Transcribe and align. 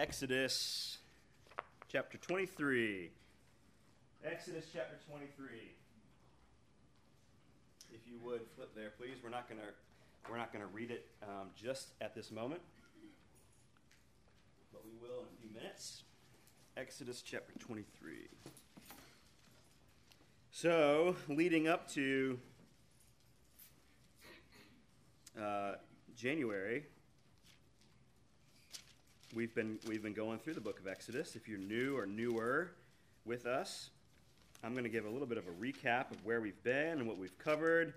Exodus 0.00 0.96
chapter 1.86 2.16
23. 2.16 3.10
Exodus 4.24 4.64
chapter 4.72 4.96
23. 5.10 5.46
If 7.92 8.00
you 8.06 8.18
would 8.24 8.40
flip 8.56 8.70
there, 8.74 8.92
please. 8.96 9.18
We're 9.22 9.28
not 9.28 9.46
going 9.46 9.60
to 9.60 9.66
we're 10.30 10.38
not 10.38 10.54
going 10.54 10.64
to 10.64 10.72
read 10.72 10.90
it 10.90 11.04
um, 11.22 11.48
just 11.54 11.88
at 12.00 12.14
this 12.14 12.30
moment, 12.30 12.62
but 14.72 14.80
we 14.86 14.92
will 15.06 15.20
in 15.20 15.26
a 15.26 15.40
few 15.42 15.54
minutes. 15.54 16.04
Exodus 16.78 17.20
chapter 17.20 17.52
23. 17.58 18.28
So, 20.50 21.14
leading 21.28 21.68
up 21.68 21.90
to 21.90 22.38
uh, 25.38 25.72
January, 26.16 26.86
we've 29.34 29.54
been 29.54 29.78
we've 29.86 30.02
been 30.02 30.12
going 30.12 30.38
through 30.38 30.54
the 30.54 30.60
book 30.60 30.80
of 30.80 30.86
Exodus. 30.86 31.36
If 31.36 31.48
you're 31.48 31.58
new 31.58 31.96
or 31.96 32.06
newer 32.06 32.72
with 33.24 33.46
us, 33.46 33.90
I'm 34.64 34.72
going 34.72 34.84
to 34.84 34.90
give 34.90 35.04
a 35.04 35.10
little 35.10 35.26
bit 35.26 35.38
of 35.38 35.46
a 35.46 35.50
recap 35.52 36.10
of 36.10 36.24
where 36.24 36.40
we've 36.40 36.62
been 36.62 36.98
and 36.98 37.06
what 37.06 37.18
we've 37.18 37.36
covered. 37.38 37.94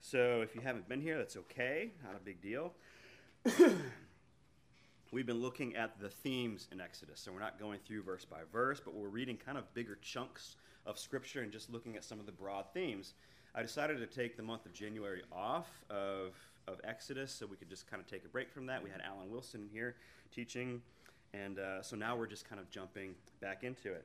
So 0.00 0.40
if 0.42 0.54
you 0.54 0.60
haven't 0.60 0.88
been 0.88 1.00
here, 1.00 1.18
that's 1.18 1.36
okay, 1.36 1.90
not 2.04 2.14
a 2.14 2.24
big 2.24 2.40
deal. 2.40 2.72
we've 5.12 5.26
been 5.26 5.42
looking 5.42 5.76
at 5.76 6.00
the 6.00 6.08
themes 6.08 6.68
in 6.72 6.80
Exodus. 6.80 7.20
So 7.20 7.32
we're 7.32 7.40
not 7.40 7.58
going 7.58 7.80
through 7.86 8.02
verse 8.02 8.24
by 8.24 8.40
verse, 8.52 8.80
but 8.82 8.94
we're 8.94 9.08
reading 9.08 9.36
kind 9.36 9.58
of 9.58 9.72
bigger 9.74 9.98
chunks 10.00 10.56
of 10.86 10.98
scripture 10.98 11.42
and 11.42 11.52
just 11.52 11.70
looking 11.70 11.96
at 11.96 12.04
some 12.04 12.20
of 12.20 12.26
the 12.26 12.32
broad 12.32 12.66
themes. 12.72 13.14
I 13.54 13.62
decided 13.62 13.98
to 13.98 14.06
take 14.06 14.36
the 14.36 14.42
month 14.42 14.66
of 14.66 14.72
January 14.72 15.22
off 15.32 15.68
of 15.90 16.34
of 16.68 16.80
Exodus, 16.84 17.32
so 17.32 17.46
we 17.46 17.56
could 17.56 17.68
just 17.68 17.90
kind 17.90 18.00
of 18.00 18.06
take 18.06 18.24
a 18.24 18.28
break 18.28 18.52
from 18.52 18.66
that. 18.66 18.82
We 18.82 18.90
had 18.90 19.00
Alan 19.00 19.30
Wilson 19.30 19.68
here 19.72 19.96
teaching, 20.32 20.80
and 21.34 21.58
uh, 21.58 21.82
so 21.82 21.96
now 21.96 22.16
we're 22.16 22.28
just 22.28 22.48
kind 22.48 22.60
of 22.60 22.70
jumping 22.70 23.14
back 23.40 23.64
into 23.64 23.92
it. 23.92 24.04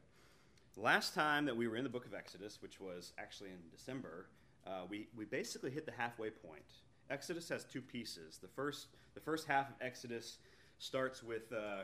Last 0.76 1.14
time 1.14 1.46
that 1.46 1.56
we 1.56 1.68
were 1.68 1.76
in 1.76 1.84
the 1.84 1.90
book 1.90 2.06
of 2.06 2.14
Exodus, 2.14 2.62
which 2.62 2.80
was 2.80 3.14
actually 3.20 3.50
in 3.50 3.60
December, 3.72 4.28
uh, 4.66 4.82
we, 4.90 5.08
we 5.16 5.26
basically 5.26 5.70
hit 5.70 5.86
the 5.86 5.92
halfway 5.92 6.30
point. 6.30 6.64
Exodus 7.10 7.48
has 7.50 7.66
two 7.66 7.82
pieces. 7.82 8.40
The 8.42 8.48
first, 8.48 8.88
the 9.14 9.22
first 9.22 9.48
half 9.48 9.70
of 9.70 9.76
Exodus 9.80 10.40
starts 10.80 11.22
with 11.22 11.54
uh, 11.54 11.84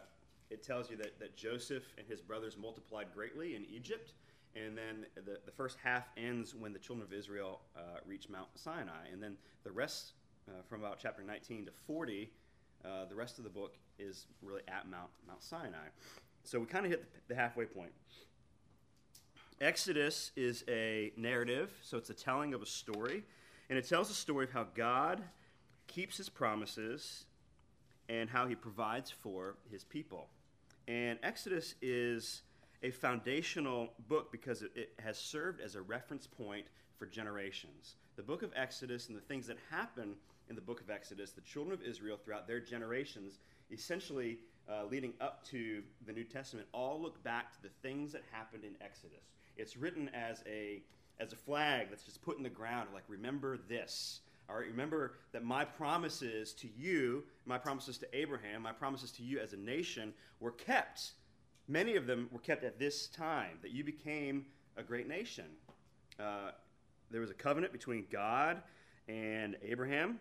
it 0.49 0.63
tells 0.63 0.91
you 0.91 0.97
that, 0.97 1.17
that 1.19 1.37
Joseph 1.37 1.83
and 1.97 2.05
his 2.05 2.19
brothers 2.19 2.57
multiplied 2.57 3.07
greatly 3.13 3.55
in 3.55 3.65
Egypt. 3.73 4.11
And 4.55 4.77
then 4.77 5.05
the, 5.15 5.39
the 5.45 5.51
first 5.51 5.77
half 5.81 6.09
ends 6.17 6.53
when 6.53 6.73
the 6.73 6.79
children 6.79 7.07
of 7.07 7.13
Israel 7.13 7.61
uh, 7.75 7.99
reach 8.05 8.29
Mount 8.29 8.49
Sinai. 8.55 9.07
And 9.11 9.21
then 9.21 9.37
the 9.63 9.71
rest 9.71 10.13
uh, 10.47 10.61
from 10.67 10.81
about 10.81 10.99
chapter 10.99 11.23
19 11.23 11.65
to 11.65 11.71
40, 11.87 12.31
uh, 12.83 13.05
the 13.05 13.15
rest 13.15 13.37
of 13.37 13.43
the 13.43 13.49
book 13.49 13.75
is 13.99 14.25
really 14.41 14.61
at 14.67 14.89
Mount, 14.89 15.09
Mount 15.27 15.43
Sinai. 15.43 15.87
So 16.43 16.59
we 16.59 16.65
kind 16.65 16.85
of 16.85 16.91
hit 16.91 17.05
the 17.27 17.35
halfway 17.35 17.65
point. 17.65 17.91
Exodus 19.61 20.31
is 20.35 20.63
a 20.67 21.13
narrative, 21.15 21.71
so 21.83 21.97
it's 21.97 22.09
a 22.09 22.15
telling 22.15 22.55
of 22.55 22.63
a 22.63 22.65
story, 22.65 23.23
and 23.69 23.77
it 23.77 23.87
tells 23.87 24.07
the 24.07 24.15
story 24.15 24.45
of 24.45 24.51
how 24.51 24.65
God 24.75 25.21
keeps 25.85 26.17
his 26.17 26.29
promises 26.29 27.25
and 28.09 28.27
how 28.29 28.47
he 28.47 28.55
provides 28.55 29.11
for 29.11 29.57
his 29.69 29.83
people. 29.83 30.29
And 30.87 31.19
Exodus 31.21 31.75
is 31.81 32.41
a 32.83 32.91
foundational 32.91 33.89
book 34.07 34.31
because 34.31 34.63
it, 34.63 34.93
has 34.99 35.17
served 35.17 35.61
as 35.61 35.75
a 35.75 35.81
reference 35.81 36.27
point 36.27 36.65
for 36.97 37.05
generations. 37.05 37.95
The 38.15 38.23
book 38.23 38.43
of 38.43 38.51
Exodus 38.55 39.07
and 39.07 39.17
the 39.17 39.21
things 39.21 39.47
that 39.47 39.57
happen 39.69 40.15
in 40.49 40.55
the 40.55 40.61
book 40.61 40.81
of 40.81 40.89
Exodus, 40.89 41.31
the 41.31 41.41
children 41.41 41.73
of 41.73 41.85
Israel 41.85 42.17
throughout 42.23 42.47
their 42.47 42.59
generations, 42.59 43.39
essentially 43.71 44.39
uh, 44.69 44.85
leading 44.89 45.13
up 45.21 45.45
to 45.45 45.81
the 46.05 46.13
New 46.13 46.23
Testament, 46.23 46.67
all 46.73 47.01
look 47.01 47.23
back 47.23 47.53
to 47.53 47.61
the 47.61 47.69
things 47.81 48.11
that 48.11 48.21
happened 48.31 48.63
in 48.63 48.73
Exodus. 48.83 49.31
It's 49.57 49.77
written 49.77 50.09
as 50.13 50.43
a 50.47 50.81
as 51.19 51.33
a 51.33 51.35
flag 51.35 51.87
that's 51.89 52.03
just 52.03 52.21
put 52.23 52.37
in 52.37 52.43
the 52.43 52.49
ground, 52.49 52.89
like 52.93 53.03
remember 53.07 53.57
this. 53.69 54.21
All 54.49 54.57
right, 54.57 54.65
remember 54.67 55.13
that 55.33 55.43
my 55.43 55.63
promises 55.63 56.53
to 56.55 56.67
you, 56.75 57.23
my 57.45 57.57
promises 57.57 57.97
to 57.99 58.07
Abraham, 58.17 58.63
my 58.63 58.71
promises 58.71 59.11
to 59.13 59.23
you 59.23 59.39
as 59.39 59.53
a 59.53 59.57
nation 59.57 60.13
were 60.39 60.51
kept. 60.51 61.11
Many 61.71 61.95
of 61.95 62.05
them 62.05 62.27
were 62.33 62.39
kept 62.39 62.65
at 62.65 62.79
this 62.79 63.07
time, 63.07 63.57
that 63.61 63.71
you 63.71 63.85
became 63.85 64.45
a 64.75 64.83
great 64.83 65.07
nation. 65.07 65.45
Uh, 66.19 66.51
there 67.09 67.21
was 67.21 67.29
a 67.29 67.33
covenant 67.33 67.71
between 67.71 68.07
God 68.11 68.61
and 69.07 69.55
Abraham 69.63 70.19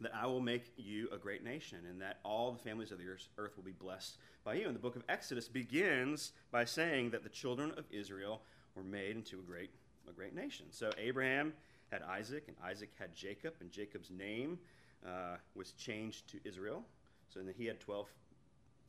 that 0.00 0.12
I 0.14 0.26
will 0.26 0.40
make 0.40 0.72
you 0.78 1.10
a 1.12 1.18
great 1.18 1.44
nation 1.44 1.80
and 1.86 2.00
that 2.00 2.20
all 2.24 2.50
the 2.50 2.58
families 2.58 2.92
of 2.92 2.98
the 2.98 3.04
earth 3.36 3.56
will 3.56 3.62
be 3.62 3.72
blessed 3.72 4.16
by 4.42 4.54
you. 4.54 4.64
And 4.64 4.74
the 4.74 4.80
book 4.80 4.96
of 4.96 5.04
Exodus 5.06 5.48
begins 5.48 6.32
by 6.50 6.64
saying 6.64 7.10
that 7.10 7.24
the 7.24 7.28
children 7.28 7.72
of 7.76 7.84
Israel 7.90 8.40
were 8.74 8.82
made 8.82 9.16
into 9.16 9.40
a 9.40 9.42
great, 9.42 9.70
a 10.08 10.12
great 10.12 10.34
nation. 10.34 10.64
So 10.70 10.88
Abraham 10.96 11.52
had 11.92 12.00
Isaac, 12.00 12.44
and 12.48 12.56
Isaac 12.64 12.90
had 12.98 13.14
Jacob, 13.14 13.52
and 13.60 13.70
Jacob's 13.70 14.10
name 14.10 14.58
uh, 15.06 15.36
was 15.54 15.72
changed 15.72 16.26
to 16.28 16.40
Israel. 16.42 16.84
So 17.28 17.40
then 17.40 17.52
he 17.54 17.66
had 17.66 17.80
12 17.80 18.08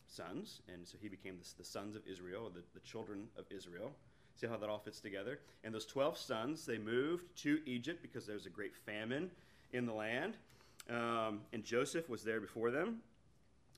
sons, 0.08 0.62
and 0.72 0.88
so 0.88 0.98
he 1.02 1.08
became 1.08 1.38
the, 1.38 1.48
the 1.58 1.64
sons 1.64 1.96
of 1.96 2.02
Israel, 2.08 2.52
the, 2.54 2.62
the 2.74 2.80
children 2.82 3.28
of 3.38 3.46
Israel. 3.50 3.92
See 4.36 4.48
how 4.48 4.58
that 4.58 4.70
all 4.70 4.80
fits 4.80 5.00
together? 5.00 5.40
And 5.64 5.74
those 5.74 5.86
12 5.86 6.18
sons, 6.18 6.66
they 6.66 6.78
moved 6.78 7.24
to 7.44 7.60
Egypt 7.66 8.02
because 8.02 8.26
there 8.26 8.36
was 8.36 8.46
a 8.46 8.50
great 8.50 8.76
famine 8.76 9.32
in 9.72 9.86
the 9.86 9.94
land. 9.94 10.36
Um, 10.90 11.42
and 11.54 11.64
Joseph 11.64 12.10
was 12.10 12.24
there 12.24 12.42
before 12.42 12.70
them. 12.70 12.98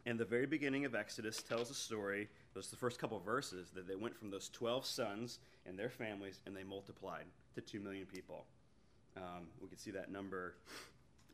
And 0.05 0.17
the 0.17 0.25
very 0.25 0.45
beginning 0.45 0.85
of 0.85 0.95
Exodus 0.95 1.43
tells 1.43 1.69
a 1.69 1.73
story, 1.73 2.29
those 2.53 2.69
the 2.69 2.77
first 2.77 2.97
couple 2.97 3.19
verses, 3.19 3.69
that 3.75 3.87
they 3.87 3.95
went 3.95 4.15
from 4.15 4.31
those 4.31 4.49
12 4.49 4.85
sons 4.85 5.39
and 5.65 5.77
their 5.77 5.89
families 5.89 6.39
and 6.45 6.55
they 6.55 6.63
multiplied 6.63 7.25
to 7.55 7.61
2 7.61 7.79
million 7.79 8.05
people. 8.05 8.45
Um, 9.17 9.47
we 9.61 9.67
can 9.67 9.77
see 9.77 9.91
that 9.91 10.11
number 10.11 10.55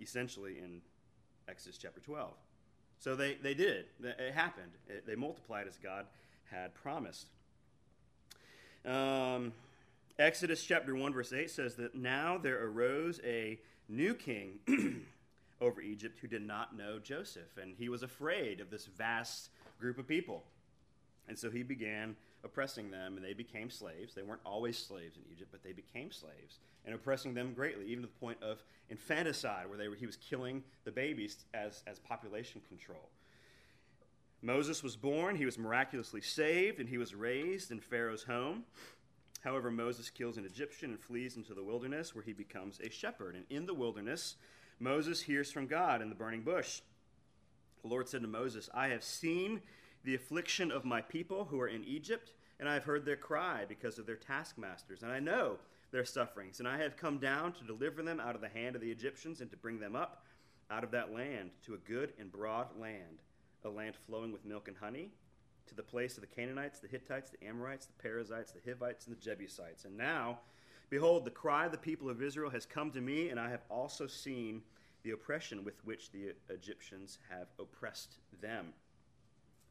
essentially 0.01 0.57
in 0.57 0.81
Exodus 1.47 1.77
chapter 1.77 1.99
12. 2.01 2.33
So 3.03 3.17
they, 3.17 3.33
they 3.33 3.53
did. 3.53 3.87
It 4.01 4.33
happened. 4.33 4.71
It, 4.87 5.05
they 5.05 5.15
multiplied 5.15 5.67
as 5.67 5.75
God 5.75 6.05
had 6.49 6.73
promised. 6.73 7.27
Um, 8.85 9.51
Exodus 10.17 10.63
chapter 10.63 10.95
1, 10.95 11.11
verse 11.11 11.33
8 11.33 11.51
says 11.51 11.75
that 11.75 11.95
now 11.95 12.37
there 12.37 12.65
arose 12.65 13.19
a 13.25 13.59
new 13.89 14.13
king 14.13 14.59
over 15.61 15.81
Egypt 15.81 16.19
who 16.21 16.29
did 16.29 16.47
not 16.47 16.77
know 16.77 16.97
Joseph, 16.97 17.57
and 17.61 17.75
he 17.77 17.89
was 17.89 18.03
afraid 18.03 18.61
of 18.61 18.69
this 18.69 18.85
vast 18.85 19.49
group 19.81 19.97
of 19.97 20.07
people. 20.07 20.41
And 21.27 21.37
so 21.37 21.49
he 21.49 21.61
began 21.61 22.15
oppressing 22.43 22.91
them, 22.91 23.15
and 23.15 23.25
they 23.25 23.33
became 23.33 23.69
slaves. 23.69 24.13
They 24.13 24.23
weren't 24.23 24.41
always 24.45 24.77
slaves 24.77 25.17
in 25.17 25.23
Egypt, 25.31 25.49
but 25.51 25.63
they 25.63 25.73
became 25.73 26.11
slaves, 26.11 26.59
and 26.85 26.93
oppressing 26.93 27.33
them 27.33 27.53
greatly, 27.53 27.85
even 27.85 28.03
to 28.03 28.09
the 28.09 28.19
point 28.19 28.41
of 28.41 28.63
infanticide, 28.89 29.69
where 29.69 29.89
were, 29.89 29.95
he 29.95 30.05
was 30.05 30.17
killing 30.17 30.63
the 30.83 30.91
babies 30.91 31.45
as, 31.53 31.83
as 31.87 31.99
population 31.99 32.61
control. 32.67 33.09
Moses 34.41 34.83
was 34.83 34.97
born, 34.97 35.37
he 35.37 35.45
was 35.45 35.57
miraculously 35.57 36.19
saved, 36.19 36.79
and 36.79 36.89
he 36.89 36.97
was 36.97 37.15
raised 37.15 37.71
in 37.71 37.79
Pharaoh's 37.79 38.23
home. 38.23 38.63
However, 39.41 39.71
Moses 39.71 40.09
kills 40.09 40.37
an 40.37 40.45
Egyptian 40.45 40.91
and 40.91 40.99
flees 40.99 41.37
into 41.37 41.53
the 41.53 41.63
wilderness 41.63 42.13
where 42.13 42.23
he 42.23 42.33
becomes 42.33 42.79
a 42.79 42.89
shepherd. 42.89 43.35
And 43.35 43.45
in 43.49 43.65
the 43.65 43.73
wilderness, 43.73 44.35
Moses 44.79 45.21
hears 45.21 45.51
from 45.51 45.67
God 45.67 46.01
in 46.01 46.09
the 46.09 46.15
burning 46.15 46.41
bush. 46.41 46.81
The 47.81 47.89
Lord 47.89 48.07
said 48.07 48.21
to 48.21 48.27
Moses, 48.27 48.69
I 48.73 48.87
have 48.87 49.03
seen 49.03 49.61
the 50.03 50.15
affliction 50.15 50.71
of 50.71 50.85
my 50.85 51.01
people 51.01 51.45
who 51.45 51.59
are 51.59 51.67
in 51.67 51.83
Egypt, 51.83 52.33
and 52.59 52.67
I 52.67 52.73
have 52.73 52.83
heard 52.83 53.05
their 53.05 53.15
cry 53.15 53.65
because 53.67 53.97
of 53.97 54.05
their 54.05 54.15
taskmasters, 54.15 55.03
and 55.03 55.11
I 55.11 55.19
know 55.19 55.57
their 55.91 56.05
sufferings. 56.05 56.59
And 56.59 56.67
I 56.67 56.77
have 56.77 56.97
come 56.97 57.19
down 57.19 57.53
to 57.53 57.63
deliver 57.63 58.01
them 58.01 58.19
out 58.19 58.35
of 58.35 58.41
the 58.41 58.49
hand 58.49 58.75
of 58.75 58.81
the 58.81 58.91
Egyptians 58.91 59.41
and 59.41 59.49
to 59.51 59.57
bring 59.57 59.79
them 59.79 59.95
up 59.95 60.25
out 60.69 60.83
of 60.83 60.91
that 60.91 61.13
land 61.13 61.51
to 61.65 61.75
a 61.75 61.77
good 61.77 62.13
and 62.19 62.31
broad 62.31 62.67
land, 62.79 63.21
a 63.63 63.69
land 63.69 63.95
flowing 64.07 64.31
with 64.31 64.45
milk 64.45 64.67
and 64.67 64.77
honey, 64.77 65.11
to 65.67 65.75
the 65.75 65.83
place 65.83 66.17
of 66.17 66.21
the 66.21 66.27
Canaanites, 66.27 66.79
the 66.79 66.87
Hittites, 66.87 67.29
the 67.29 67.47
Amorites, 67.47 67.85
the 67.85 67.93
Perizzites, 67.93 68.51
the 68.51 68.59
Hivites, 68.65 69.07
and 69.07 69.15
the 69.15 69.21
Jebusites. 69.21 69.85
And 69.85 69.95
now, 69.95 70.39
behold, 70.89 71.25
the 71.25 71.31
cry 71.31 71.67
of 71.67 71.71
the 71.71 71.77
people 71.77 72.09
of 72.09 72.21
Israel 72.21 72.49
has 72.49 72.65
come 72.65 72.91
to 72.91 73.01
me, 73.01 73.29
and 73.29 73.39
I 73.39 73.49
have 73.49 73.63
also 73.69 74.07
seen 74.07 74.61
the 75.03 75.11
oppression 75.11 75.63
with 75.63 75.83
which 75.85 76.11
the 76.11 76.33
Egyptians 76.49 77.19
have 77.29 77.47
oppressed 77.59 78.17
them. 78.41 78.73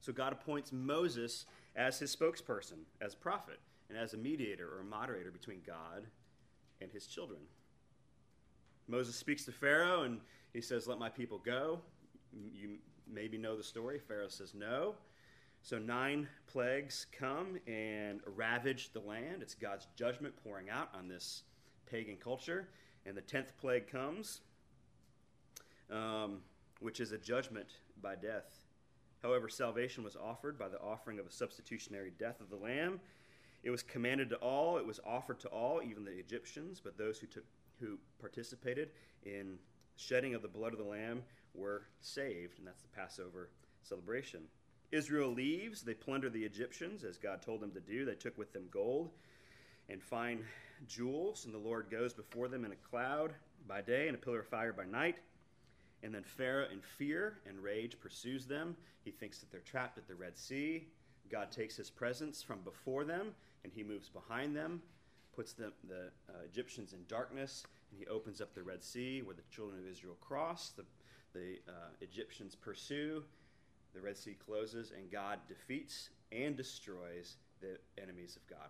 So 0.02 0.12
God 0.12 0.32
appoints 0.32 0.72
Moses 0.72 1.46
as 1.76 2.00
his 2.00 2.14
spokesperson, 2.14 2.80
as 3.00 3.14
prophet, 3.14 3.60
and 3.88 3.96
as 3.96 4.14
a 4.14 4.16
mediator 4.16 4.68
or 4.68 4.80
a 4.80 4.84
moderator 4.84 5.30
between 5.30 5.60
God 5.64 6.06
and 6.80 6.90
his 6.90 7.06
children. 7.06 7.38
Moses 8.88 9.14
speaks 9.14 9.44
to 9.44 9.52
Pharaoh 9.52 10.02
and 10.02 10.20
he 10.52 10.60
says, 10.60 10.88
Let 10.88 10.98
my 10.98 11.08
people 11.08 11.38
go. 11.38 11.78
You 12.52 12.78
maybe 13.06 13.38
know 13.38 13.56
the 13.56 13.62
story. 13.62 14.00
Pharaoh 14.00 14.28
says 14.28 14.54
no. 14.54 14.96
So 15.62 15.78
nine 15.78 16.26
plagues 16.48 17.06
come 17.16 17.60
and 17.68 18.20
ravage 18.26 18.92
the 18.92 19.00
land. 19.00 19.40
It's 19.40 19.54
God's 19.54 19.86
judgment 19.94 20.34
pouring 20.42 20.68
out 20.68 20.88
on 20.98 21.06
this 21.06 21.44
pagan 21.88 22.16
culture. 22.16 22.68
And 23.06 23.16
the 23.16 23.20
tenth 23.20 23.56
plague 23.56 23.86
comes 23.86 24.40
um, 25.92 26.38
which 26.80 26.98
is 26.98 27.12
a 27.12 27.18
judgment 27.18 27.68
by 28.02 28.16
death 28.16 28.61
However, 29.22 29.48
salvation 29.48 30.02
was 30.02 30.16
offered 30.16 30.58
by 30.58 30.68
the 30.68 30.80
offering 30.80 31.18
of 31.18 31.26
a 31.26 31.30
substitutionary 31.30 32.12
death 32.18 32.40
of 32.40 32.50
the 32.50 32.56
Lamb. 32.56 33.00
It 33.62 33.70
was 33.70 33.82
commanded 33.82 34.28
to 34.30 34.36
all, 34.36 34.78
it 34.78 34.86
was 34.86 34.98
offered 35.06 35.38
to 35.40 35.48
all, 35.48 35.80
even 35.82 36.04
the 36.04 36.18
Egyptians, 36.18 36.80
but 36.82 36.98
those 36.98 37.18
who, 37.18 37.28
took, 37.28 37.44
who 37.78 37.98
participated 38.20 38.90
in 39.24 39.58
shedding 39.96 40.34
of 40.34 40.42
the 40.42 40.48
blood 40.48 40.72
of 40.72 40.78
the 40.78 40.84
Lamb 40.84 41.22
were 41.54 41.82
saved, 42.00 42.58
and 42.58 42.66
that's 42.66 42.82
the 42.82 42.88
Passover 42.88 43.50
celebration. 43.82 44.42
Israel 44.90 45.32
leaves, 45.32 45.82
they 45.82 45.94
plunder 45.94 46.28
the 46.28 46.44
Egyptians, 46.44 47.04
as 47.04 47.16
God 47.16 47.40
told 47.40 47.60
them 47.60 47.70
to 47.72 47.80
do. 47.80 48.04
They 48.04 48.14
took 48.14 48.36
with 48.36 48.52
them 48.52 48.64
gold 48.70 49.10
and 49.88 50.02
fine 50.02 50.44
jewels, 50.88 51.44
and 51.44 51.54
the 51.54 51.58
Lord 51.58 51.90
goes 51.90 52.12
before 52.12 52.48
them 52.48 52.64
in 52.64 52.72
a 52.72 52.76
cloud 52.76 53.32
by 53.68 53.80
day 53.80 54.08
and 54.08 54.16
a 54.16 54.18
pillar 54.18 54.40
of 54.40 54.48
fire 54.48 54.72
by 54.72 54.84
night. 54.84 55.16
And 56.02 56.14
then 56.14 56.24
Pharaoh, 56.24 56.66
in 56.72 56.80
fear 56.80 57.38
and 57.48 57.60
rage, 57.60 57.98
pursues 58.00 58.46
them. 58.46 58.76
He 59.04 59.10
thinks 59.10 59.38
that 59.38 59.50
they're 59.50 59.60
trapped 59.60 59.98
at 59.98 60.08
the 60.08 60.14
Red 60.14 60.36
Sea. 60.36 60.88
God 61.30 61.50
takes 61.50 61.76
his 61.76 61.90
presence 61.90 62.42
from 62.42 62.60
before 62.60 63.04
them, 63.04 63.34
and 63.64 63.72
he 63.72 63.82
moves 63.82 64.08
behind 64.08 64.54
them, 64.54 64.82
puts 65.34 65.52
the, 65.52 65.72
the 65.88 66.10
uh, 66.28 66.42
Egyptians 66.44 66.92
in 66.92 67.00
darkness, 67.08 67.64
and 67.90 67.98
he 67.98 68.06
opens 68.06 68.40
up 68.40 68.54
the 68.54 68.62
Red 68.62 68.82
Sea 68.82 69.22
where 69.22 69.34
the 69.34 69.42
children 69.50 69.78
of 69.80 69.86
Israel 69.86 70.16
cross. 70.20 70.72
The, 70.76 70.84
the 71.32 71.58
uh, 71.68 71.90
Egyptians 72.00 72.54
pursue. 72.54 73.22
The 73.94 74.00
Red 74.00 74.16
Sea 74.16 74.36
closes, 74.44 74.92
and 74.96 75.10
God 75.10 75.38
defeats 75.48 76.10
and 76.32 76.56
destroys 76.56 77.36
the 77.60 77.78
enemies 78.02 78.36
of 78.36 78.46
God. 78.48 78.68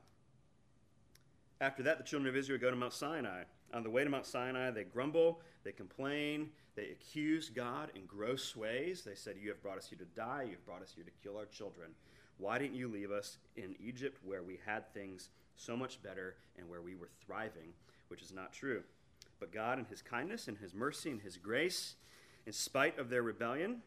After 1.60 1.84
that, 1.84 1.98
the 1.98 2.04
children 2.04 2.28
of 2.28 2.36
Israel 2.36 2.58
go 2.58 2.70
to 2.70 2.76
Mount 2.76 2.92
Sinai. 2.92 3.44
On 3.72 3.82
the 3.82 3.90
way 3.90 4.04
to 4.04 4.10
Mount 4.10 4.26
Sinai, 4.26 4.70
they 4.70 4.84
grumble, 4.84 5.40
they 5.64 5.72
complain, 5.72 6.50
they 6.74 6.90
accuse 6.90 7.48
God 7.48 7.90
in 7.94 8.04
gross 8.06 8.54
ways. 8.54 9.02
They 9.02 9.14
said, 9.14 9.36
You 9.40 9.48
have 9.48 9.62
brought 9.62 9.78
us 9.78 9.88
here 9.88 9.98
to 9.98 10.04
die, 10.04 10.42
you 10.44 10.52
have 10.52 10.66
brought 10.66 10.82
us 10.82 10.92
here 10.94 11.04
to 11.04 11.10
kill 11.22 11.38
our 11.38 11.46
children. 11.46 11.92
Why 12.38 12.58
didn't 12.58 12.74
you 12.74 12.88
leave 12.88 13.10
us 13.10 13.38
in 13.56 13.74
Egypt 13.78 14.18
where 14.24 14.42
we 14.42 14.58
had 14.64 14.92
things 14.92 15.28
so 15.56 15.76
much 15.76 16.02
better 16.02 16.36
and 16.58 16.68
where 16.68 16.82
we 16.82 16.94
were 16.94 17.10
thriving? 17.24 17.72
Which 18.08 18.22
is 18.22 18.32
not 18.32 18.52
true. 18.52 18.82
But 19.38 19.52
God, 19.52 19.78
in 19.78 19.84
His 19.86 20.02
kindness 20.02 20.48
and 20.48 20.58
His 20.58 20.74
mercy 20.74 21.10
and 21.10 21.20
His 21.20 21.36
grace, 21.36 21.94
in 22.46 22.52
spite 22.52 22.98
of 22.98 23.08
their 23.08 23.22
rebellion, 23.22 23.82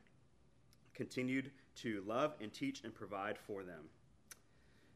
continued 0.94 1.52
to 1.78 2.04
love 2.08 2.34
and 2.42 2.54
teach 2.54 2.84
and 2.84 2.94
provide 2.94 3.38
for 3.38 3.64
them. 3.64 3.90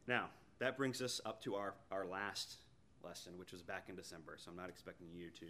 Now, 0.06 0.26
that 0.58 0.76
brings 0.76 1.02
us 1.02 1.20
up 1.24 1.42
to 1.44 1.54
our, 1.54 1.74
our 1.90 2.06
last 2.06 2.56
lesson, 3.04 3.32
which 3.38 3.52
was 3.52 3.62
back 3.62 3.86
in 3.88 3.96
December. 3.96 4.36
So 4.36 4.50
I'm 4.50 4.56
not 4.56 4.68
expecting 4.68 5.08
you 5.14 5.30
to 5.40 5.46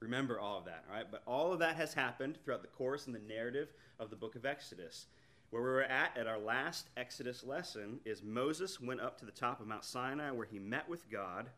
remember 0.00 0.40
all 0.40 0.58
of 0.58 0.64
that, 0.64 0.84
all 0.88 0.96
right? 0.96 1.06
But 1.10 1.22
all 1.26 1.52
of 1.52 1.60
that 1.60 1.76
has 1.76 1.94
happened 1.94 2.38
throughout 2.44 2.62
the 2.62 2.68
course 2.68 3.06
and 3.06 3.14
the 3.14 3.20
narrative 3.20 3.72
of 4.00 4.10
the 4.10 4.16
book 4.16 4.34
of 4.34 4.44
Exodus. 4.44 5.06
Where 5.50 5.62
we 5.62 5.68
were 5.68 5.82
at 5.82 6.16
at 6.16 6.26
our 6.26 6.38
last 6.38 6.88
Exodus 6.96 7.44
lesson 7.44 8.00
is 8.04 8.22
Moses 8.22 8.80
went 8.80 9.00
up 9.00 9.18
to 9.18 9.26
the 9.26 9.32
top 9.32 9.60
of 9.60 9.66
Mount 9.66 9.84
Sinai 9.84 10.30
where 10.30 10.46
he 10.46 10.58
met 10.58 10.88
with 10.88 11.10
God, 11.10 11.50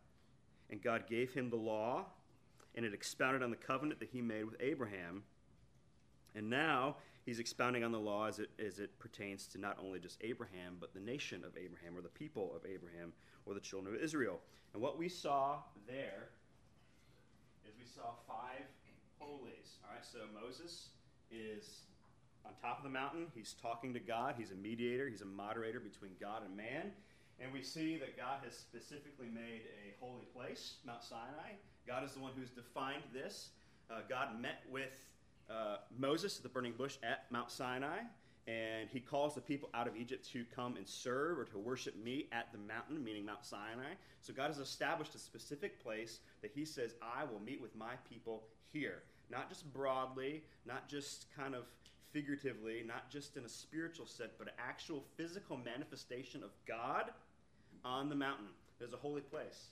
and 0.69 0.83
God 0.83 1.07
gave 1.09 1.33
him 1.33 1.49
the 1.49 1.57
law, 1.57 2.07
and 2.75 2.85
it 2.85 2.93
expounded 2.93 3.43
on 3.43 3.51
the 3.51 3.57
covenant 3.57 4.01
that 4.01 4.09
he 4.11 4.21
made 4.21 4.45
with 4.45 4.57
Abraham. 4.61 5.23
And 6.35 6.51
now 6.51 6.97
he's 7.25 7.39
expounding 7.39 7.85
on 7.85 7.93
the 7.93 8.01
law 8.01 8.27
as 8.27 8.41
it, 8.41 8.51
as 8.59 8.81
it 8.81 8.99
pertains 8.99 9.47
to 9.49 9.59
not 9.59 9.79
only 9.81 10.01
just 10.01 10.19
Abraham, 10.23 10.77
but 10.81 10.93
the 10.93 11.01
nation 11.01 11.45
of 11.45 11.57
Abraham, 11.57 11.97
or 11.97 12.03
the 12.03 12.09
people 12.09 12.53
of 12.57 12.69
Abraham, 12.69 13.13
or 13.47 13.55
the 13.55 13.61
children 13.61 13.95
of 13.95 14.01
Israel. 14.01 14.41
And 14.73 14.83
what 14.83 14.99
we 14.99 15.09
saw 15.09 15.59
there 15.87 16.31
is 17.67 17.75
we 17.79 17.87
saw 17.87 18.15
five 18.27 18.65
holies. 19.19 19.79
All 19.85 19.95
right, 19.95 20.05
so 20.05 20.19
Moses 20.35 20.89
is 21.31 21.81
on 22.45 22.53
top 22.61 22.79
of 22.79 22.85
the 22.85 22.91
mountain. 22.91 23.27
He's 23.35 23.55
talking 23.61 23.95
to 23.95 24.01
God. 24.01 24.35
He's 24.37 24.51
a 24.51 24.57
mediator, 24.57 25.09
he's 25.09 25.23
a 25.23 25.27
moderator 25.27 25.81
between 25.81 26.13
God 26.21 26.43
and 26.45 26.57
man. 26.57 26.93
And 27.41 27.53
we 27.53 27.63
see 27.63 27.99
that 27.99 28.17
God 28.17 28.41
has 28.45 28.57
specifically 28.57 29.27
made 29.27 29.63
a 29.85 30.05
holy 30.05 30.25
place, 30.35 30.75
Mount 30.87 31.03
Sinai. 31.03 31.59
God 31.87 32.05
is 32.05 32.13
the 32.13 32.21
one 32.21 32.33
who's 32.37 32.51
defined 32.51 33.03
this. 33.13 33.51
Uh, 33.91 34.01
God 34.09 34.41
met 34.41 34.63
with 34.71 35.11
uh, 35.51 35.77
Moses 35.99 36.37
at 36.37 36.43
the 36.43 36.49
burning 36.49 36.73
bush 36.73 36.97
at 37.03 37.31
Mount 37.31 37.51
Sinai, 37.51 37.99
and 38.47 38.91
he 38.91 39.01
calls 39.01 39.35
the 39.35 39.41
people 39.41 39.71
out 39.73 39.89
of 39.89 39.97
Egypt 39.97 40.29
to 40.33 40.45
come 40.55 40.77
and 40.77 40.87
serve 40.87 41.39
or 41.39 41.45
to 41.45 41.59
worship 41.59 41.97
me 41.97 42.27
at 42.31 42.53
the 42.53 42.59
mountain, 42.59 43.03
meaning 43.03 43.25
Mount 43.25 43.45
Sinai. 43.45 43.95
So 44.21 44.35
God 44.35 44.49
has 44.49 44.59
established 44.59 45.15
a 45.15 45.19
specific 45.19 45.83
place 45.83 46.19
that 46.43 46.51
he 46.55 46.65
says, 46.65 46.95
I 47.03 47.25
will 47.25 47.41
meet 47.41 47.61
with 47.61 47.75
my 47.75 47.95
people 48.09 48.45
here. 48.73 49.03
Not 49.31 49.49
just 49.49 49.73
broadly, 49.73 50.43
not 50.67 50.89
just 50.89 51.27
kind 51.35 51.55
of 51.55 51.65
figuratively, 52.13 52.85
not 52.87 53.11
just 53.11 53.37
in 53.37 53.45
a 53.45 53.49
spiritual 53.49 54.07
sense, 54.07 54.35
but 54.37 54.49
an 54.49 54.55
actual 54.59 55.05
physical 55.17 55.57
manifestation 55.57 56.43
of 56.43 56.51
God 56.67 57.11
on 57.85 58.11
the 58.11 58.15
mountain. 58.15 58.49
There's 58.79 58.93
a 58.93 58.99
holy 58.99 59.23
place. 59.23 59.69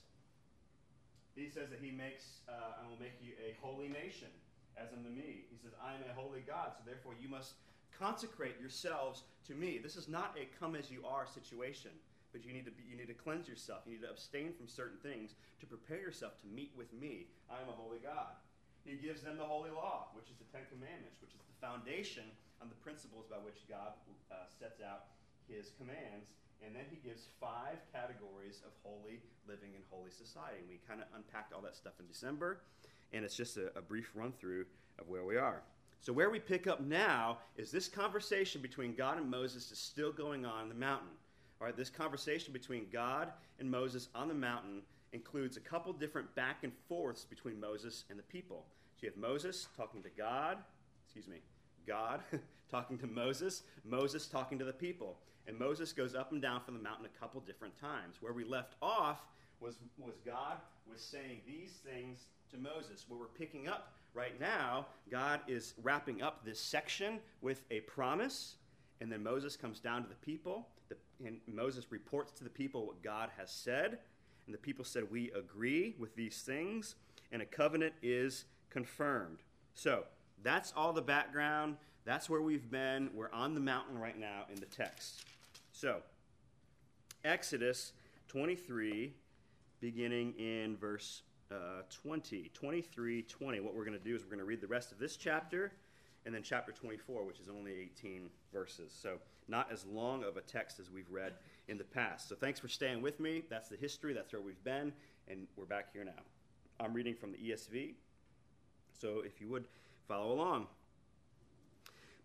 He 1.35 1.49
says 1.49 1.69
that 1.69 1.79
he 1.81 1.91
makes, 1.91 2.41
uh, 2.49 2.81
I 2.83 2.89
will 2.89 2.99
make 2.99 3.17
you 3.21 3.33
a 3.37 3.55
holy 3.61 3.87
nation, 3.87 4.29
as 4.77 4.89
unto 4.93 5.09
me. 5.09 5.45
He 5.49 5.57
says, 5.61 5.71
I 5.81 5.93
am 5.93 6.01
a 6.09 6.13
holy 6.13 6.41
God, 6.45 6.73
so 6.73 6.81
therefore 6.85 7.13
you 7.21 7.29
must 7.29 7.53
consecrate 7.99 8.59
yourselves 8.59 9.23
to 9.47 9.55
me. 9.55 9.79
This 9.81 9.95
is 9.95 10.07
not 10.07 10.35
a 10.39 10.47
come 10.59 10.75
as 10.75 10.91
you 10.91 11.03
are 11.05 11.27
situation, 11.27 11.91
but 12.31 12.45
you 12.45 12.53
need 12.53 12.65
to 12.65 12.71
be, 12.71 12.83
you 12.89 12.97
need 12.97 13.07
to 13.07 13.13
cleanse 13.13 13.47
yourself. 13.47 13.81
You 13.85 13.93
need 13.93 14.01
to 14.03 14.09
abstain 14.09 14.53
from 14.53 14.67
certain 14.67 14.97
things 14.99 15.35
to 15.59 15.65
prepare 15.65 15.99
yourself 15.99 16.39
to 16.41 16.47
meet 16.47 16.71
with 16.75 16.91
me. 16.93 17.27
I 17.49 17.61
am 17.61 17.69
a 17.69 17.77
holy 17.77 17.99
God. 17.99 18.35
He 18.83 18.95
gives 18.95 19.21
them 19.21 19.37
the 19.37 19.47
holy 19.47 19.71
law, 19.71 20.11
which 20.13 20.27
is 20.27 20.37
the 20.37 20.49
Ten 20.51 20.67
Commandments, 20.67 21.21
which 21.21 21.31
is 21.31 21.39
the 21.39 21.59
foundation 21.65 22.27
on 22.61 22.67
the 22.67 22.75
principles 22.83 23.25
by 23.29 23.37
which 23.37 23.63
God 23.69 23.95
uh, 24.31 24.43
sets 24.47 24.81
out 24.83 25.15
his 25.47 25.71
commands. 25.77 26.35
And 26.65 26.75
then 26.75 26.83
he 26.89 26.97
gives 27.03 27.27
five 27.39 27.79
categories 27.91 28.61
of 28.65 28.71
holy 28.83 29.19
living 29.47 29.75
and 29.75 29.83
holy 29.89 30.11
society. 30.11 30.59
And 30.59 30.69
we 30.69 30.79
kind 30.87 30.99
of 31.01 31.07
unpacked 31.15 31.51
all 31.51 31.61
that 31.61 31.75
stuff 31.75 31.93
in 31.99 32.07
December, 32.07 32.63
and 33.11 33.23
it's 33.23 33.35
just 33.35 33.57
a, 33.57 33.71
a 33.77 33.81
brief 33.81 34.11
run 34.15 34.31
through 34.31 34.65
of 34.99 35.07
where 35.09 35.25
we 35.25 35.37
are. 35.37 35.61
So, 36.03 36.11
where 36.11 36.29
we 36.29 36.39
pick 36.39 36.67
up 36.67 36.81
now 36.81 37.37
is 37.55 37.71
this 37.71 37.87
conversation 37.87 38.61
between 38.61 38.93
God 38.93 39.17
and 39.17 39.31
Moses 39.31 39.71
is 39.71 39.79
still 39.79 40.11
going 40.11 40.45
on 40.45 40.63
in 40.63 40.69
the 40.69 40.75
mountain. 40.75 41.07
All 41.61 41.67
right, 41.67 41.77
this 41.77 41.89
conversation 41.89 42.51
between 42.51 42.87
God 42.91 43.29
and 43.57 43.71
Moses 43.71 44.09
on 44.13 44.27
the 44.27 44.33
mountain 44.33 44.81
includes 45.13 45.55
a 45.55 45.61
couple 45.61 45.93
different 45.93 46.35
back 46.35 46.57
and 46.63 46.73
forths 46.89 47.23
between 47.23 47.57
Moses 47.57 48.03
and 48.09 48.19
the 48.19 48.23
people. 48.23 48.65
So 48.97 49.05
you 49.05 49.11
have 49.11 49.17
Moses 49.17 49.69
talking 49.77 50.03
to 50.03 50.09
God, 50.09 50.57
excuse 51.05 51.29
me, 51.29 51.37
God 51.87 52.19
talking 52.69 52.97
to 52.97 53.07
Moses, 53.07 53.63
Moses 53.85 54.27
talking 54.27 54.59
to 54.59 54.65
the 54.65 54.73
people. 54.73 55.19
And 55.47 55.57
Moses 55.57 55.93
goes 55.93 56.15
up 56.15 56.33
and 56.33 56.41
down 56.41 56.59
from 56.65 56.73
the 56.73 56.83
mountain 56.83 57.05
a 57.05 57.19
couple 57.19 57.39
different 57.39 57.79
times. 57.79 58.17
Where 58.19 58.33
we 58.33 58.43
left 58.43 58.75
off 58.81 59.21
was, 59.61 59.77
was 59.97 60.15
God 60.25 60.57
was 60.85 61.01
saying 61.01 61.43
these 61.47 61.79
things 61.89 62.25
to 62.51 62.57
Moses. 62.57 63.05
Where 63.07 63.17
we're 63.17 63.27
picking 63.27 63.69
up 63.69 63.93
right 64.13 64.39
now, 64.39 64.87
God 65.09 65.41
is 65.47 65.73
wrapping 65.81 66.21
up 66.21 66.45
this 66.45 66.59
section 66.59 67.19
with 67.41 67.63
a 67.71 67.81
promise, 67.81 68.55
and 69.01 69.11
then 69.11 69.23
Moses 69.23 69.55
comes 69.55 69.79
down 69.79 70.03
to 70.03 70.09
the 70.09 70.15
people, 70.15 70.67
and 71.25 71.39
Moses 71.47 71.85
reports 71.89 72.31
to 72.33 72.43
the 72.43 72.49
people 72.49 72.85
what 72.85 73.01
God 73.01 73.29
has 73.37 73.51
said 73.51 73.99
and 74.45 74.53
the 74.53 74.59
people 74.59 74.83
said, 74.85 75.09
We 75.09 75.31
agree 75.31 75.95
with 75.97 76.15
these 76.15 76.41
things, 76.41 76.95
and 77.31 77.41
a 77.41 77.45
covenant 77.45 77.93
is 78.01 78.45
confirmed. 78.69 79.39
So 79.73 80.03
that's 80.43 80.73
all 80.75 80.93
the 80.93 81.01
background. 81.01 81.77
That's 82.05 82.29
where 82.29 82.41
we've 82.41 82.69
been. 82.69 83.09
We're 83.13 83.31
on 83.31 83.53
the 83.53 83.61
mountain 83.61 83.97
right 83.97 84.19
now 84.19 84.43
in 84.53 84.59
the 84.59 84.65
text. 84.65 85.23
So, 85.71 85.97
Exodus 87.23 87.93
23, 88.27 89.13
beginning 89.79 90.33
in 90.37 90.75
verse 90.75 91.21
uh, 91.53 91.83
20. 91.89 92.51
23 92.53 93.21
20. 93.21 93.59
What 93.59 93.75
we're 93.75 93.85
going 93.85 93.97
to 93.97 94.03
do 94.03 94.15
is 94.15 94.23
we're 94.23 94.29
going 94.29 94.39
to 94.39 94.45
read 94.45 94.61
the 94.61 94.67
rest 94.67 94.91
of 94.91 94.99
this 94.99 95.15
chapter 95.15 95.71
and 96.25 96.33
then 96.33 96.41
chapter 96.43 96.71
24, 96.71 97.25
which 97.25 97.39
is 97.39 97.49
only 97.49 97.73
18 97.97 98.29
verses. 98.51 98.93
So, 98.97 99.17
not 99.47 99.69
as 99.71 99.85
long 99.85 100.23
of 100.23 100.37
a 100.37 100.41
text 100.41 100.79
as 100.79 100.89
we've 100.89 101.09
read 101.11 101.33
in 101.67 101.77
the 101.77 101.83
past. 101.83 102.29
So, 102.29 102.35
thanks 102.35 102.59
for 102.59 102.67
staying 102.67 103.01
with 103.01 103.19
me. 103.19 103.43
That's 103.49 103.69
the 103.69 103.75
history, 103.75 104.13
that's 104.13 104.31
where 104.31 104.41
we've 104.41 104.63
been, 104.63 104.93
and 105.27 105.47
we're 105.57 105.65
back 105.65 105.91
here 105.93 106.05
now. 106.05 106.11
I'm 106.79 106.93
reading 106.93 107.15
from 107.15 107.31
the 107.31 107.37
ESV. 107.37 107.93
So, 108.99 109.21
if 109.25 109.41
you 109.41 109.49
would 109.49 109.65
follow 110.07 110.31
along. 110.31 110.67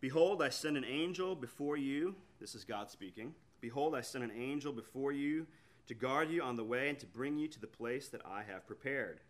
Behold, 0.01 0.43
I 0.43 0.49
send 0.49 0.77
an 0.77 0.85
angel 0.85 1.35
before 1.35 1.77
you. 1.77 2.15
This 2.41 2.55
is 2.55 2.65
God 2.65 2.89
speaking. 2.91 3.35
Behold, 3.61 3.97
I 3.97 4.01
send 4.01 4.23
an 4.23 4.31
angel 4.31 4.73
before 4.73 5.11
you 5.11 5.47
to 5.89 5.95
guard 5.95 6.31
you 6.31 6.43
on 6.43 6.57
the 6.57 6.65
way 6.65 6.89
and 6.89 6.99
to 7.01 7.07
bring 7.07 7.39
you 7.39 7.49
to 7.49 7.61
the 7.61 7.67
place 7.67 8.09
that 8.09 8.23
I 8.25 8.43
have 8.43 8.67
prepared. 8.67 9.21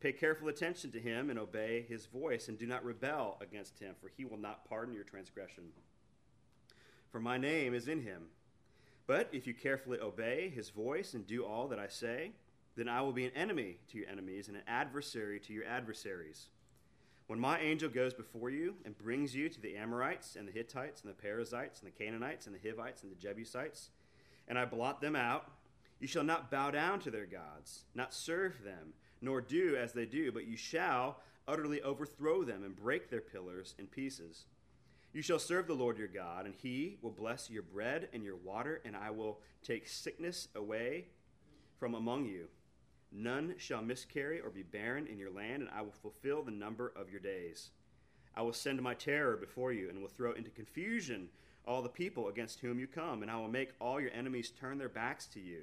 Pay 0.00 0.12
careful 0.12 0.48
attention 0.48 0.90
to 0.92 1.00
him 1.00 1.30
and 1.30 1.38
obey 1.38 1.84
his 1.88 2.06
voice, 2.06 2.48
and 2.48 2.58
do 2.58 2.66
not 2.66 2.84
rebel 2.84 3.36
against 3.40 3.78
him, 3.78 3.94
for 4.00 4.08
he 4.08 4.24
will 4.24 4.38
not 4.38 4.68
pardon 4.68 4.94
your 4.94 5.04
transgression. 5.04 5.64
For 7.10 7.20
my 7.20 7.36
name 7.36 7.74
is 7.74 7.86
in 7.86 8.02
him. 8.02 8.22
But 9.06 9.28
if 9.32 9.46
you 9.46 9.54
carefully 9.54 10.00
obey 10.00 10.48
his 10.48 10.70
voice 10.70 11.14
and 11.14 11.26
do 11.26 11.44
all 11.44 11.68
that 11.68 11.78
I 11.78 11.88
say, 11.88 12.32
then 12.76 12.88
I 12.88 13.02
will 13.02 13.12
be 13.12 13.26
an 13.26 13.36
enemy 13.36 13.76
to 13.90 13.98
your 13.98 14.08
enemies 14.08 14.48
and 14.48 14.56
an 14.56 14.62
adversary 14.66 15.38
to 15.40 15.52
your 15.52 15.66
adversaries. 15.66 16.46
When 17.26 17.38
my 17.38 17.60
angel 17.60 17.88
goes 17.88 18.14
before 18.14 18.50
you 18.50 18.74
and 18.84 18.96
brings 18.96 19.34
you 19.34 19.48
to 19.48 19.60
the 19.60 19.76
Amorites 19.76 20.36
and 20.36 20.46
the 20.46 20.52
Hittites 20.52 21.02
and 21.02 21.10
the 21.10 21.14
Perizzites 21.14 21.80
and 21.80 21.86
the 21.92 22.04
Canaanites 22.04 22.46
and 22.46 22.54
the 22.54 22.68
Hivites 22.68 23.02
and 23.02 23.12
the 23.12 23.16
Jebusites, 23.16 23.90
and 24.48 24.58
I 24.58 24.64
blot 24.64 25.00
them 25.00 25.14
out, 25.14 25.50
you 26.02 26.08
shall 26.08 26.24
not 26.24 26.50
bow 26.50 26.68
down 26.72 26.98
to 26.98 27.12
their 27.12 27.26
gods, 27.26 27.84
not 27.94 28.12
serve 28.12 28.64
them, 28.64 28.92
nor 29.20 29.40
do 29.40 29.76
as 29.76 29.92
they 29.92 30.04
do, 30.04 30.32
but 30.32 30.48
you 30.48 30.56
shall 30.56 31.20
utterly 31.46 31.80
overthrow 31.80 32.42
them 32.42 32.64
and 32.64 32.74
break 32.74 33.08
their 33.08 33.20
pillars 33.20 33.76
in 33.78 33.86
pieces. 33.86 34.46
You 35.12 35.22
shall 35.22 35.38
serve 35.38 35.68
the 35.68 35.74
Lord 35.74 35.98
your 35.98 36.08
God, 36.08 36.44
and 36.44 36.56
he 36.56 36.98
will 37.02 37.12
bless 37.12 37.48
your 37.48 37.62
bread 37.62 38.08
and 38.12 38.24
your 38.24 38.34
water, 38.34 38.82
and 38.84 38.96
I 38.96 39.10
will 39.12 39.38
take 39.62 39.86
sickness 39.86 40.48
away 40.56 41.04
from 41.78 41.94
among 41.94 42.24
you. 42.24 42.48
None 43.12 43.54
shall 43.58 43.80
miscarry 43.80 44.40
or 44.40 44.50
be 44.50 44.64
barren 44.64 45.06
in 45.06 45.20
your 45.20 45.30
land, 45.30 45.62
and 45.62 45.70
I 45.70 45.82
will 45.82 45.94
fulfill 46.02 46.42
the 46.42 46.50
number 46.50 46.92
of 46.96 47.10
your 47.10 47.20
days. 47.20 47.70
I 48.34 48.42
will 48.42 48.52
send 48.52 48.82
my 48.82 48.94
terror 48.94 49.36
before 49.36 49.72
you, 49.72 49.88
and 49.88 50.02
will 50.02 50.08
throw 50.08 50.32
into 50.32 50.50
confusion 50.50 51.28
all 51.64 51.80
the 51.80 51.88
people 51.88 52.26
against 52.26 52.58
whom 52.58 52.80
you 52.80 52.88
come, 52.88 53.22
and 53.22 53.30
I 53.30 53.36
will 53.36 53.46
make 53.46 53.70
all 53.80 54.00
your 54.00 54.10
enemies 54.12 54.50
turn 54.50 54.78
their 54.78 54.88
backs 54.88 55.26
to 55.26 55.38
you. 55.40 55.60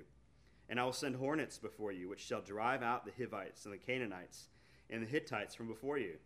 And 0.69 0.79
I 0.79 0.83
will 0.83 0.93
send 0.93 1.15
hornets 1.15 1.57
before 1.57 1.91
you, 1.91 2.07
which 2.07 2.19
shall 2.19 2.41
drive 2.41 2.83
out 2.83 3.05
the 3.05 3.11
Hivites 3.17 3.65
and 3.65 3.73
the 3.73 3.77
Canaanites 3.77 4.49
and 4.89 5.01
the 5.01 5.07
Hittites 5.07 5.55
from 5.55 5.67
before 5.67 5.97
you. 5.97 6.17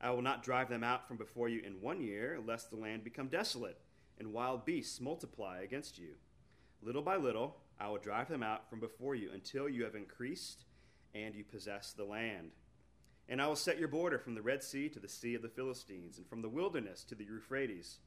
I 0.00 0.10
will 0.10 0.22
not 0.22 0.42
drive 0.42 0.68
them 0.68 0.84
out 0.84 1.06
from 1.06 1.16
before 1.16 1.48
you 1.48 1.60
in 1.60 1.80
one 1.80 2.00
year, 2.00 2.40
lest 2.44 2.70
the 2.70 2.76
land 2.76 3.04
become 3.04 3.28
desolate, 3.28 3.78
and 4.18 4.32
wild 4.32 4.64
beasts 4.64 5.00
multiply 5.00 5.60
against 5.60 5.98
you. 5.98 6.14
Little 6.82 7.02
by 7.02 7.16
little, 7.16 7.56
I 7.78 7.88
will 7.88 7.98
drive 7.98 8.28
them 8.28 8.42
out 8.42 8.68
from 8.68 8.80
before 8.80 9.14
you 9.14 9.30
until 9.32 9.68
you 9.68 9.84
have 9.84 9.94
increased 9.94 10.64
and 11.14 11.34
you 11.34 11.44
possess 11.44 11.92
the 11.92 12.04
land. 12.04 12.50
And 13.28 13.40
I 13.40 13.46
will 13.46 13.56
set 13.56 13.78
your 13.78 13.88
border 13.88 14.18
from 14.18 14.34
the 14.34 14.42
Red 14.42 14.62
Sea 14.62 14.88
to 14.88 15.00
the 15.00 15.08
Sea 15.08 15.34
of 15.34 15.42
the 15.42 15.48
Philistines, 15.48 16.18
and 16.18 16.26
from 16.26 16.42
the 16.42 16.48
wilderness 16.48 17.04
to 17.04 17.14
the 17.14 17.24
Euphrates. 17.24 17.98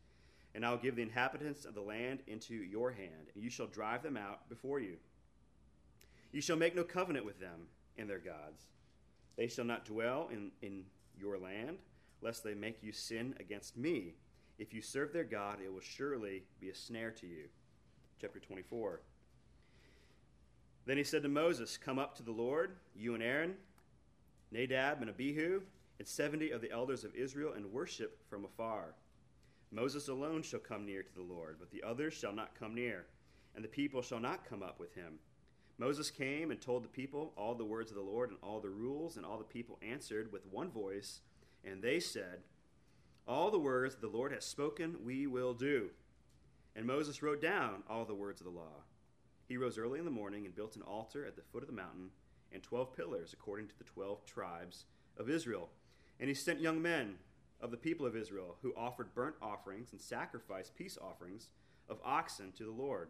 And 0.53 0.65
I 0.65 0.71
will 0.71 0.77
give 0.77 0.95
the 0.95 1.01
inhabitants 1.01 1.65
of 1.65 1.73
the 1.73 1.81
land 1.81 2.19
into 2.27 2.55
your 2.55 2.91
hand, 2.91 3.29
and 3.33 3.43
you 3.43 3.49
shall 3.49 3.67
drive 3.67 4.03
them 4.03 4.17
out 4.17 4.49
before 4.49 4.79
you. 4.79 4.97
You 6.35 6.41
shall 6.41 6.57
make 6.57 6.75
no 6.75 6.83
covenant 6.83 7.25
with 7.25 7.39
them 7.39 7.67
and 7.97 8.09
their 8.09 8.19
gods. 8.19 8.65
They 9.37 9.47
shall 9.47 9.63
not 9.63 9.85
dwell 9.85 10.27
in, 10.33 10.51
in 10.61 10.83
your 11.17 11.37
land, 11.37 11.77
lest 12.21 12.43
they 12.43 12.53
make 12.53 12.83
you 12.83 12.91
sin 12.91 13.33
against 13.39 13.77
me. 13.77 14.15
If 14.59 14.73
you 14.73 14.81
serve 14.81 15.13
their 15.13 15.23
God, 15.23 15.59
it 15.63 15.71
will 15.71 15.79
surely 15.79 16.43
be 16.59 16.67
a 16.67 16.75
snare 16.75 17.11
to 17.11 17.25
you. 17.25 17.45
Chapter 18.19 18.41
24. 18.41 18.99
Then 20.85 20.97
he 20.97 21.05
said 21.05 21.23
to 21.23 21.29
Moses, 21.29 21.77
Come 21.77 21.99
up 21.99 22.17
to 22.17 22.23
the 22.23 22.33
Lord, 22.33 22.75
you 22.93 23.13
and 23.13 23.23
Aaron, 23.23 23.55
Nadab 24.51 24.99
and 24.99 25.09
Abihu, 25.09 25.61
and 25.99 26.05
seventy 26.07 26.51
of 26.51 26.59
the 26.59 26.69
elders 26.69 27.05
of 27.05 27.15
Israel, 27.15 27.53
and 27.55 27.71
worship 27.71 28.19
from 28.29 28.43
afar. 28.43 28.95
Moses 29.71 30.09
alone 30.09 30.43
shall 30.43 30.59
come 30.59 30.85
near 30.85 31.01
to 31.01 31.15
the 31.15 31.21
Lord, 31.21 31.55
but 31.61 31.71
the 31.71 31.81
others 31.81 32.13
shall 32.13 32.33
not 32.33 32.59
come 32.59 32.75
near, 32.75 33.05
and 33.55 33.63
the 33.63 33.69
people 33.69 34.01
shall 34.01 34.19
not 34.19 34.43
come 34.43 34.61
up 34.61 34.81
with 34.81 34.93
him. 34.95 35.19
Moses 35.77 36.09
came 36.09 36.51
and 36.51 36.61
told 36.61 36.83
the 36.83 36.89
people 36.89 37.33
all 37.35 37.53
the 37.53 37.65
words 37.65 37.91
of 37.91 37.97
the 37.97 38.03
Lord 38.03 38.29
and 38.29 38.39
all 38.41 38.61
the 38.61 38.69
rules, 38.69 39.17
and 39.17 39.25
all 39.25 39.37
the 39.37 39.43
people 39.43 39.77
answered 39.81 40.31
with 40.31 40.45
one 40.45 40.71
voice, 40.71 41.19
and 41.63 41.81
they 41.81 41.99
said, 41.99 42.43
All 43.27 43.51
the 43.51 43.59
words 43.59 43.95
the 43.95 44.07
Lord 44.07 44.31
has 44.31 44.45
spoken, 44.45 44.97
we 45.03 45.27
will 45.27 45.53
do. 45.53 45.89
And 46.75 46.85
Moses 46.85 47.21
wrote 47.21 47.41
down 47.41 47.83
all 47.89 48.05
the 48.05 48.15
words 48.15 48.39
of 48.39 48.45
the 48.45 48.51
law. 48.51 48.83
He 49.47 49.57
rose 49.57 49.77
early 49.77 49.99
in 49.99 50.05
the 50.05 50.11
morning 50.11 50.45
and 50.45 50.55
built 50.55 50.75
an 50.75 50.81
altar 50.81 51.25
at 51.25 51.35
the 51.35 51.41
foot 51.41 51.61
of 51.61 51.67
the 51.67 51.75
mountain, 51.75 52.09
and 52.51 52.63
twelve 52.63 52.95
pillars 52.95 53.33
according 53.33 53.67
to 53.67 53.77
the 53.77 53.83
twelve 53.83 54.25
tribes 54.25 54.85
of 55.17 55.29
Israel. 55.29 55.69
And 56.19 56.29
he 56.29 56.35
sent 56.35 56.61
young 56.61 56.81
men 56.81 57.15
of 57.61 57.71
the 57.71 57.77
people 57.77 58.05
of 58.05 58.15
Israel 58.15 58.57
who 58.61 58.73
offered 58.75 59.13
burnt 59.13 59.35
offerings 59.41 59.91
and 59.91 60.01
sacrificed 60.01 60.75
peace 60.75 60.97
offerings 61.01 61.49
of 61.89 61.99
oxen 62.03 62.51
to 62.53 62.63
the 62.63 62.71
Lord. 62.71 63.09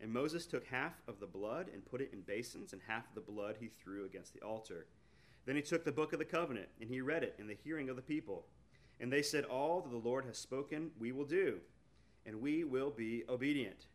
And 0.00 0.12
Moses 0.12 0.46
took 0.46 0.66
half 0.66 0.92
of 1.08 1.20
the 1.20 1.26
blood 1.26 1.68
and 1.72 1.84
put 1.84 2.00
it 2.00 2.10
in 2.12 2.20
basins, 2.20 2.72
and 2.72 2.82
half 2.86 3.08
of 3.08 3.14
the 3.14 3.32
blood 3.32 3.56
he 3.58 3.68
threw 3.68 4.04
against 4.04 4.34
the 4.34 4.42
altar. 4.42 4.86
Then 5.46 5.56
he 5.56 5.62
took 5.62 5.84
the 5.84 5.92
book 5.92 6.12
of 6.12 6.18
the 6.18 6.24
covenant, 6.24 6.68
and 6.80 6.90
he 6.90 7.00
read 7.00 7.22
it 7.22 7.36
in 7.38 7.46
the 7.46 7.56
hearing 7.64 7.88
of 7.88 7.96
the 7.96 8.02
people. 8.02 8.46
And 9.00 9.12
they 9.12 9.22
said, 9.22 9.44
All 9.44 9.80
that 9.80 9.90
the 9.90 9.96
Lord 9.96 10.24
has 10.26 10.36
spoken, 10.36 10.90
we 10.98 11.12
will 11.12 11.24
do, 11.24 11.58
and 12.26 12.40
we 12.40 12.64
will 12.64 12.90
be 12.90 13.24
obedient. 13.28 13.86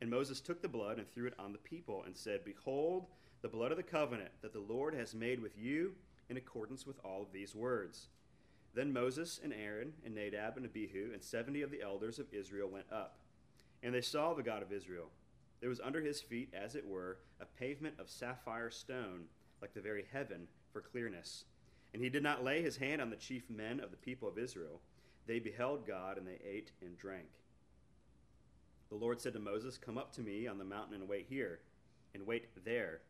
And 0.00 0.10
Moses 0.10 0.40
took 0.40 0.62
the 0.62 0.68
blood 0.68 0.98
and 0.98 1.12
threw 1.12 1.26
it 1.26 1.34
on 1.38 1.52
the 1.52 1.58
people, 1.58 2.02
and 2.04 2.16
said, 2.16 2.44
Behold, 2.44 3.06
the 3.42 3.48
blood 3.48 3.70
of 3.70 3.76
the 3.76 3.82
covenant 3.82 4.30
that 4.42 4.52
the 4.52 4.60
Lord 4.60 4.94
has 4.94 5.14
made 5.14 5.40
with 5.40 5.56
you 5.56 5.94
in 6.28 6.36
accordance 6.36 6.86
with 6.86 6.96
all 7.04 7.22
of 7.22 7.32
these 7.32 7.54
words. 7.54 8.08
Then 8.74 8.92
Moses 8.92 9.40
and 9.42 9.52
Aaron 9.52 9.92
and 10.04 10.14
Nadab 10.14 10.56
and 10.56 10.64
Abihu 10.64 11.10
and 11.12 11.22
seventy 11.22 11.62
of 11.62 11.70
the 11.70 11.82
elders 11.82 12.18
of 12.18 12.32
Israel 12.32 12.68
went 12.68 12.86
up. 12.92 13.18
And 13.82 13.94
they 13.94 14.00
saw 14.00 14.34
the 14.34 14.42
God 14.42 14.62
of 14.62 14.72
Israel 14.72 15.06
there 15.60 15.68
was 15.68 15.80
under 15.80 16.00
his 16.00 16.20
feet, 16.20 16.52
as 16.54 16.74
it 16.74 16.86
were, 16.86 17.18
a 17.40 17.44
pavement 17.44 17.94
of 17.98 18.08
sapphire 18.08 18.70
stone, 18.70 19.24
like 19.60 19.74
the 19.74 19.80
very 19.80 20.06
heaven 20.10 20.48
for 20.72 20.80
clearness. 20.80 21.44
And 21.92 22.02
he 22.02 22.08
did 22.08 22.22
not 22.22 22.44
lay 22.44 22.62
his 22.62 22.76
hand 22.76 23.02
on 23.02 23.10
the 23.10 23.16
chief 23.16 23.50
men 23.50 23.80
of 23.80 23.90
the 23.90 23.96
people 23.96 24.28
of 24.28 24.38
Israel. 24.38 24.80
They 25.26 25.38
beheld 25.38 25.86
God, 25.86 26.16
and 26.16 26.26
they 26.26 26.38
ate 26.44 26.72
and 26.80 26.96
drank. 26.96 27.28
The 28.88 28.96
Lord 28.96 29.20
said 29.20 29.34
to 29.34 29.38
Moses, 29.38 29.76
Come 29.76 29.98
up 29.98 30.12
to 30.14 30.22
me 30.22 30.46
on 30.46 30.58
the 30.58 30.64
mountain 30.64 30.94
and 30.94 31.08
wait 31.08 31.26
here, 31.28 31.60
and 32.14 32.26
wait 32.26 32.48
there, 32.64 33.02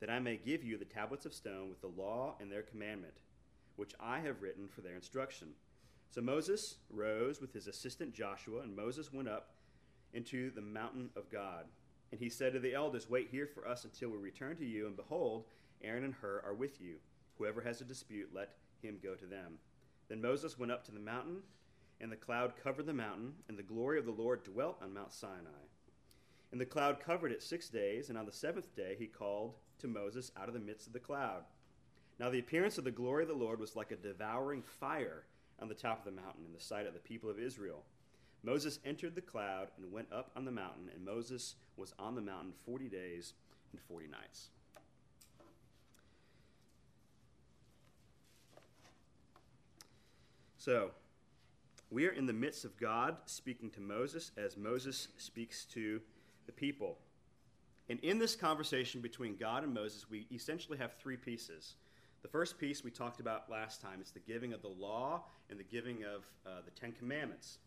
that 0.00 0.10
I 0.10 0.18
may 0.18 0.36
give 0.36 0.64
you 0.64 0.76
the 0.76 0.84
tablets 0.84 1.24
of 1.24 1.32
stone 1.32 1.68
with 1.68 1.80
the 1.80 1.86
law 2.02 2.34
and 2.40 2.50
their 2.50 2.62
commandment, 2.62 3.14
which 3.76 3.94
I 4.00 4.18
have 4.20 4.42
written 4.42 4.66
for 4.66 4.80
their 4.80 4.96
instruction. 4.96 5.48
So 6.10 6.20
Moses 6.20 6.76
rose 6.90 7.40
with 7.40 7.54
his 7.54 7.68
assistant 7.68 8.12
Joshua, 8.12 8.60
and 8.62 8.74
Moses 8.76 9.12
went 9.12 9.28
up 9.28 9.54
into 10.12 10.50
the 10.50 10.60
mountain 10.60 11.10
of 11.16 11.30
God. 11.30 11.66
And 12.12 12.20
he 12.20 12.28
said 12.28 12.52
to 12.52 12.60
the 12.60 12.74
elders, 12.74 13.08
Wait 13.08 13.28
here 13.30 13.46
for 13.46 13.66
us 13.66 13.84
until 13.84 14.10
we 14.10 14.18
return 14.18 14.56
to 14.56 14.66
you, 14.66 14.86
and 14.86 14.94
behold, 14.94 15.46
Aaron 15.82 16.04
and 16.04 16.14
Hur 16.14 16.42
are 16.44 16.54
with 16.54 16.80
you. 16.80 16.96
Whoever 17.38 17.62
has 17.62 17.80
a 17.80 17.84
dispute, 17.84 18.28
let 18.34 18.50
him 18.82 18.98
go 19.02 19.14
to 19.14 19.26
them. 19.26 19.58
Then 20.08 20.20
Moses 20.20 20.58
went 20.58 20.70
up 20.70 20.84
to 20.84 20.92
the 20.92 21.00
mountain, 21.00 21.38
and 22.00 22.12
the 22.12 22.16
cloud 22.16 22.52
covered 22.62 22.86
the 22.86 22.92
mountain, 22.92 23.32
and 23.48 23.58
the 23.58 23.62
glory 23.62 23.98
of 23.98 24.04
the 24.04 24.12
Lord 24.12 24.44
dwelt 24.44 24.76
on 24.82 24.92
Mount 24.92 25.12
Sinai. 25.12 25.66
And 26.52 26.60
the 26.60 26.66
cloud 26.66 27.00
covered 27.00 27.32
it 27.32 27.42
six 27.42 27.70
days, 27.70 28.10
and 28.10 28.18
on 28.18 28.26
the 28.26 28.32
seventh 28.32 28.76
day 28.76 28.94
he 28.98 29.06
called 29.06 29.54
to 29.78 29.88
Moses 29.88 30.30
out 30.36 30.48
of 30.48 30.54
the 30.54 30.60
midst 30.60 30.86
of 30.86 30.92
the 30.92 31.00
cloud. 31.00 31.44
Now 32.20 32.28
the 32.28 32.40
appearance 32.40 32.76
of 32.76 32.84
the 32.84 32.90
glory 32.90 33.22
of 33.22 33.28
the 33.28 33.34
Lord 33.34 33.58
was 33.58 33.74
like 33.74 33.90
a 33.90 33.96
devouring 33.96 34.62
fire 34.62 35.24
on 35.58 35.68
the 35.68 35.74
top 35.74 36.00
of 36.00 36.04
the 36.04 36.20
mountain 36.20 36.44
in 36.44 36.52
the 36.52 36.60
sight 36.60 36.86
of 36.86 36.92
the 36.92 37.00
people 37.00 37.30
of 37.30 37.38
Israel. 37.38 37.84
Moses 38.42 38.80
entered 38.84 39.14
the 39.14 39.20
cloud 39.20 39.68
and 39.76 39.92
went 39.92 40.12
up 40.12 40.30
on 40.36 40.44
the 40.44 40.50
mountain, 40.50 40.90
and 40.92 41.04
Moses 41.04 41.54
was 41.76 41.94
on 41.98 42.14
the 42.14 42.20
mountain 42.20 42.52
40 42.66 42.88
days 42.88 43.34
and 43.70 43.80
40 43.80 44.08
nights. 44.08 44.48
So, 50.58 50.90
we 51.90 52.06
are 52.06 52.12
in 52.12 52.26
the 52.26 52.32
midst 52.32 52.64
of 52.64 52.76
God 52.78 53.16
speaking 53.26 53.68
to 53.70 53.80
Moses 53.80 54.30
as 54.36 54.56
Moses 54.56 55.08
speaks 55.18 55.64
to 55.66 56.00
the 56.46 56.52
people. 56.52 56.98
And 57.88 58.00
in 58.00 58.18
this 58.18 58.34
conversation 58.34 59.00
between 59.00 59.36
God 59.36 59.64
and 59.64 59.74
Moses, 59.74 60.08
we 60.08 60.26
essentially 60.32 60.78
have 60.78 60.94
three 60.94 61.16
pieces. 61.16 61.74
The 62.22 62.28
first 62.28 62.58
piece 62.58 62.84
we 62.84 62.90
talked 62.90 63.20
about 63.20 63.50
last 63.50 63.80
time 63.80 64.00
is 64.00 64.12
the 64.12 64.20
giving 64.20 64.52
of 64.52 64.62
the 64.62 64.68
law 64.68 65.24
and 65.50 65.58
the 65.58 65.64
giving 65.64 66.04
of 66.04 66.24
uh, 66.46 66.60
the 66.64 66.70
Ten 66.70 66.92
Commandments. 66.92 67.58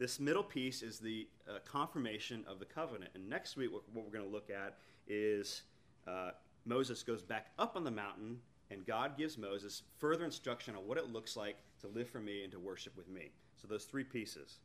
This 0.00 0.18
middle 0.18 0.42
piece 0.42 0.80
is 0.80 0.98
the 0.98 1.28
uh, 1.46 1.58
confirmation 1.70 2.42
of 2.48 2.58
the 2.58 2.64
covenant. 2.64 3.10
And 3.14 3.28
next 3.28 3.58
week, 3.58 3.70
what, 3.70 3.82
what 3.92 4.06
we're 4.06 4.10
going 4.10 4.24
to 4.24 4.30
look 4.30 4.48
at 4.48 4.78
is 5.06 5.60
uh, 6.08 6.30
Moses 6.64 7.02
goes 7.02 7.20
back 7.20 7.48
up 7.58 7.76
on 7.76 7.84
the 7.84 7.90
mountain, 7.90 8.38
and 8.70 8.86
God 8.86 9.18
gives 9.18 9.36
Moses 9.36 9.82
further 9.98 10.24
instruction 10.24 10.74
on 10.74 10.86
what 10.86 10.96
it 10.96 11.12
looks 11.12 11.36
like 11.36 11.58
to 11.82 11.86
live 11.86 12.08
for 12.08 12.18
me 12.18 12.44
and 12.44 12.52
to 12.52 12.58
worship 12.58 12.96
with 12.96 13.08
me. 13.10 13.28
So, 13.60 13.68
those 13.68 13.84
three 13.84 14.02
pieces. 14.02 14.60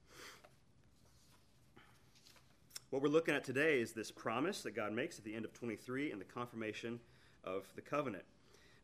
What 2.90 3.02
we're 3.02 3.10
looking 3.10 3.36
at 3.36 3.44
today 3.44 3.82
is 3.82 3.92
this 3.92 4.12
promise 4.12 4.62
that 4.62 4.74
God 4.74 4.94
makes 4.94 5.18
at 5.20 5.26
the 5.26 5.36
end 5.36 5.44
of 5.44 5.52
23 5.52 6.14
and 6.14 6.22
the 6.22 6.26
confirmation 6.26 7.02
of 7.44 7.66
the 7.76 7.82
covenant. 7.82 8.24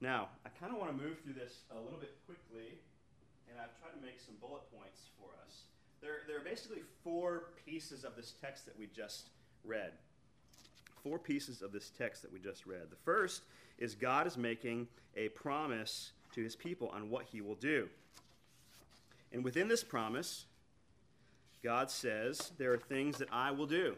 Now, 0.01 0.27
I 0.45 0.49
kind 0.49 0.73
of 0.73 0.79
want 0.79 0.91
to 0.91 1.01
move 1.01 1.19
through 1.23 1.35
this 1.35 1.59
a 1.71 1.79
little 1.79 1.99
bit 1.99 2.17
quickly, 2.25 2.77
and 3.49 3.57
I've 3.57 3.79
tried 3.79 3.97
to 3.97 4.05
make 4.05 4.19
some 4.19 4.35
bullet 4.41 4.69
points 4.69 5.07
for 5.17 5.29
us. 5.47 5.70
There, 6.01 6.21
there 6.27 6.37
are 6.37 6.43
basically 6.43 6.81
four 7.03 7.43
pieces 7.65 8.03
of 8.03 8.15
this 8.15 8.33
text 8.41 8.65
that 8.65 8.77
we 8.77 8.87
just 8.87 9.29
read. 9.63 9.91
Four 11.03 11.19
pieces 11.19 11.61
of 11.61 11.71
this 11.71 11.91
text 11.95 12.21
that 12.23 12.33
we 12.33 12.39
just 12.39 12.65
read. 12.65 12.89
The 12.89 12.95
first 12.95 13.43
is 13.77 13.95
God 13.95 14.27
is 14.27 14.37
making 14.37 14.87
a 15.15 15.29
promise 15.29 16.11
to 16.33 16.43
his 16.43 16.55
people 16.55 16.89
on 16.89 17.09
what 17.09 17.25
he 17.31 17.41
will 17.41 17.55
do. 17.55 17.87
And 19.31 19.43
within 19.43 19.67
this 19.67 19.83
promise, 19.83 20.45
God 21.63 21.91
says, 21.91 22.51
There 22.57 22.73
are 22.73 22.77
things 22.77 23.17
that 23.17 23.29
I 23.31 23.51
will 23.51 23.65
do, 23.65 23.95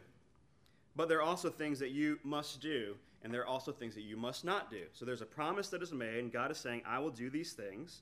but 0.95 1.07
there 1.07 1.19
are 1.19 1.23
also 1.23 1.49
things 1.49 1.79
that 1.79 1.91
you 1.91 2.19
must 2.23 2.61
do, 2.61 2.95
and 3.23 3.33
there 3.33 3.41
are 3.41 3.47
also 3.47 3.71
things 3.71 3.95
that 3.95 4.03
you 4.03 4.17
must 4.17 4.43
not 4.43 4.69
do. 4.69 4.83
So 4.93 5.05
there's 5.05 5.21
a 5.21 5.25
promise 5.25 5.69
that 5.69 5.81
is 5.81 5.93
made, 5.93 6.19
and 6.19 6.31
God 6.31 6.51
is 6.51 6.57
saying, 6.57 6.81
I 6.85 6.99
will 6.99 7.09
do 7.09 7.29
these 7.29 7.53
things, 7.53 8.01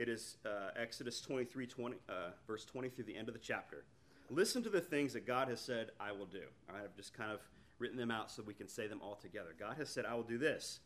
It 0.00 0.08
is 0.08 0.38
uh, 0.46 0.70
Exodus 0.80 1.20
23, 1.20 1.66
20, 1.66 1.96
uh, 2.08 2.12
verse 2.46 2.64
20 2.64 2.88
through 2.88 3.04
the 3.04 3.14
end 3.14 3.28
of 3.28 3.34
the 3.34 3.40
chapter. 3.40 3.84
Listen 4.30 4.62
to 4.62 4.70
the 4.70 4.80
things 4.80 5.12
that 5.12 5.26
God 5.26 5.48
has 5.48 5.60
said, 5.60 5.90
I 6.00 6.10
will 6.12 6.24
do. 6.24 6.40
All 6.70 6.74
right, 6.74 6.84
I've 6.84 6.96
just 6.96 7.12
kind 7.12 7.30
of 7.30 7.40
written 7.78 7.98
them 7.98 8.10
out 8.10 8.30
so 8.30 8.42
we 8.42 8.54
can 8.54 8.66
say 8.66 8.86
them 8.86 9.02
all 9.02 9.16
together. 9.16 9.54
God 9.58 9.76
has 9.76 9.90
said, 9.90 10.06
I 10.06 10.14
will 10.14 10.22
do 10.22 10.38
this. 10.38 10.80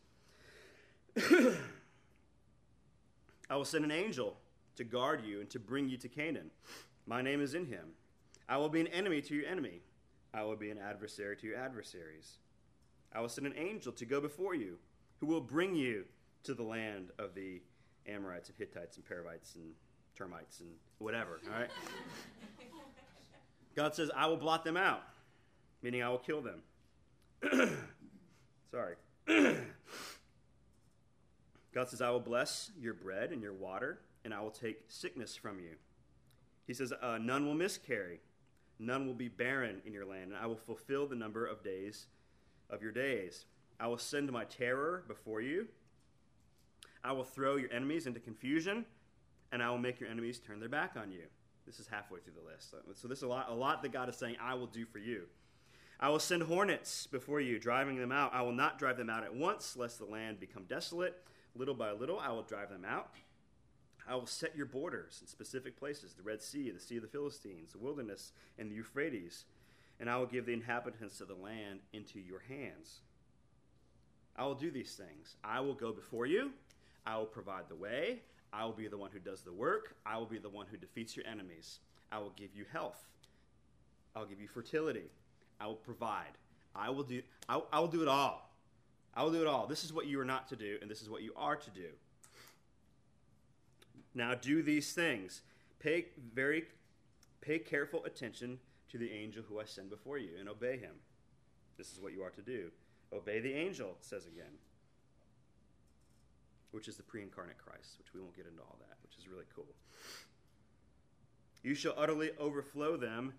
I 3.49 3.55
will 3.55 3.63
send 3.63 3.85
an 3.85 3.91
angel 3.91 4.35
to 4.75 4.83
guard 4.83 5.23
you 5.25 5.39
and 5.39 5.49
to 5.51 5.59
bring 5.59 5.87
you 5.87 5.95
to 5.95 6.09
Canaan. 6.09 6.51
My 7.05 7.21
name 7.21 7.39
is 7.39 7.53
in 7.55 7.67
him. 7.67 7.93
I 8.49 8.57
will 8.57 8.67
be 8.67 8.81
an 8.81 8.87
enemy 8.87 9.21
to 9.21 9.33
your 9.33 9.45
enemy. 9.45 9.79
I 10.33 10.43
will 10.43 10.57
be 10.57 10.71
an 10.71 10.77
adversary 10.77 11.37
to 11.37 11.47
your 11.47 11.57
adversaries. 11.57 12.39
I 13.13 13.21
will 13.21 13.29
send 13.29 13.47
an 13.47 13.55
angel 13.55 13.93
to 13.93 14.05
go 14.05 14.19
before 14.19 14.55
you, 14.55 14.77
who 15.21 15.27
will 15.27 15.39
bring 15.39 15.73
you 15.73 16.03
to 16.43 16.53
the 16.53 16.63
land 16.63 17.11
of 17.17 17.33
the 17.33 17.61
Amorites 18.07 18.49
and 18.49 18.57
Hittites 18.57 18.97
and 18.97 19.05
Perizzites 19.05 19.55
and 19.55 19.73
termites 20.15 20.59
and 20.59 20.69
whatever, 20.99 21.39
all 21.51 21.59
right? 21.59 21.69
God 23.75 23.93
says, 23.93 24.09
I 24.15 24.27
will 24.27 24.37
blot 24.37 24.63
them 24.63 24.77
out, 24.77 25.03
meaning 25.81 26.01
I 26.01 26.09
will 26.09 26.19
kill 26.19 26.41
them. 26.41 26.61
Sorry. 28.71 28.95
God 31.73 31.89
says, 31.89 32.01
I 32.01 32.09
will 32.09 32.21
bless 32.21 32.71
your 32.79 32.93
bread 32.93 33.31
and 33.31 33.41
your 33.41 33.53
water, 33.53 33.99
and 34.23 34.33
I 34.33 34.39
will 34.41 34.51
take 34.51 34.83
sickness 34.87 35.35
from 35.35 35.59
you. 35.59 35.75
He 36.65 36.73
says, 36.73 36.93
uh, 37.01 37.17
None 37.21 37.45
will 37.45 37.53
miscarry, 37.53 38.21
none 38.79 39.05
will 39.05 39.13
be 39.13 39.27
barren 39.27 39.81
in 39.85 39.91
your 39.93 40.05
land, 40.05 40.31
and 40.31 40.35
I 40.41 40.45
will 40.45 40.55
fulfill 40.55 41.05
the 41.05 41.15
number 41.15 41.45
of 41.45 41.61
days 41.63 42.07
of 42.69 42.81
your 42.81 42.93
days. 42.93 43.45
I 43.79 43.87
will 43.87 43.97
send 43.97 44.31
my 44.31 44.45
terror 44.45 45.03
before 45.07 45.41
you. 45.41 45.67
I 47.05 47.11
will 47.11 47.23
throw 47.23 47.55
your 47.55 47.71
enemies 47.71 48.07
into 48.07 48.19
confusion, 48.19 48.85
and 49.51 49.61
I 49.61 49.69
will 49.69 49.77
make 49.77 49.99
your 49.99 50.09
enemies 50.09 50.39
turn 50.39 50.59
their 50.59 50.69
back 50.69 50.95
on 50.99 51.11
you. 51.11 51.23
This 51.65 51.79
is 51.79 51.87
halfway 51.87 52.19
through 52.19 52.33
the 52.33 52.51
list. 52.51 52.71
So, 52.71 52.77
so 52.93 53.07
this 53.07 53.19
is 53.19 53.23
a 53.23 53.27
lot, 53.27 53.49
a 53.49 53.53
lot 53.53 53.81
that 53.83 53.91
God 53.91 54.09
is 54.09 54.15
saying, 54.15 54.37
I 54.41 54.55
will 54.55 54.67
do 54.67 54.85
for 54.85 54.99
you. 54.99 55.23
I 55.99 56.09
will 56.09 56.19
send 56.19 56.43
hornets 56.43 57.07
before 57.07 57.39
you, 57.39 57.59
driving 57.59 57.97
them 57.97 58.11
out. 58.11 58.33
I 58.33 58.41
will 58.41 58.51
not 58.51 58.77
drive 58.77 58.97
them 58.97 59.09
out 59.09 59.23
at 59.23 59.33
once, 59.33 59.77
lest 59.77 59.99
the 59.99 60.05
land 60.05 60.39
become 60.39 60.65
desolate. 60.67 61.15
Little 61.55 61.73
by 61.73 61.91
little, 61.91 62.19
I 62.19 62.31
will 62.31 62.43
drive 62.43 62.69
them 62.69 62.85
out. 62.85 63.11
I 64.07 64.15
will 64.15 64.27
set 64.27 64.55
your 64.55 64.65
borders 64.65 65.19
in 65.21 65.27
specific 65.27 65.77
places 65.77 66.13
the 66.13 66.23
Red 66.23 66.41
Sea, 66.41 66.69
the 66.69 66.79
Sea 66.79 66.97
of 66.97 67.03
the 67.03 67.07
Philistines, 67.07 67.71
the 67.71 67.79
wilderness, 67.79 68.33
and 68.59 68.69
the 68.69 68.75
Euphrates. 68.75 69.45
And 69.99 70.09
I 70.09 70.17
will 70.17 70.25
give 70.25 70.45
the 70.45 70.53
inhabitants 70.53 71.21
of 71.21 71.27
the 71.27 71.35
land 71.35 71.79
into 71.93 72.19
your 72.19 72.39
hands. 72.39 72.99
I 74.35 74.45
will 74.45 74.55
do 74.55 74.69
these 74.69 74.93
things. 74.95 75.37
I 75.43 75.61
will 75.61 75.73
go 75.73 75.93
before 75.93 76.25
you. 76.25 76.51
I 77.05 77.17
will 77.17 77.25
provide 77.25 77.69
the 77.69 77.75
way. 77.75 78.21
I 78.51 78.63
will 78.65 78.73
be 78.73 78.87
the 78.87 78.97
one 78.97 79.11
who 79.11 79.19
does 79.19 79.41
the 79.41 79.53
work. 79.53 79.95
I 80.05 80.17
will 80.17 80.25
be 80.25 80.37
the 80.37 80.49
one 80.49 80.65
who 80.69 80.77
defeats 80.77 81.15
your 81.15 81.27
enemies. 81.27 81.79
I 82.11 82.19
will 82.19 82.33
give 82.35 82.55
you 82.55 82.65
health. 82.71 83.03
I 84.15 84.19
will 84.19 84.27
give 84.27 84.39
you 84.39 84.47
fertility. 84.47 85.09
I 85.59 85.67
will 85.67 85.75
provide. 85.75 86.37
I 86.75 86.89
will 86.89 87.03
do 87.03 87.21
I, 87.47 87.61
I 87.71 87.79
will 87.79 87.87
do 87.87 88.01
it 88.01 88.07
all. 88.07 88.49
I 89.13 89.23
will 89.23 89.31
do 89.31 89.41
it 89.41 89.47
all. 89.47 89.65
This 89.67 89.83
is 89.83 89.93
what 89.93 90.07
you 90.07 90.19
are 90.19 90.25
not 90.25 90.47
to 90.49 90.55
do, 90.55 90.77
and 90.81 90.91
this 90.91 91.01
is 91.01 91.09
what 91.09 91.21
you 91.21 91.33
are 91.37 91.55
to 91.55 91.69
do. 91.69 91.87
Now 94.13 94.33
do 94.35 94.61
these 94.61 94.93
things. 94.93 95.41
Pay 95.79 96.05
very 96.33 96.65
pay 97.41 97.59
careful 97.59 98.03
attention 98.05 98.59
to 98.89 98.97
the 98.97 99.11
angel 99.11 99.43
who 99.47 99.59
I 99.59 99.65
send 99.65 99.89
before 99.89 100.17
you 100.17 100.31
and 100.39 100.49
obey 100.49 100.77
him. 100.77 100.95
This 101.77 101.91
is 101.91 101.99
what 101.99 102.13
you 102.13 102.23
are 102.23 102.29
to 102.31 102.41
do. 102.41 102.71
Obey 103.13 103.39
the 103.39 103.53
angel, 103.53 103.97
says 103.99 104.25
again. 104.25 104.53
Which 106.75 106.89
is 106.89 106.97
the 106.97 107.03
pre 107.03 107.21
incarnate 107.21 107.57
Christ, 107.57 107.95
which 107.97 108.13
we 108.13 108.19
won't 108.19 108.35
get 108.35 108.47
into 108.47 108.61
all 108.61 108.75
that, 108.79 108.97
which 109.01 109.17
is 109.17 109.29
really 109.29 109.45
cool. 109.55 109.73
You 111.63 111.73
shall 111.73 111.93
utterly 111.97 112.31
overflow 112.37 112.97
them 112.97 113.31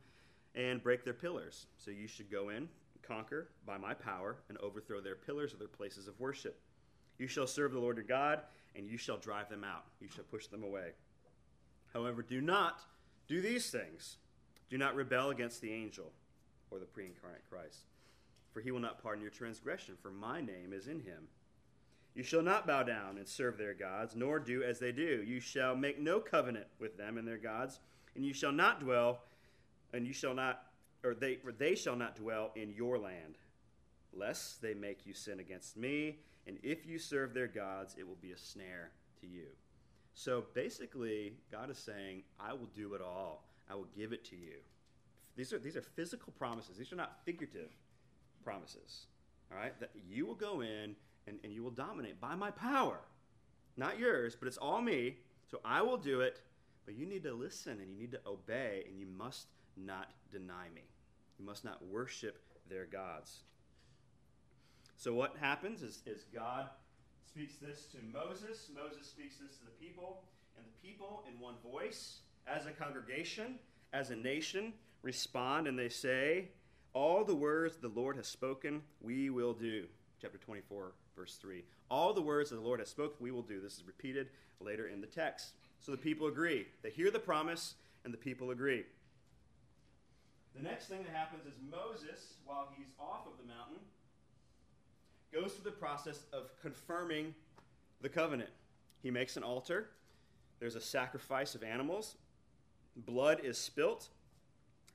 and 0.55 0.83
break 0.83 1.05
their 1.05 1.13
pillars. 1.13 1.67
So 1.77 1.91
you 1.91 2.09
should 2.09 2.31
go 2.31 2.49
in, 2.49 2.67
conquer 3.03 3.49
by 3.67 3.77
my 3.77 3.93
power, 3.93 4.37
and 4.49 4.57
overthrow 4.57 5.03
their 5.03 5.17
pillars 5.17 5.53
or 5.53 5.59
their 5.59 5.69
places 5.69 6.09
of 6.09 6.19
worship. 6.19 6.59
You 7.19 7.27
shall 7.27 7.47
serve 7.47 7.73
the 7.73 7.79
Lord 7.79 7.99
your 7.99 8.07
God, 8.07 8.41
and 8.75 8.89
you 8.89 8.97
shall 8.97 9.19
drive 9.19 9.51
them 9.51 9.65
out. 9.65 9.85
You 10.01 10.09
shall 10.09 10.25
push 10.25 10.47
them 10.47 10.65
away. 10.65 10.93
However, 11.93 12.23
do 12.23 12.41
not 12.41 12.81
do 13.29 13.43
these 13.43 13.71
things. 13.71 14.17
Do 14.71 14.79
not 14.79 14.97
rebel 14.97 15.29
against 15.29 15.61
the 15.61 15.75
angel 15.75 16.11
or 16.71 16.79
the 16.79 16.87
pre 16.87 17.05
incarnate 17.05 17.45
Christ, 17.51 17.81
for 18.55 18.63
he 18.63 18.71
will 18.71 18.81
not 18.81 19.03
pardon 19.03 19.21
your 19.21 19.31
transgression, 19.31 19.95
for 20.01 20.11
my 20.11 20.41
name 20.41 20.73
is 20.73 20.89
in 20.89 21.01
him. 21.01 21.29
You 22.17 22.23
shall 22.23 22.41
not 22.41 22.67
bow 22.67 22.83
down 22.83 23.19
and 23.19 23.29
serve 23.29 23.59
their 23.59 23.75
gods, 23.75 24.17
nor 24.17 24.39
do 24.39 24.63
as 24.63 24.79
they 24.79 24.91
do. 24.91 25.23
You 25.23 25.39
shall 25.39 25.77
make 25.77 26.01
no 26.01 26.19
covenant 26.19 26.67
with 26.79 26.97
them 26.97 27.19
and 27.19 27.29
their 27.29 27.37
gods, 27.37 27.79
and 28.15 28.25
you 28.25 28.33
shall 28.33 28.53
not 28.53 28.81
dwell, 28.81 29.21
and 29.93 30.07
you 30.07 30.15
shall 30.15 30.33
not, 30.33 30.63
or 31.05 31.13
they, 31.13 31.39
or 31.45 31.53
they 31.53 31.75
shall 31.75 31.95
not 31.95 32.17
dwell 32.17 32.53
in 32.57 32.73
your 32.73 32.97
land, 32.97 33.37
lest 34.15 34.63
they 34.63 34.73
make 34.73 35.05
you 35.05 35.13
sin 35.13 35.41
against 35.41 35.77
me. 35.77 36.17
And 36.47 36.57
if 36.63 36.87
you 36.87 36.99
serve 36.99 37.35
their 37.35 37.49
gods, 37.49 37.95
it 37.99 38.09
will 38.09 38.17
be 38.23 38.33
a 38.33 38.39
snare 38.39 38.93
to 39.21 39.27
you. 39.27 39.49
So 40.15 40.45
basically, 40.55 41.35
God 41.53 41.69
is 41.69 41.77
saying, 41.77 42.23
I 42.41 42.55
will 42.55 42.71
do 42.75 42.95
it 42.95 43.03
all. 43.03 43.45
I 43.69 43.75
will 43.75 43.89
give 43.95 44.15
it 44.15 44.25
to 44.31 44.37
you. 44.37 44.55
These 45.37 45.53
are, 45.53 45.59
these 45.59 45.77
are 45.77 45.83
physical 45.83 46.33
promises, 46.39 46.79
these 46.79 46.95
are 46.95 46.97
not 46.97 47.19
figurative 47.27 47.69
promises. 48.43 49.05
All 49.53 49.59
right? 49.59 49.79
That 49.81 49.91
you 50.09 50.25
will 50.25 50.35
go 50.35 50.63
in 50.63 50.97
and, 51.27 51.39
and 51.45 51.53
you 51.53 51.63
will 51.63 51.71
dominate 51.71 52.21
by 52.21 52.35
my 52.35 52.51
power. 52.51 53.01
Not 53.77 53.99
yours, 53.99 54.37
but 54.39 54.49
it's 54.49 54.57
all 54.57 54.81
me. 54.81 55.17
So 55.51 55.61
I 55.65 55.83
will 55.83 55.97
do 55.97 56.21
it, 56.21 56.41
but 56.85 56.95
you 56.95 57.07
need 57.07 57.23
to 57.25 57.33
listen 57.33 57.81
and 57.81 57.91
you 57.91 57.99
need 57.99 58.13
to 58.13 58.21
obey, 58.27 58.85
and 58.89 58.99
you 58.99 59.07
must 59.07 59.47
not 59.77 60.11
deny 60.33 60.69
me. 60.75 60.83
You 61.39 61.45
must 61.45 61.65
not 61.65 61.85
worship 61.85 62.39
their 62.69 62.87
gods. 62.87 63.41
So 64.97 65.13
what 65.13 65.37
happens 65.39 65.83
is, 65.83 66.03
is 66.07 66.25
God 66.35 66.69
speaks 67.27 67.57
this 67.57 67.87
to 67.93 67.99
Moses, 68.13 68.71
Moses 68.75 69.07
speaks 69.07 69.37
this 69.37 69.59
to 69.59 69.65
the 69.67 69.87
people, 69.87 70.23
and 70.57 70.65
the 70.65 70.89
people 70.89 71.23
in 71.31 71.39
one 71.39 71.57
voice, 71.63 72.21
as 72.47 72.67
a 72.67 72.71
congregation, 72.71 73.59
as 73.93 74.11
a 74.11 74.17
nation, 74.17 74.73
respond 75.03 75.67
and 75.69 75.79
they 75.79 75.89
say, 75.89 76.49
All 76.95 77.25
the 77.25 77.35
words 77.35 77.77
the 77.77 77.89
Lord 77.89 78.17
has 78.17 78.27
spoken, 78.27 78.83
we 79.01 79.31
will 79.31 79.53
do. 79.53 79.87
Chapter 80.21 80.39
24, 80.39 80.93
verse 81.17 81.37
3. 81.41 81.65
All 81.91 82.13
the 82.13 82.23
words 82.23 82.51
that 82.51 82.57
the 82.57 82.63
Lord 82.63 82.81
has 82.81 82.89
spoken, 82.89 83.17
we 83.21 83.31
will 83.31 83.43
do. 83.43 83.61
This 83.61 83.79
is 83.79 83.85
repeated 83.87 84.29
later 84.61 84.89
in 84.89 85.01
the 85.01 85.07
text. 85.07 85.53
So 85.81 85.93
the 85.93 85.99
people 85.99 86.27
agree. 86.27 86.67
They 86.83 86.91
hear 86.91 87.11
the 87.11 87.19
promise, 87.19 87.75
and 88.05 88.13
the 88.13 88.19
people 88.19 88.51
agree. 88.51 88.85
The 90.55 90.63
next 90.63 90.87
thing 90.87 91.03
that 91.03 91.15
happens 91.15 91.45
is 91.47 91.55
Moses, 91.71 92.35
while 92.45 92.69
he's 92.77 92.87
off 92.99 93.27
of 93.27 93.33
the 93.39 93.47
mountain, 93.47 93.79
goes 95.33 95.53
through 95.53 95.71
the 95.71 95.77
process 95.77 96.25
of 96.33 96.51
confirming 96.63 97.35
the 98.01 98.09
covenant. 98.09 98.51
He 99.03 99.11
makes 99.11 99.37
an 99.37 99.43
altar, 99.43 99.91
there's 100.59 100.75
a 100.75 100.81
sacrifice 100.81 101.55
of 101.55 101.63
animals, 101.63 102.17
blood 102.97 103.41
is 103.45 103.59
spilt. 103.59 104.09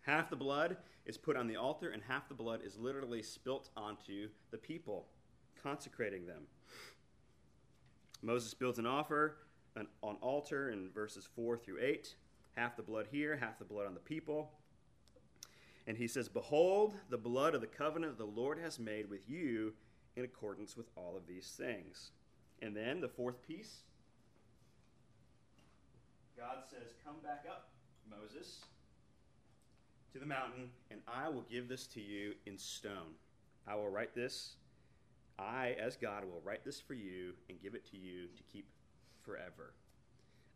Half 0.02 0.32
the 0.32 0.36
blood 0.36 0.78
is 1.06 1.18
put 1.18 1.38
on 1.38 1.48
the 1.48 1.58
altar, 1.58 1.92
and 1.92 2.02
half 2.08 2.28
the 2.28 2.34
blood 2.34 2.62
is 2.66 2.78
literally 2.78 3.22
spilt 3.22 3.70
onto 3.78 4.30
the 4.50 4.58
people, 4.58 5.06
consecrating 5.62 6.26
them. 6.26 6.44
Moses 8.22 8.54
builds 8.54 8.80
an 8.80 8.86
offer, 8.86 9.38
an, 9.76 9.88
an 10.04 10.18
altar 10.22 10.70
in 10.70 10.90
verses 10.92 11.28
4 11.36 11.58
through 11.58 11.80
8. 11.82 12.16
Half 12.56 12.76
the 12.76 12.84
blood 12.84 13.08
here, 13.12 13.38
half 13.38 13.58
the 13.58 13.66
blood 13.66 13.88
on 13.88 13.94
the 13.94 14.00
people. 14.00 14.52
And 15.88 15.98
he 15.98 16.08
says, 16.08 16.30
Behold, 16.30 16.94
the 17.10 17.18
blood 17.18 17.56
of 17.56 17.62
the 17.62 17.68
covenant 17.68 18.18
the 18.18 18.26
Lord 18.26 18.60
has 18.60 18.78
made 18.78 19.10
with 19.10 19.30
you 19.30 19.74
in 20.16 20.26
accordance 20.26 20.78
with 20.78 20.88
all 20.96 21.16
of 21.16 21.28
these 21.28 21.54
things. 21.58 22.12
And 22.62 22.76
then 22.76 23.02
the 23.02 23.08
fourth 23.08 23.42
piece 23.48 23.84
God 26.42 26.64
says, 26.68 26.94
Come 27.06 27.18
back 27.24 27.46
up, 27.48 27.70
Moses, 28.10 28.62
to 30.12 30.18
the 30.18 30.26
mountain, 30.26 30.72
and 30.90 31.00
I 31.08 31.30
will 31.30 31.46
give 31.52 31.68
this 31.68 31.86
to 31.88 32.02
you 32.02 32.34
in 32.48 32.58
stone. 32.58 33.14
I 33.68 33.76
will 33.76 33.90
write 33.90 34.16
this. 34.16 34.56
I, 35.42 35.76
as 35.80 35.98
God, 35.98 36.24
will 36.24 36.42
write 36.44 36.64
this 36.64 36.80
for 36.80 36.94
you 36.94 37.34
and 37.50 37.62
give 37.62 37.76
it 37.76 37.90
to 37.92 37.98
you 37.98 38.28
to 38.38 38.44
keep 38.52 38.68
forever. 39.22 39.74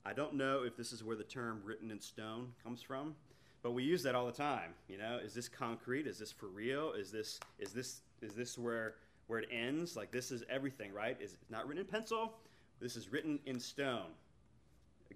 I 0.05 0.13
don't 0.13 0.35
know 0.35 0.63
if 0.63 0.77
this 0.77 0.91
is 0.91 1.03
where 1.03 1.15
the 1.15 1.23
term 1.23 1.61
written 1.63 1.89
in 1.89 1.99
stone 1.99 2.53
comes 2.63 2.81
from, 2.81 3.15
but 3.63 3.71
we 3.71 3.83
use 3.83 4.03
that 4.03 4.13
all 4.13 4.27
the 4.27 4.31
time. 4.31 4.73
You 4.87 4.99
know, 4.99 5.19
is 5.23 5.33
this 5.33 5.49
concrete? 5.49 6.05
Is 6.05 6.19
this 6.19 6.31
for 6.31 6.47
real? 6.47 6.93
Is 6.93 7.11
this 7.11 7.39
is 7.57 7.73
this 7.73 8.01
is 8.21 8.33
this 8.33 8.57
where 8.57 8.95
where 9.27 9.39
it 9.39 9.49
ends? 9.51 9.95
Like 9.95 10.11
this 10.11 10.31
is 10.31 10.43
everything, 10.49 10.93
right? 10.93 11.17
Is 11.19 11.35
not 11.49 11.67
written 11.67 11.81
in 11.83 11.87
pencil. 11.89 12.33
This 12.79 12.95
is 12.95 13.11
written 13.11 13.39
in 13.45 13.59
stone. 13.59 14.11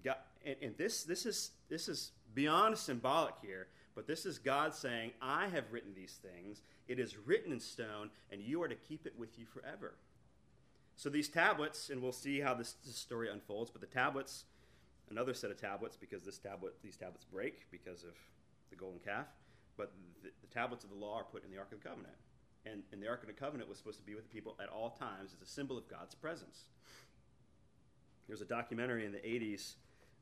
God, 0.04 0.16
and, 0.44 0.56
and 0.60 0.76
this 0.76 1.04
this 1.04 1.26
is 1.26 1.52
this 1.68 1.88
is 1.88 2.10
beyond 2.34 2.76
symbolic 2.76 3.34
here, 3.40 3.68
but 3.94 4.06
this 4.06 4.24
is 4.26 4.38
God 4.38 4.74
saying, 4.74 5.12
"I 5.20 5.48
have 5.48 5.72
written 5.72 5.94
these 5.94 6.18
things. 6.22 6.62
It 6.88 6.98
is 6.98 7.16
written 7.16 7.52
in 7.52 7.60
stone, 7.60 8.10
and 8.30 8.40
you 8.40 8.62
are 8.62 8.68
to 8.68 8.76
keep 8.76 9.06
it 9.06 9.18
with 9.18 9.38
you 9.38 9.46
forever." 9.46 9.94
So 10.96 11.08
these 11.08 11.28
tablets, 11.28 11.90
and 11.90 12.02
we'll 12.02 12.12
see 12.12 12.40
how 12.40 12.54
this, 12.54 12.74
this 12.84 12.96
story 12.96 13.30
unfolds. 13.30 13.70
But 13.70 13.80
the 13.80 13.86
tablets 13.86 14.44
another 15.10 15.34
set 15.34 15.50
of 15.50 15.60
tablets 15.60 15.96
because 15.96 16.22
this 16.22 16.38
tablet, 16.38 16.74
these 16.82 16.96
tablets 16.96 17.24
break 17.24 17.70
because 17.70 18.04
of 18.04 18.14
the 18.70 18.76
golden 18.76 19.00
calf. 19.00 19.26
But 19.76 19.92
the, 20.22 20.30
the 20.40 20.46
tablets 20.46 20.84
of 20.84 20.90
the 20.90 20.96
law 20.96 21.18
are 21.18 21.24
put 21.24 21.44
in 21.44 21.50
the 21.50 21.58
Ark 21.58 21.72
of 21.72 21.82
the 21.82 21.88
Covenant. 21.88 22.14
And, 22.64 22.82
and 22.92 23.02
the 23.02 23.08
Ark 23.08 23.22
of 23.22 23.26
the 23.26 23.34
Covenant 23.34 23.68
was 23.68 23.78
supposed 23.78 23.98
to 23.98 24.04
be 24.04 24.14
with 24.14 24.24
the 24.24 24.34
people 24.34 24.56
at 24.62 24.68
all 24.68 24.90
times 24.90 25.34
as 25.34 25.46
a 25.46 25.50
symbol 25.50 25.76
of 25.76 25.88
God's 25.88 26.14
presence. 26.14 26.64
There's 28.28 28.42
a 28.42 28.46
documentary 28.46 29.04
in 29.04 29.12
the 29.12 29.18
80s 29.18 29.74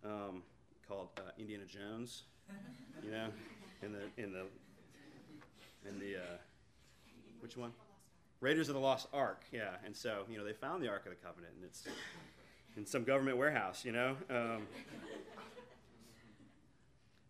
um, 0.05 0.43
called 0.87 1.09
uh, 1.19 1.23
Indiana 1.39 1.65
Jones, 1.67 2.23
you 3.05 3.11
know, 3.11 3.29
in 3.83 3.93
the, 3.93 4.23
in 4.23 4.33
the, 4.33 4.47
in 5.89 5.99
the, 5.99 6.17
uh, 6.17 6.37
which 7.41 7.57
one? 7.57 7.73
Raiders 8.41 8.69
of 8.69 8.75
the 8.75 8.81
Lost 8.81 9.09
Ark, 9.13 9.43
yeah. 9.53 9.77
And 9.85 9.97
so, 9.97 10.23
you 10.31 10.39
know, 10.39 10.45
they 10.45 10.53
found 10.53 10.83
the 10.83 10.89
Ark 10.89 11.07
of 11.07 11.11
the 11.11 11.17
Covenant, 11.17 11.55
and 11.57 11.65
it's 11.65 11.87
in 12.77 12.87
some 12.87 13.05
government 13.05 13.37
warehouse, 13.37 13.85
you 13.85 13.93
know. 13.93 14.17
Um, 14.31 14.63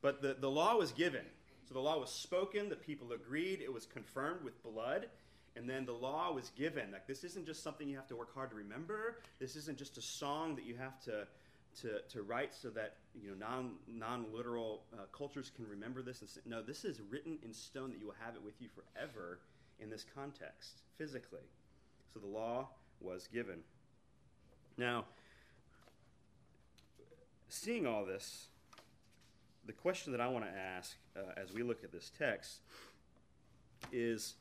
but 0.02 0.20
the, 0.20 0.36
the 0.38 0.50
law 0.50 0.76
was 0.76 0.92
given. 0.92 1.24
So 1.66 1.74
the 1.74 1.80
law 1.80 1.98
was 1.98 2.10
spoken, 2.10 2.68
the 2.68 2.76
people 2.76 3.12
agreed, 3.12 3.60
it 3.60 3.72
was 3.72 3.84
confirmed 3.84 4.42
with 4.42 4.62
blood, 4.62 5.08
and 5.56 5.68
then 5.68 5.84
the 5.84 5.92
law 5.92 6.32
was 6.32 6.50
given. 6.56 6.92
Like 6.92 7.06
this 7.06 7.24
isn't 7.24 7.46
just 7.46 7.62
something 7.62 7.88
you 7.88 7.96
have 7.96 8.06
to 8.08 8.16
work 8.16 8.34
hard 8.34 8.50
to 8.50 8.56
remember. 8.56 9.18
This 9.38 9.56
isn't 9.56 9.76
just 9.76 9.98
a 9.98 10.02
song 10.02 10.54
that 10.56 10.64
you 10.64 10.76
have 10.76 10.98
to 11.04 11.26
to, 11.82 12.00
to 12.10 12.22
write 12.22 12.54
so 12.54 12.70
that 12.70 12.96
you 13.14 13.30
know 13.30 13.36
non 13.38 13.72
non 13.86 14.26
literal 14.32 14.82
uh, 14.92 15.02
cultures 15.12 15.50
can 15.54 15.66
remember 15.68 16.02
this. 16.02 16.20
And 16.20 16.30
no, 16.46 16.62
this 16.62 16.84
is 16.84 17.00
written 17.10 17.38
in 17.44 17.52
stone 17.52 17.90
that 17.90 17.98
you 17.98 18.06
will 18.06 18.16
have 18.24 18.34
it 18.34 18.42
with 18.44 18.60
you 18.60 18.68
forever 18.68 19.40
in 19.80 19.90
this 19.90 20.04
context 20.14 20.82
physically. 20.96 21.46
So 22.12 22.20
the 22.20 22.26
law 22.26 22.68
was 23.00 23.28
given. 23.28 23.60
Now, 24.76 25.04
seeing 27.48 27.86
all 27.86 28.04
this, 28.04 28.48
the 29.66 29.72
question 29.72 30.12
that 30.12 30.20
I 30.20 30.28
want 30.28 30.44
to 30.44 30.50
ask 30.50 30.96
uh, 31.16 31.20
as 31.36 31.52
we 31.52 31.62
look 31.62 31.84
at 31.84 31.92
this 31.92 32.10
text 32.18 32.60
is 33.92 34.34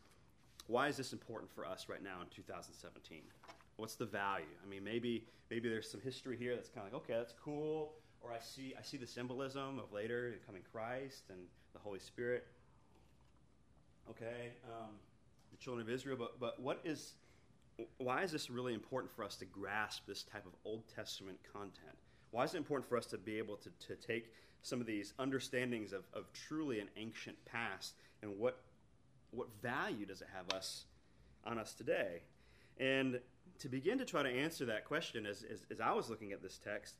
why 0.68 0.88
is 0.88 0.98
this 0.98 1.14
important 1.14 1.52
for 1.52 1.66
us 1.66 1.88
right 1.90 2.04
now 2.04 2.22
in 2.22 2.28
2017? 2.36 3.22
What's 3.78 3.96
the 3.96 4.06
value? 4.06 4.46
I 4.64 4.70
mean, 4.70 4.84
maybe 4.84 5.26
maybe 5.50 5.70
there's 5.70 5.90
some 5.90 6.02
history 6.02 6.38
here 6.38 6.56
that's 6.56 6.70
kind 6.70 6.86
of 6.86 6.94
like, 6.94 7.04
okay, 7.04 7.14
that's 7.14 7.34
cool, 7.44 7.94
or 8.22 8.32
I 8.32 8.40
see 8.40 8.74
I 8.78 8.82
see 8.84 8.98
the 8.98 9.08
symbolism 9.08 9.80
of 9.80 9.92
later 9.94 10.36
coming 10.46 10.64
Christ 10.72 11.24
and 11.30 11.40
the 11.74 11.80
Holy 11.80 12.00
Spirit. 12.00 12.46
Okay, 14.10 14.52
um, 14.66 14.96
the 15.52 15.58
children 15.58 15.88
of 15.88 15.94
Israel, 15.94 16.18
but 16.18 16.40
but 16.40 16.60
what 16.60 16.82
is 16.84 17.14
why 17.98 18.24
is 18.24 18.32
this 18.32 18.50
really 18.50 18.74
important 18.74 19.12
for 19.12 19.24
us 19.24 19.36
to 19.38 19.46
grasp 19.46 20.08
this 20.08 20.24
type 20.24 20.46
of 20.46 20.54
Old 20.66 20.84
Testament 20.94 21.38
content? 21.54 21.98
Why 22.32 22.44
is 22.44 22.54
it 22.54 22.58
important 22.58 22.90
for 22.90 22.98
us 22.98 23.06
to 23.08 23.18
be 23.18 23.38
able 23.38 23.58
to, 23.58 23.70
to 23.88 23.96
take 23.96 24.32
some 24.64 24.82
of 24.82 24.88
these 24.88 25.14
understandings 25.20 25.94
of, 25.94 26.04
of 26.14 26.26
truly 26.34 26.80
an 26.80 26.90
ancient 26.98 27.38
past 27.46 27.94
and 28.22 28.38
what 28.38 28.60
what 29.32 29.48
value 29.62 30.06
does 30.06 30.22
it 30.22 30.28
have 30.34 30.50
us 30.56 30.86
on 31.46 31.60
us 31.60 31.74
today? 31.74 32.22
And 32.80 33.20
to 33.60 33.70
begin 33.70 33.98
to 33.98 34.06
try 34.06 34.24
to 34.24 34.30
answer 34.30 34.66
that 34.66 34.86
question, 34.86 35.26
as, 35.26 35.44
as, 35.44 35.66
as 35.72 35.80
I 35.80 35.92
was 35.92 36.10
looking 36.10 36.32
at 36.32 36.42
this 36.42 36.58
text, 36.58 36.96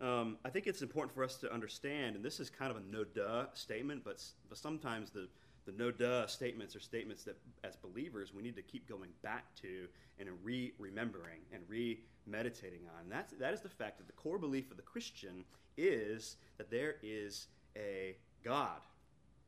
um, 0.00 0.38
I 0.44 0.50
think 0.50 0.66
it's 0.66 0.82
important 0.82 1.14
for 1.14 1.22
us 1.22 1.36
to 1.36 1.52
understand, 1.52 2.16
and 2.16 2.24
this 2.24 2.40
is 2.40 2.48
kind 2.48 2.70
of 2.70 2.78
a 2.78 2.80
no 2.80 3.04
duh 3.04 3.46
statement, 3.52 4.02
but, 4.02 4.22
but 4.48 4.56
sometimes 4.56 5.10
the, 5.10 5.28
the 5.66 5.72
no 5.72 5.90
duh 5.90 6.26
statements 6.26 6.74
are 6.74 6.80
statements 6.80 7.22
that, 7.24 7.36
as 7.64 7.76
believers, 7.76 8.32
we 8.32 8.42
need 8.42 8.56
to 8.56 8.62
keep 8.62 8.88
going 8.88 9.10
back 9.22 9.44
to 9.56 9.86
and 10.18 10.28
re 10.42 10.72
remembering 10.78 11.40
and 11.52 11.62
re 11.68 12.00
meditating 12.26 12.80
on. 12.94 13.02
And 13.04 13.12
that's, 13.12 13.34
that 13.34 13.52
is 13.52 13.60
the 13.60 13.68
fact 13.68 13.98
that 13.98 14.06
the 14.06 14.14
core 14.14 14.38
belief 14.38 14.70
of 14.70 14.76
the 14.76 14.82
Christian 14.82 15.44
is 15.76 16.36
that 16.58 16.70
there 16.70 16.96
is 17.02 17.48
a 17.76 18.16
God, 18.42 18.80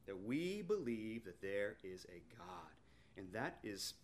that 0.06 0.22
we 0.22 0.62
believe 0.62 1.24
that 1.24 1.40
there 1.40 1.76
is 1.82 2.06
a 2.10 2.22
God. 2.36 2.72
And 3.16 3.26
that 3.32 3.58
is 3.62 3.94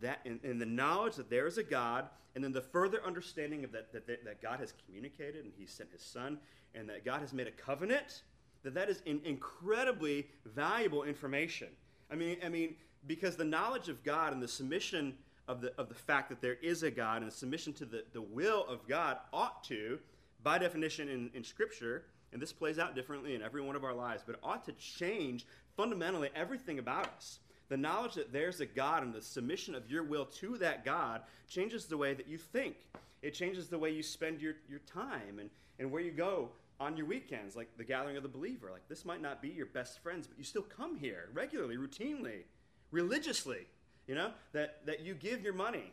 that 0.00 0.20
in, 0.24 0.40
in, 0.42 0.58
the 0.58 0.66
knowledge 0.66 1.16
that 1.16 1.30
there 1.30 1.46
is 1.46 1.58
a 1.58 1.62
God, 1.62 2.06
and 2.34 2.42
then 2.42 2.52
the 2.52 2.60
further 2.60 3.00
understanding 3.04 3.64
of 3.64 3.72
that, 3.72 3.92
that, 3.92 4.06
that 4.06 4.42
God 4.42 4.60
has 4.60 4.74
communicated 4.84 5.44
and 5.44 5.52
He 5.56 5.66
sent 5.66 5.90
His 5.92 6.02
Son, 6.02 6.38
and 6.74 6.88
that 6.88 7.04
God 7.04 7.20
has 7.20 7.32
made 7.32 7.46
a 7.46 7.52
covenant, 7.52 8.22
that 8.62 8.74
that 8.74 8.88
is 8.88 9.02
in, 9.06 9.20
incredibly 9.24 10.26
valuable 10.44 11.04
information. 11.04 11.68
I 12.10 12.14
mean, 12.14 12.38
I 12.44 12.48
mean, 12.48 12.74
because 13.06 13.36
the 13.36 13.44
knowledge 13.44 13.88
of 13.88 14.02
God 14.04 14.32
and 14.32 14.42
the 14.42 14.48
submission 14.48 15.14
of 15.48 15.60
the, 15.60 15.72
of 15.78 15.88
the 15.88 15.94
fact 15.94 16.28
that 16.28 16.40
there 16.40 16.56
is 16.62 16.82
a 16.82 16.90
God 16.90 17.22
and 17.22 17.30
the 17.30 17.34
submission 17.34 17.72
to 17.74 17.84
the, 17.84 18.04
the 18.12 18.22
will 18.22 18.66
of 18.68 18.86
God 18.88 19.18
ought 19.32 19.62
to, 19.64 19.98
by 20.42 20.58
definition 20.58 21.08
in, 21.08 21.30
in 21.34 21.44
Scripture, 21.44 22.04
and 22.32 22.42
this 22.42 22.52
plays 22.52 22.78
out 22.78 22.94
differently 22.94 23.34
in 23.34 23.42
every 23.42 23.62
one 23.62 23.76
of 23.76 23.84
our 23.84 23.94
lives, 23.94 24.22
but 24.26 24.38
ought 24.42 24.64
to 24.64 24.72
change 24.72 25.46
fundamentally 25.76 26.30
everything 26.34 26.78
about 26.78 27.06
us. 27.16 27.38
The 27.68 27.76
knowledge 27.76 28.14
that 28.14 28.32
there's 28.32 28.60
a 28.60 28.66
God 28.66 29.02
and 29.02 29.12
the 29.12 29.22
submission 29.22 29.74
of 29.74 29.90
your 29.90 30.04
will 30.04 30.26
to 30.26 30.56
that 30.58 30.84
God 30.84 31.22
changes 31.48 31.86
the 31.86 31.96
way 31.96 32.14
that 32.14 32.28
you 32.28 32.38
think. 32.38 32.76
It 33.22 33.32
changes 33.32 33.68
the 33.68 33.78
way 33.78 33.90
you 33.90 34.02
spend 34.02 34.40
your, 34.40 34.54
your 34.68 34.78
time 34.80 35.38
and, 35.40 35.50
and 35.78 35.90
where 35.90 36.02
you 36.02 36.12
go 36.12 36.50
on 36.78 36.96
your 36.96 37.06
weekends, 37.06 37.56
like 37.56 37.68
the 37.76 37.84
gathering 37.84 38.16
of 38.16 38.22
the 38.22 38.28
believer. 38.28 38.70
Like, 38.70 38.88
this 38.88 39.04
might 39.04 39.22
not 39.22 39.42
be 39.42 39.48
your 39.48 39.66
best 39.66 39.98
friends, 40.00 40.26
but 40.26 40.38
you 40.38 40.44
still 40.44 40.62
come 40.62 40.96
here 40.96 41.30
regularly, 41.32 41.76
routinely, 41.76 42.42
religiously. 42.90 43.66
You 44.06 44.14
know, 44.14 44.30
that, 44.52 44.86
that 44.86 45.00
you 45.00 45.14
give 45.14 45.42
your 45.42 45.54
money. 45.54 45.92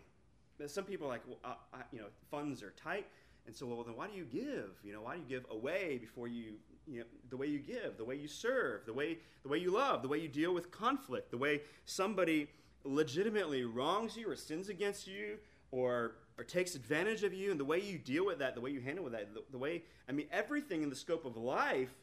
Some 0.67 0.83
people 0.83 1.07
are 1.07 1.09
like, 1.09 1.23
well, 1.27 1.39
uh, 1.43 1.55
I, 1.73 1.79
you 1.91 1.99
know, 1.99 2.05
funds 2.29 2.61
are 2.61 2.73
tight. 2.81 3.07
And 3.47 3.55
so, 3.55 3.65
well, 3.65 3.83
then 3.83 3.95
why 3.95 4.07
do 4.07 4.13
you 4.13 4.25
give? 4.25 4.69
You 4.83 4.93
know, 4.93 5.01
why 5.01 5.15
do 5.15 5.21
you 5.21 5.27
give 5.27 5.45
away 5.49 5.97
before 5.99 6.27
you, 6.27 6.53
you 6.87 6.99
know, 6.99 7.05
the 7.29 7.37
way 7.37 7.47
you 7.47 7.59
give, 7.59 7.97
the 7.97 8.05
way 8.05 8.15
you 8.15 8.27
serve, 8.27 8.85
the 8.85 8.93
way, 8.93 9.17
the 9.43 9.49
way 9.49 9.57
you 9.57 9.71
love, 9.71 10.01
the 10.01 10.07
way 10.07 10.19
you 10.19 10.27
deal 10.27 10.53
with 10.53 10.71
conflict, 10.71 11.31
the 11.31 11.37
way 11.37 11.61
somebody 11.85 12.47
legitimately 12.83 13.63
wrongs 13.63 14.17
you 14.17 14.29
or 14.29 14.35
sins 14.35 14.69
against 14.69 15.07
you 15.07 15.37
or, 15.71 16.15
or 16.37 16.43
takes 16.43 16.75
advantage 16.75 17.23
of 17.23 17.33
you, 17.33 17.51
and 17.51 17.59
the 17.59 17.65
way 17.65 17.79
you 17.79 17.97
deal 17.97 18.25
with 18.25 18.39
that, 18.39 18.55
the 18.55 18.61
way 18.61 18.69
you 18.69 18.81
handle 18.81 19.03
with 19.03 19.13
that, 19.13 19.33
the, 19.33 19.43
the 19.51 19.57
way, 19.57 19.83
I 20.07 20.11
mean, 20.11 20.27
everything 20.31 20.83
in 20.83 20.89
the 20.89 20.95
scope 20.95 21.25
of 21.25 21.37
life, 21.37 21.93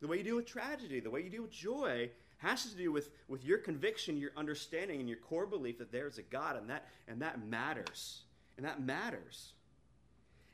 the 0.00 0.06
way 0.06 0.18
you 0.18 0.24
deal 0.24 0.36
with 0.36 0.46
tragedy, 0.46 1.00
the 1.00 1.10
way 1.10 1.22
you 1.22 1.30
deal 1.30 1.42
with 1.42 1.52
joy, 1.52 2.10
has 2.38 2.70
to 2.70 2.76
do 2.76 2.90
with, 2.90 3.10
with 3.28 3.44
your 3.44 3.58
conviction, 3.58 4.16
your 4.16 4.30
understanding, 4.36 5.00
and 5.00 5.08
your 5.08 5.18
core 5.18 5.46
belief 5.46 5.78
that 5.78 5.92
there 5.92 6.06
is 6.06 6.16
a 6.16 6.22
God, 6.22 6.56
and 6.56 6.70
that, 6.70 6.86
and 7.06 7.20
that 7.20 7.44
matters. 7.44 8.22
And 8.56 8.64
that 8.64 8.82
matters. 8.82 9.52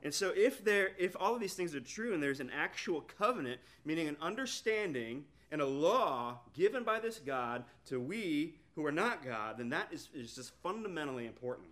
And 0.07 0.15
so 0.15 0.33
if 0.37 0.65
there 0.65 0.91
if 0.99 1.17
all 1.19 1.35
of 1.35 1.41
these 1.41 1.55
things 1.55 1.75
are 1.75 1.81
true 1.81 2.15
and 2.15 2.23
there's 2.23 2.39
an 2.39 2.53
actual 2.57 3.01
covenant, 3.19 3.61
meaning 3.85 4.07
an 4.07 4.17
understanding 4.23 5.25
and 5.51 5.61
a 5.61 5.67
law 5.67 6.39
given 6.55 6.85
by 6.85 7.01
this 7.01 7.19
God 7.19 7.65
to 7.87 7.99
we 7.99 8.55
who 8.77 8.87
are 8.87 8.93
not 8.93 9.25
God, 9.25 9.59
then 9.59 9.69
that 9.71 9.89
is, 9.91 10.09
is 10.15 10.33
just 10.33 10.53
fundamentally 10.63 11.27
important. 11.27 11.67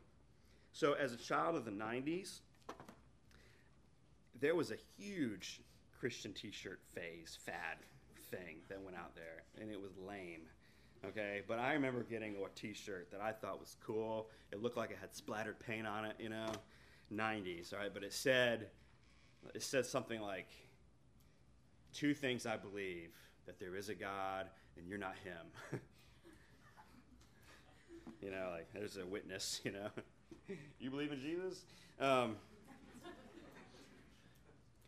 So 0.72 0.94
as 0.94 1.12
a 1.12 1.16
child 1.16 1.54
of 1.54 1.64
the 1.64 1.70
90s, 1.70 2.40
there 4.40 4.56
was 4.56 4.72
a 4.72 4.78
huge 4.98 5.60
Christian 6.00 6.32
t-shirt 6.32 6.80
phase, 6.92 7.38
fad 7.40 7.78
thing 8.32 8.56
that 8.68 8.82
went 8.82 8.96
out 8.96 9.14
there, 9.14 9.44
and 9.60 9.70
it 9.70 9.80
was 9.80 9.92
lame. 9.96 10.40
Okay, 11.06 11.42
but 11.46 11.60
I 11.60 11.74
remember 11.74 12.02
getting 12.02 12.34
a 12.34 12.48
t-shirt 12.58 13.12
that 13.12 13.20
I 13.20 13.30
thought 13.30 13.60
was 13.60 13.76
cool. 13.86 14.28
It 14.50 14.60
looked 14.60 14.76
like 14.76 14.90
it 14.90 14.98
had 15.00 15.14
splattered 15.14 15.60
paint 15.60 15.86
on 15.86 16.04
it, 16.04 16.16
you 16.18 16.30
know. 16.30 16.48
90s, 17.12 17.72
all 17.72 17.80
right, 17.80 17.92
but 17.92 18.02
it 18.02 18.12
said 18.12 18.68
it 19.54 19.62
said 19.62 19.84
something 19.84 20.20
like 20.20 20.48
two 21.92 22.14
things 22.14 22.46
I 22.46 22.56
believe 22.56 23.10
that 23.46 23.58
there 23.58 23.76
is 23.76 23.88
a 23.88 23.94
God 23.94 24.46
and 24.76 24.88
you're 24.88 24.98
not 24.98 25.14
him. 25.22 25.80
you 28.22 28.30
know, 28.30 28.50
like 28.52 28.68
there's 28.72 28.96
a 28.96 29.06
witness, 29.06 29.60
you 29.64 29.72
know. 29.72 29.88
you 30.78 30.90
believe 30.90 31.12
in 31.12 31.20
Jesus? 31.20 31.64
Um, 32.00 32.36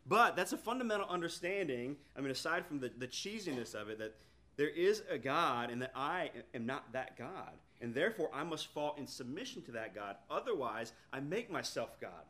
but 0.07 0.37
that's 0.37 0.53
a 0.53 0.59
fundamental 0.59 1.07
understanding. 1.09 1.97
I 2.17 2.21
mean, 2.21 2.31
aside 2.31 2.65
from 2.67 2.81
the, 2.81 2.91
the 2.97 3.09
cheesiness 3.09 3.75
of 3.75 3.89
it, 3.89 3.99
that 3.99 4.15
there 4.57 4.69
is 4.69 5.03
a 5.11 5.19
God 5.19 5.71
and 5.71 5.83
that 5.83 5.93
I 5.95 6.31
am 6.55 6.65
not 6.65 6.93
that 6.93 7.17
God 7.17 7.53
and 7.81 7.95
therefore 7.95 8.31
I 8.33 8.45
must 8.45 8.69
fall 8.69 8.95
in 8.99 9.07
submission 9.07 9.63
to 9.63 9.73
that 9.73 9.95
God. 9.95 10.17
Otherwise, 10.31 10.93
I 11.13 11.21
make 11.21 11.51
myself 11.51 12.01
God. 12.01 12.25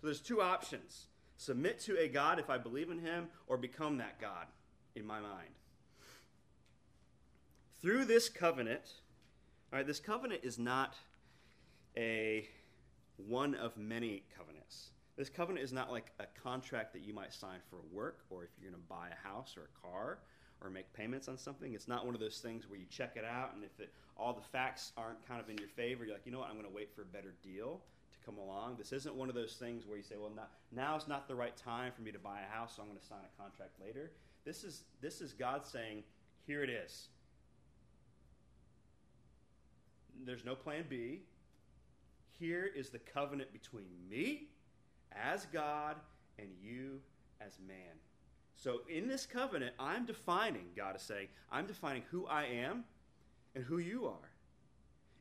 So 0.00 0.06
there's 0.06 0.20
two 0.20 0.40
options 0.40 1.06
submit 1.36 1.78
to 1.78 1.96
a 1.98 2.08
God 2.08 2.40
if 2.40 2.50
I 2.50 2.58
believe 2.58 2.90
in 2.90 2.98
him, 2.98 3.28
or 3.46 3.56
become 3.56 3.98
that 3.98 4.20
God 4.20 4.46
in 4.96 5.06
my 5.06 5.20
mind. 5.20 5.54
Through 7.80 8.06
this 8.06 8.28
covenant, 8.28 8.82
all 9.72 9.78
right, 9.78 9.86
this 9.86 10.00
covenant 10.00 10.40
is 10.42 10.58
not 10.58 10.96
a 11.96 12.48
one 13.16 13.54
of 13.54 13.76
many 13.76 14.24
covenants. 14.36 14.90
This 15.16 15.28
covenant 15.28 15.64
is 15.64 15.72
not 15.72 15.90
like 15.90 16.12
a 16.20 16.26
contract 16.42 16.92
that 16.92 17.02
you 17.02 17.12
might 17.12 17.32
sign 17.32 17.58
for 17.70 17.78
work 17.92 18.20
or 18.30 18.44
if 18.44 18.50
you're 18.60 18.70
going 18.70 18.80
to 18.80 18.88
buy 18.88 19.08
a 19.08 19.28
house 19.28 19.56
or 19.56 19.62
a 19.62 19.86
car 19.86 20.18
payments 20.98 21.28
on 21.28 21.38
something. 21.38 21.74
It's 21.74 21.88
not 21.88 22.04
one 22.04 22.14
of 22.14 22.20
those 22.20 22.38
things 22.38 22.68
where 22.68 22.78
you 22.78 22.86
check 22.90 23.12
it 23.16 23.24
out 23.24 23.54
and 23.54 23.62
if 23.62 23.78
it, 23.78 23.92
all 24.16 24.32
the 24.32 24.42
facts 24.42 24.92
aren't 24.96 25.26
kind 25.26 25.40
of 25.40 25.48
in 25.48 25.56
your 25.58 25.68
favor, 25.68 26.04
you're 26.04 26.14
like, 26.14 26.26
you 26.26 26.32
know 26.32 26.40
what, 26.40 26.48
I'm 26.48 26.54
going 26.54 26.66
to 26.66 26.74
wait 26.74 26.94
for 26.94 27.02
a 27.02 27.06
better 27.06 27.34
deal 27.42 27.80
to 28.12 28.18
come 28.26 28.36
along. 28.36 28.76
This 28.76 28.92
isn't 28.92 29.14
one 29.14 29.28
of 29.28 29.34
those 29.34 29.54
things 29.54 29.86
where 29.86 29.96
you 29.96 30.02
say, 30.02 30.16
well, 30.18 30.32
now, 30.34 30.48
now's 30.72 31.06
not 31.06 31.28
the 31.28 31.34
right 31.34 31.56
time 31.56 31.92
for 31.94 32.02
me 32.02 32.10
to 32.10 32.18
buy 32.18 32.40
a 32.40 32.52
house, 32.52 32.74
so 32.76 32.82
I'm 32.82 32.88
going 32.88 32.98
to 32.98 33.06
sign 33.06 33.18
a 33.22 33.42
contract 33.42 33.72
later. 33.80 34.10
This 34.44 34.64
is, 34.64 34.82
this 35.00 35.20
is 35.20 35.32
God 35.32 35.64
saying, 35.64 36.02
here 36.46 36.64
it 36.64 36.70
is. 36.70 37.08
There's 40.24 40.44
no 40.44 40.56
plan 40.56 40.84
B. 40.88 41.22
Here 42.40 42.68
is 42.74 42.90
the 42.90 42.98
covenant 42.98 43.52
between 43.52 43.86
me 44.10 44.48
as 45.12 45.46
God 45.46 45.96
and 46.38 46.48
you 46.60 47.00
as 47.40 47.58
man. 47.66 47.76
So 48.58 48.80
in 48.88 49.06
this 49.06 49.24
covenant, 49.24 49.74
I'm 49.78 50.04
defining, 50.04 50.66
God 50.76 50.96
is 50.96 51.02
saying, 51.02 51.28
I'm 51.50 51.66
defining 51.66 52.02
who 52.10 52.26
I 52.26 52.44
am 52.44 52.84
and 53.54 53.64
who 53.64 53.78
you 53.78 54.06
are. 54.06 54.30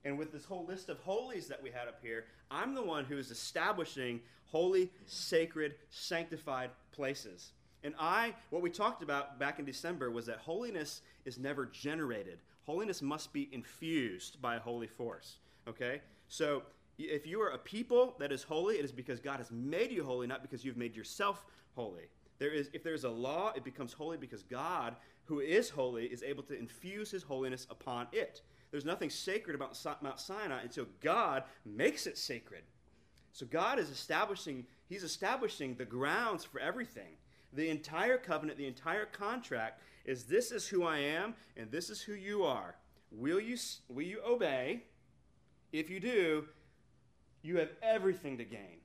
And 0.03 0.17
with 0.17 0.31
this 0.31 0.43
whole 0.43 0.65
list 0.65 0.89
of 0.89 0.97
holies 0.99 1.47
that 1.47 1.61
we 1.61 1.69
had 1.69 1.87
up 1.87 1.99
here, 2.01 2.25
I'm 2.49 2.73
the 2.73 2.83
one 2.83 3.05
who 3.05 3.17
is 3.17 3.29
establishing 3.29 4.21
holy, 4.45 4.91
sacred, 5.05 5.75
sanctified 5.89 6.71
places. 6.91 7.51
And 7.83 7.93
I, 7.99 8.33
what 8.49 8.63
we 8.63 8.71
talked 8.71 9.03
about 9.03 9.37
back 9.39 9.59
in 9.59 9.65
December 9.65 10.09
was 10.09 10.25
that 10.25 10.39
holiness 10.39 11.01
is 11.25 11.37
never 11.37 11.67
generated. 11.67 12.39
Holiness 12.65 13.03
must 13.03 13.33
be 13.33 13.49
infused 13.51 14.41
by 14.41 14.55
a 14.55 14.59
holy 14.59 14.87
force. 14.87 15.37
Okay? 15.67 16.01
So 16.27 16.63
if 16.97 17.27
you 17.27 17.39
are 17.41 17.49
a 17.49 17.57
people 17.59 18.15
that 18.17 18.31
is 18.31 18.41
holy, 18.41 18.77
it 18.77 18.85
is 18.85 18.91
because 18.91 19.19
God 19.19 19.37
has 19.37 19.51
made 19.51 19.91
you 19.91 20.03
holy, 20.03 20.25
not 20.25 20.41
because 20.41 20.65
you've 20.65 20.75
made 20.75 20.95
yourself 20.95 21.45
holy. 21.75 22.09
There 22.39 22.51
is, 22.51 22.69
if 22.73 22.83
there's 22.83 23.03
a 23.03 23.09
law, 23.09 23.51
it 23.55 23.63
becomes 23.63 23.93
holy 23.93 24.17
because 24.17 24.43
God, 24.43 24.95
who 25.25 25.39
is 25.39 25.69
holy, 25.69 26.05
is 26.05 26.23
able 26.23 26.43
to 26.43 26.57
infuse 26.57 27.11
his 27.11 27.23
holiness 27.23 27.67
upon 27.69 28.07
it. 28.11 28.41
There's 28.71 28.85
nothing 28.85 29.09
sacred 29.09 29.55
about 29.55 29.77
Mount 30.01 30.19
Sinai 30.19 30.61
until 30.61 30.85
God 31.01 31.43
makes 31.65 32.05
it 32.05 32.17
sacred. 32.17 32.63
So 33.31 33.45
God 33.45 33.79
is 33.79 33.89
establishing, 33.89 34.65
he's 34.89 35.03
establishing 35.03 35.75
the 35.75 35.85
grounds 35.85 36.43
for 36.43 36.59
everything. 36.59 37.17
The 37.53 37.69
entire 37.69 38.17
covenant, 38.17 38.57
the 38.57 38.67
entire 38.67 39.05
contract 39.05 39.81
is 40.05 40.23
this 40.23 40.51
is 40.51 40.67
who 40.67 40.83
I 40.83 40.97
am 40.99 41.33
and 41.55 41.71
this 41.71 41.89
is 41.89 42.01
who 42.01 42.13
you 42.13 42.43
are. 42.43 42.75
Will 43.11 43.39
you, 43.39 43.57
will 43.89 44.03
you 44.03 44.19
obey? 44.25 44.83
If 45.71 45.89
you 45.89 45.99
do, 45.99 46.45
you 47.41 47.57
have 47.57 47.69
everything 47.81 48.37
to 48.37 48.43
gain. 48.43 48.76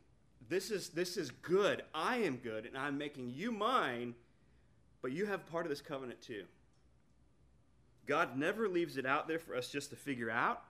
This 0.53 0.71
is, 0.71 0.91
this 0.91 1.17
is 1.17 1.31
good. 1.31 1.83
I 1.95 2.19
am 2.19 2.37
good, 2.37 2.67
and 2.67 2.77
I'm 2.77 2.99
making 2.99 3.33
you 3.35 3.51
mine, 3.51 4.15
but 5.01 5.11
you 5.11 5.25
have 5.25 5.47
part 5.47 5.65
of 5.65 5.71
this 5.71 5.81
covenant 5.81 6.21
too. 6.21 6.45
God 8.05 8.37
never 8.37 8.69
leaves 8.69 8.99
it 8.99 9.07
out 9.07 9.29
there 9.29 9.38
for 9.38 9.57
us 9.57 9.71
just 9.71 9.88
to 9.91 9.97
figure 9.97 10.31
out. 10.31 10.62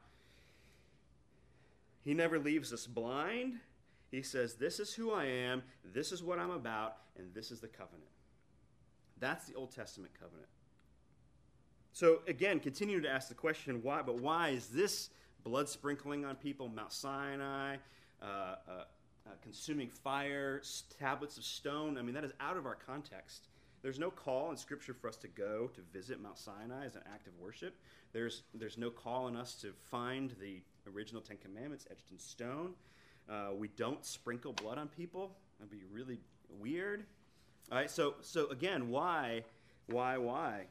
He 2.05 2.15
never 2.15 2.39
leaves 2.39 2.73
us 2.73 2.87
blind. 2.87 3.59
He 4.13 4.23
says, 4.23 4.55
This 4.55 4.79
is 4.79 4.95
who 4.95 5.11
I 5.11 5.25
am, 5.25 5.65
this 5.85 6.13
is 6.13 6.23
what 6.23 6.39
I'm 6.39 6.53
about, 6.53 6.99
and 7.19 7.35
this 7.35 7.51
is 7.51 7.59
the 7.59 7.67
covenant. 7.67 8.05
That's 9.19 9.47
the 9.47 9.55
Old 9.55 9.73
Testament 9.73 10.13
covenant. 10.17 10.47
So, 11.93 12.21
again, 12.29 12.61
continue 12.61 13.01
to 13.01 13.11
ask 13.11 13.27
the 13.27 13.35
question 13.35 13.83
why, 13.83 14.03
but 14.03 14.21
why 14.21 14.51
is 14.51 14.69
this 14.69 15.11
blood 15.43 15.69
sprinkling 15.69 16.25
on 16.25 16.37
people, 16.37 16.69
Mount 16.69 16.93
Sinai, 16.93 17.79
uh, 18.23 18.25
uh, 18.25 18.85
uh, 19.27 19.31
consuming 19.43 19.89
fire, 19.89 20.63
tablets 20.99 21.37
of 21.39 21.45
stone? 21.45 21.99
I 21.99 22.03
mean, 22.03 22.15
that 22.15 22.25
is 22.25 22.33
out 22.41 22.57
of 22.57 22.67
our 22.67 22.75
context. 22.75 23.49
There's 23.83 23.99
no 23.99 24.11
call 24.11 24.51
in 24.51 24.57
Scripture 24.57 24.95
for 24.95 25.09
us 25.09 25.17
to 25.17 25.29
go 25.29 25.69
to 25.75 25.81
visit 25.93 26.23
Mount 26.23 26.39
Sinai 26.39 26.87
as 26.87 26.95
an 26.95 27.03
act 27.13 27.27
of 27.27 27.33
worship. 27.41 27.77
There's, 28.13 28.43
there's 28.55 28.79
no 28.79 28.91
call 28.91 29.25
on 29.25 29.37
us 29.37 29.55
to 29.57 29.73
find 29.91 30.35
the 30.41 30.61
original 30.91 31.21
Ten 31.21 31.37
Commandments 31.39 31.87
etched 31.91 32.11
in 32.13 32.19
stone. 32.19 32.75
Uh, 33.29 33.51
we 33.57 33.69
don't 33.69 34.05
sprinkle 34.05 34.53
blood 34.53 34.79
on 34.79 34.89
people. 34.89 35.37
That'd 35.59 35.71
be 35.71 35.83
really 35.91 36.21
weird. 36.61 37.05
All 37.71 37.79
right, 37.79 37.91
so, 37.91 38.15
so 38.21 38.49
again, 38.51 38.89
why, 38.89 39.45
why, 39.87 40.17
why? 40.19 40.67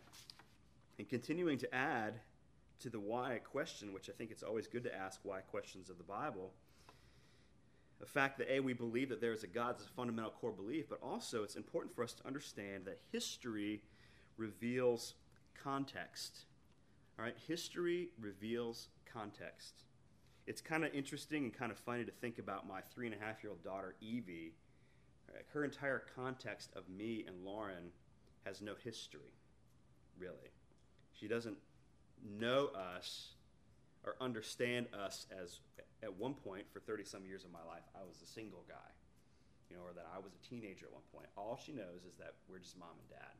And 0.99 1.09
continuing 1.09 1.57
to 1.59 1.75
add 1.75 2.13
to 2.79 2.89
the 2.89 2.99
why 2.99 3.39
question, 3.43 3.93
which 3.93 4.09
I 4.09 4.13
think 4.13 4.31
it's 4.31 4.43
always 4.43 4.67
good 4.67 4.83
to 4.83 4.95
ask 4.95 5.19
why 5.23 5.39
questions 5.41 5.89
of 5.89 5.97
the 5.97 6.03
Bible 6.03 6.51
the 8.01 8.07
fact 8.07 8.39
that, 8.39 8.51
A, 8.51 8.59
we 8.59 8.73
believe 8.73 9.09
that 9.09 9.21
there 9.21 9.31
is 9.31 9.43
a 9.43 9.47
God 9.47 9.79
is 9.79 9.85
a 9.85 9.89
fundamental 9.89 10.31
core 10.31 10.51
belief, 10.51 10.89
but 10.89 10.99
also 11.03 11.43
it's 11.43 11.55
important 11.55 11.95
for 11.95 12.03
us 12.03 12.13
to 12.13 12.25
understand 12.25 12.85
that 12.85 12.99
history 13.11 13.83
reveals 14.37 15.13
context. 15.63 16.45
All 17.17 17.23
right, 17.23 17.35
history 17.47 18.09
reveals 18.19 18.89
context. 19.05 19.83
It's 20.47 20.61
kind 20.61 20.83
of 20.83 20.91
interesting 20.95 21.43
and 21.43 21.53
kind 21.53 21.71
of 21.71 21.77
funny 21.77 22.03
to 22.03 22.11
think 22.11 22.39
about 22.39 22.67
my 22.67 22.81
three 22.93 23.05
and 23.05 23.15
a 23.15 23.23
half 23.23 23.43
year 23.43 23.51
old 23.51 23.63
daughter, 23.63 23.93
Evie. 24.01 24.55
Right, 25.31 25.45
her 25.53 25.63
entire 25.63 26.03
context 26.15 26.71
of 26.75 26.89
me 26.89 27.23
and 27.27 27.45
Lauren 27.45 27.91
has 28.45 28.63
no 28.63 28.73
history, 28.83 29.37
really. 30.17 30.51
She 31.13 31.27
doesn't 31.27 31.57
know 32.27 32.71
us 32.97 33.35
or 34.05 34.15
understand 34.19 34.87
us 34.93 35.27
as 35.41 35.59
at 36.03 36.13
one 36.17 36.33
point 36.33 36.65
for 36.71 36.79
30 36.79 37.03
some 37.03 37.25
years 37.25 37.43
of 37.43 37.51
my 37.51 37.63
life 37.67 37.83
i 37.95 38.03
was 38.07 38.21
a 38.21 38.25
single 38.25 38.63
guy 38.67 38.91
you 39.69 39.77
know 39.77 39.83
or 39.83 39.93
that 39.93 40.07
i 40.13 40.19
was 40.19 40.33
a 40.33 40.47
teenager 40.47 40.85
at 40.85 40.93
one 40.93 41.01
point. 41.13 41.27
All 41.37 41.59
she 41.63 41.71
knows 41.71 42.03
is 42.07 42.15
that 42.19 42.33
we're 42.49 42.59
just 42.59 42.77
mom 42.77 42.89
and 42.99 43.09
dad. 43.09 43.35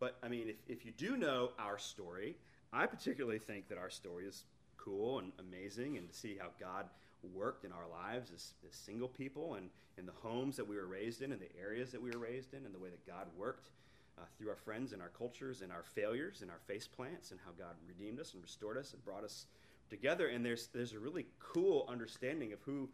But 0.00 0.16
i 0.22 0.28
mean 0.28 0.48
if, 0.48 0.56
if 0.66 0.84
you 0.84 0.92
do 0.92 1.16
know 1.16 1.50
our 1.58 1.78
story 1.78 2.36
i 2.72 2.86
particularly 2.86 3.38
think 3.38 3.68
that 3.68 3.78
our 3.78 3.90
story 3.90 4.26
is 4.26 4.44
cool 4.76 5.18
and 5.18 5.32
amazing 5.38 5.96
and 5.96 6.08
to 6.08 6.14
see 6.14 6.36
how 6.38 6.48
god 6.60 6.86
worked 7.34 7.64
in 7.64 7.72
our 7.72 7.88
lives 7.88 8.30
as, 8.34 8.54
as 8.68 8.74
single 8.76 9.08
people 9.08 9.54
and 9.54 9.70
in 9.98 10.06
the 10.06 10.12
homes 10.22 10.56
that 10.56 10.66
we 10.66 10.76
were 10.76 10.86
raised 10.86 11.20
in 11.20 11.32
and 11.32 11.40
the 11.40 11.50
areas 11.60 11.90
that 11.90 12.00
we 12.00 12.10
were 12.10 12.18
raised 12.20 12.54
in 12.54 12.64
and 12.64 12.74
the 12.74 12.78
way 12.78 12.90
that 12.90 13.04
god 13.06 13.26
worked 13.36 13.70
uh, 14.16 14.22
through 14.36 14.48
our 14.48 14.56
friends 14.56 14.92
and 14.92 15.02
our 15.02 15.10
cultures 15.10 15.62
and 15.62 15.72
our 15.72 15.82
failures 15.82 16.42
and 16.42 16.50
our 16.50 16.60
face 16.66 16.86
plants 16.86 17.32
and 17.32 17.40
how 17.44 17.50
god 17.58 17.74
redeemed 17.86 18.20
us 18.20 18.34
and 18.34 18.42
restored 18.42 18.76
us 18.76 18.92
and 18.92 19.04
brought 19.04 19.24
us 19.24 19.46
together 19.88 20.28
and 20.28 20.44
there's 20.44 20.68
there's 20.68 20.92
a 20.92 20.98
really 20.98 21.26
cool 21.38 21.86
understanding 21.88 22.52
of 22.52 22.60
who 22.62 22.88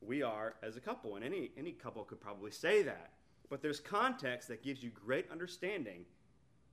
we 0.00 0.22
are 0.22 0.54
as 0.62 0.76
a 0.76 0.80
couple 0.80 1.16
and 1.16 1.24
any 1.24 1.50
any 1.56 1.72
couple 1.72 2.04
could 2.04 2.20
probably 2.20 2.50
say 2.50 2.82
that. 2.82 3.12
But 3.50 3.62
there's 3.62 3.80
context 3.80 4.48
that 4.48 4.62
gives 4.62 4.82
you 4.82 4.90
great 4.90 5.30
understanding 5.30 6.04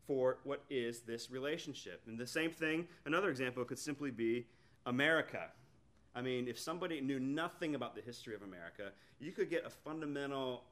for 0.06 0.38
what 0.44 0.64
is 0.70 1.02
this 1.02 1.32
relationship. 1.32 2.02
And 2.06 2.20
the 2.20 2.28
same 2.28 2.52
thing 2.52 2.88
another 3.06 3.30
example 3.30 3.64
could 3.66 3.80
simply 3.80 4.12
be 4.12 4.48
america. 4.86 5.50
I 6.14 6.22
mean 6.22 6.48
if 6.48 6.60
somebody 6.60 7.02
knew 7.02 7.20
nothing 7.20 7.76
about 7.76 7.96
the 7.96 8.02
history 8.02 8.36
of 8.36 8.42
america 8.42 8.92
you 9.20 9.32
could 9.32 9.50
get 9.50 9.66
a 9.66 9.70
fundamental 9.70 10.64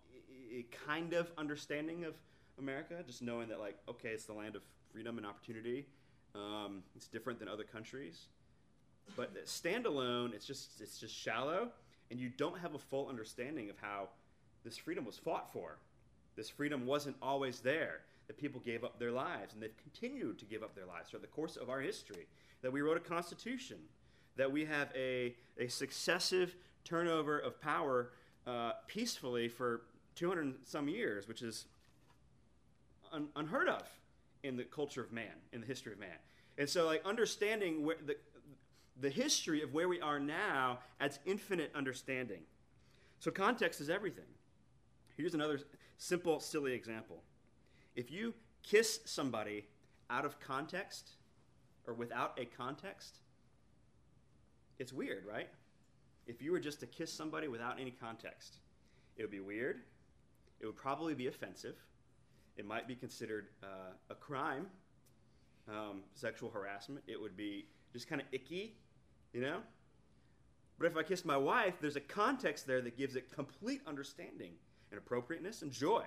kind 0.85 1.13
of 1.13 1.31
understanding 1.37 2.05
of 2.05 2.13
america 2.59 3.03
just 3.07 3.21
knowing 3.21 3.47
that 3.49 3.59
like 3.59 3.77
okay 3.89 4.09
it's 4.09 4.25
the 4.25 4.33
land 4.33 4.55
of 4.55 4.61
freedom 4.93 5.17
and 5.17 5.25
opportunity. 5.25 5.87
Um, 6.35 6.83
it's 6.95 7.07
different 7.07 7.39
than 7.39 7.47
other 7.47 7.63
countries 7.63 8.27
but 9.15 9.45
standalone, 9.45 10.33
it's 10.33 10.45
just 10.45 10.81
it's 10.81 10.99
just 10.99 11.15
shallow, 11.15 11.69
and 12.09 12.19
you 12.19 12.29
don't 12.29 12.57
have 12.59 12.75
a 12.75 12.79
full 12.79 13.07
understanding 13.07 13.69
of 13.69 13.75
how 13.79 14.09
this 14.63 14.77
freedom 14.77 15.05
was 15.05 15.17
fought 15.17 15.51
for. 15.51 15.77
This 16.35 16.49
freedom 16.49 16.85
wasn't 16.85 17.15
always 17.21 17.59
there. 17.59 18.01
That 18.27 18.37
people 18.37 18.61
gave 18.61 18.85
up 18.85 18.99
their 18.99 19.11
lives, 19.11 19.53
and 19.53 19.61
they've 19.61 19.75
continued 19.77 20.39
to 20.39 20.45
give 20.45 20.63
up 20.63 20.75
their 20.75 20.85
lives 20.85 21.09
throughout 21.09 21.23
the 21.23 21.27
course 21.27 21.57
of 21.57 21.69
our 21.69 21.81
history. 21.81 22.25
That 22.61 22.71
we 22.71 22.81
wrote 22.81 22.95
a 22.95 23.01
constitution. 23.01 23.77
That 24.37 24.51
we 24.51 24.63
have 24.65 24.89
a, 24.95 25.35
a 25.59 25.67
successive 25.67 26.55
turnover 26.85 27.37
of 27.37 27.59
power 27.61 28.11
uh, 28.47 28.71
peacefully 28.87 29.49
for 29.49 29.81
200 30.15 30.55
some 30.65 30.87
years, 30.87 31.27
which 31.27 31.41
is 31.41 31.65
un- 33.11 33.29
unheard 33.35 33.67
of 33.67 33.83
in 34.43 34.57
the 34.57 34.63
culture 34.63 35.01
of 35.01 35.11
man, 35.11 35.33
in 35.51 35.61
the 35.61 35.67
history 35.67 35.93
of 35.93 35.99
man. 35.99 36.17
And 36.57 36.69
so, 36.69 36.85
like 36.85 37.03
understanding 37.05 37.85
where 37.85 37.97
the 38.05 38.15
the 38.99 39.09
history 39.09 39.61
of 39.61 39.73
where 39.73 39.87
we 39.87 39.99
are 39.99 40.19
now 40.19 40.79
adds 40.99 41.19
infinite 41.25 41.71
understanding. 41.75 42.41
So, 43.19 43.31
context 43.31 43.81
is 43.81 43.89
everything. 43.89 44.25
Here's 45.17 45.33
another 45.33 45.59
simple, 45.97 46.39
silly 46.39 46.73
example. 46.73 47.23
If 47.95 48.11
you 48.11 48.33
kiss 48.63 48.99
somebody 49.05 49.65
out 50.09 50.25
of 50.25 50.39
context 50.39 51.11
or 51.87 51.93
without 51.93 52.37
a 52.39 52.45
context, 52.45 53.19
it's 54.79 54.91
weird, 54.91 55.25
right? 55.25 55.49
If 56.25 56.41
you 56.41 56.51
were 56.51 56.59
just 56.59 56.79
to 56.79 56.87
kiss 56.87 57.11
somebody 57.11 57.47
without 57.47 57.79
any 57.79 57.91
context, 57.91 58.57
it 59.17 59.23
would 59.23 59.31
be 59.31 59.39
weird. 59.39 59.81
It 60.59 60.65
would 60.65 60.77
probably 60.77 61.13
be 61.13 61.27
offensive. 61.27 61.75
It 62.57 62.65
might 62.65 62.87
be 62.87 62.95
considered 62.95 63.47
uh, 63.61 63.93
a 64.09 64.15
crime, 64.15 64.67
um, 65.67 66.03
sexual 66.13 66.49
harassment. 66.49 67.03
It 67.07 67.19
would 67.19 67.35
be 67.35 67.65
just 67.91 68.07
kind 68.07 68.21
of 68.21 68.27
icky 68.31 68.75
you 69.33 69.41
know? 69.41 69.59
But 70.79 70.87
if 70.87 70.97
I 70.97 71.03
kiss 71.03 71.25
my 71.25 71.37
wife, 71.37 71.75
there's 71.81 71.95
a 71.95 72.01
context 72.01 72.67
there 72.67 72.81
that 72.81 72.97
gives 72.97 73.15
it 73.15 73.31
complete 73.31 73.81
understanding 73.87 74.53
and 74.91 74.97
appropriateness 74.97 75.61
and 75.61 75.71
joy. 75.71 76.05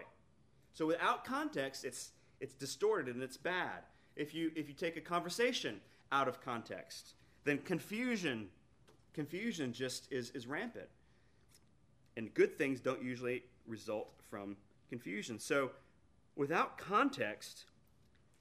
So 0.72 0.86
without 0.86 1.24
context, 1.24 1.84
it's 1.84 2.12
it's 2.40 2.54
distorted 2.54 3.14
and 3.14 3.22
it's 3.24 3.36
bad. 3.36 3.84
If 4.16 4.34
you 4.34 4.52
if 4.56 4.68
you 4.68 4.74
take 4.74 4.96
a 4.96 5.00
conversation 5.00 5.80
out 6.12 6.28
of 6.28 6.40
context, 6.40 7.14
then 7.44 7.58
confusion 7.58 8.48
confusion 9.14 9.72
just 9.72 10.12
is, 10.12 10.30
is 10.30 10.46
rampant. 10.46 10.88
and 12.16 12.32
good 12.34 12.56
things 12.58 12.80
don't 12.80 13.02
usually 13.02 13.42
result 13.66 14.10
from 14.30 14.56
confusion. 14.88 15.38
So, 15.38 15.70
without 16.36 16.78
context, 16.78 17.64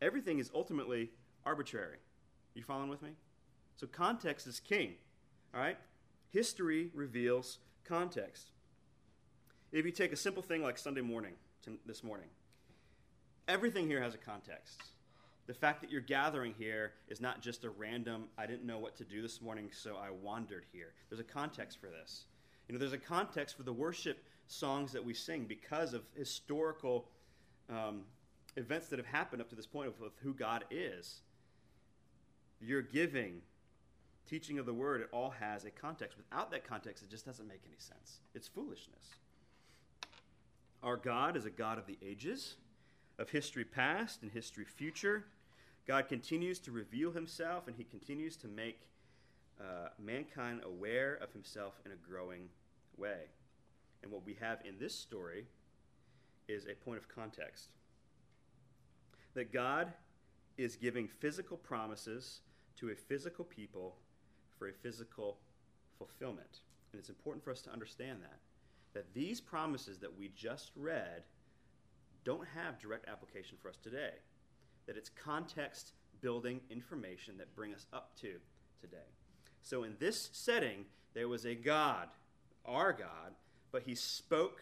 everything 0.02 0.40
is 0.40 0.52
ultimately 0.54 1.12
arbitrary. 1.46 1.98
You 2.56 2.64
following 2.64 2.90
with 2.90 3.02
me? 3.02 3.12
So, 3.76 3.88
context 3.88 4.48
is 4.48 4.60
king. 4.60 4.96
All 5.54 5.62
right? 5.62 5.78
History 6.30 6.90
reveals 6.94 7.60
context. 7.84 8.52
If 9.72 9.86
you 9.86 9.92
take 9.92 10.14
a 10.14 10.18
simple 10.18 10.44
thing 10.44 10.62
like 10.64 10.78
Sunday 10.78 11.02
morning, 11.02 11.34
this 11.86 12.04
morning, 12.04 12.28
everything 13.48 13.88
here 13.88 14.02
has 14.02 14.14
a 14.14 14.18
context. 14.18 14.82
The 15.48 15.54
fact 15.54 15.82
that 15.82 15.92
you're 15.92 16.02
gathering 16.02 16.56
here 16.58 16.94
is 17.08 17.22
not 17.22 17.42
just 17.42 17.64
a 17.66 17.70
random, 17.70 18.26
I 18.38 18.48
didn't 18.48 18.66
know 18.66 18.80
what 18.80 18.96
to 18.98 19.04
do 19.04 19.22
this 19.22 19.42
morning, 19.42 19.70
so 19.72 19.96
I 19.96 20.10
wandered 20.10 20.66
here. 20.72 20.94
There's 21.10 21.20
a 21.20 21.24
context 21.24 21.80
for 21.80 21.88
this. 21.88 22.26
You 22.68 22.74
know, 22.74 22.80
there's 22.80 22.94
a 22.94 22.98
context 22.98 23.56
for 23.56 23.64
the 23.64 23.74
worship 23.74 24.24
songs 24.48 24.92
that 24.92 25.04
we 25.04 25.14
sing 25.14 25.46
because 25.46 25.94
of 25.94 26.02
historical 26.16 27.10
um, 27.70 28.02
events 28.56 28.88
that 28.88 28.98
have 28.98 29.06
happened 29.06 29.42
up 29.42 29.50
to 29.50 29.56
this 29.56 29.68
point 29.68 29.88
of, 29.88 30.02
of 30.02 30.14
who 30.24 30.34
God 30.34 30.66
is. 30.72 31.22
Your 32.60 32.82
giving, 32.82 33.42
teaching 34.28 34.60
of 34.60 34.66
the 34.66 34.74
word, 34.74 35.02
it 35.02 35.10
all 35.12 35.32
has 35.40 35.66
a 35.66 35.72
context. 35.72 36.18
Without 36.18 36.52
that 36.52 36.68
context, 36.68 37.04
it 37.04 37.10
just 37.10 37.26
doesn't 37.26 37.48
make 37.48 37.62
any 37.66 37.78
sense. 37.78 38.20
It's 38.34 38.48
foolishness. 38.48 39.16
Our 40.84 40.98
God 40.98 41.36
is 41.36 41.46
a 41.46 41.50
God 41.50 41.78
of 41.78 41.88
the 41.88 41.98
ages, 42.06 42.56
of 43.18 43.30
history 43.30 43.64
past 43.64 44.22
and 44.22 44.32
history 44.32 44.66
future. 44.66 45.26
God 45.88 46.08
continues 46.08 46.60
to 46.60 46.72
reveal 46.72 47.12
himself 47.12 47.68
and 47.68 47.76
he 47.76 47.84
continues 47.84 48.36
to 48.38 48.48
make 48.48 48.82
uh, 49.60 49.90
mankind 50.04 50.62
aware 50.66 51.16
of 51.16 51.32
himself 51.32 51.80
in 51.86 51.92
a 51.92 51.96
growing 51.96 52.50
way. 52.98 53.30
And 54.04 54.12
what 54.12 54.26
we 54.26 54.36
have 54.40 54.60
in 54.66 54.78
this 54.80 54.94
story 54.94 55.46
is 56.48 56.66
a 56.66 56.76
point 56.76 57.00
of 57.00 57.08
context 57.08 57.70
that 59.34 59.52
God 59.52 59.92
is 60.58 60.76
giving 60.76 61.08
physical 61.08 61.58
promises 61.58 62.42
to 62.78 62.90
a 62.90 62.96
physical 62.96 63.44
people 63.44 63.96
for 64.58 64.68
a 64.68 64.74
physical 64.74 65.38
fulfillment. 65.98 66.60
And 66.92 67.00
it's 67.00 67.10
important 67.10 67.44
for 67.44 67.52
us 67.52 67.62
to 67.62 67.72
understand 67.72 68.20
that. 68.22 68.40
That 68.94 69.14
these 69.14 69.42
promises 69.42 70.00
that 70.00 70.18
we 70.18 70.32
just 70.36 70.72
read 70.76 71.24
don't 72.24 72.48
have 72.56 72.80
direct 72.80 73.08
application 73.08 73.58
for 73.62 73.70
us 73.70 73.78
today. 73.78 74.14
That 74.88 74.98
it's 74.98 75.10
context 75.10 75.94
building 76.22 76.62
information 76.70 77.38
that 77.38 77.56
bring 77.56 77.74
us 77.74 77.86
up 77.94 78.16
to 78.22 78.34
today. 78.82 79.10
So 79.62 79.84
in 79.84 79.96
this 80.00 80.30
setting, 80.32 80.86
there 81.14 81.28
was 81.28 81.46
a 81.46 81.56
God, 81.56 82.08
our 82.66 82.94
God, 82.94 83.34
but 83.72 83.84
he 83.84 83.96
spoke 83.96 84.62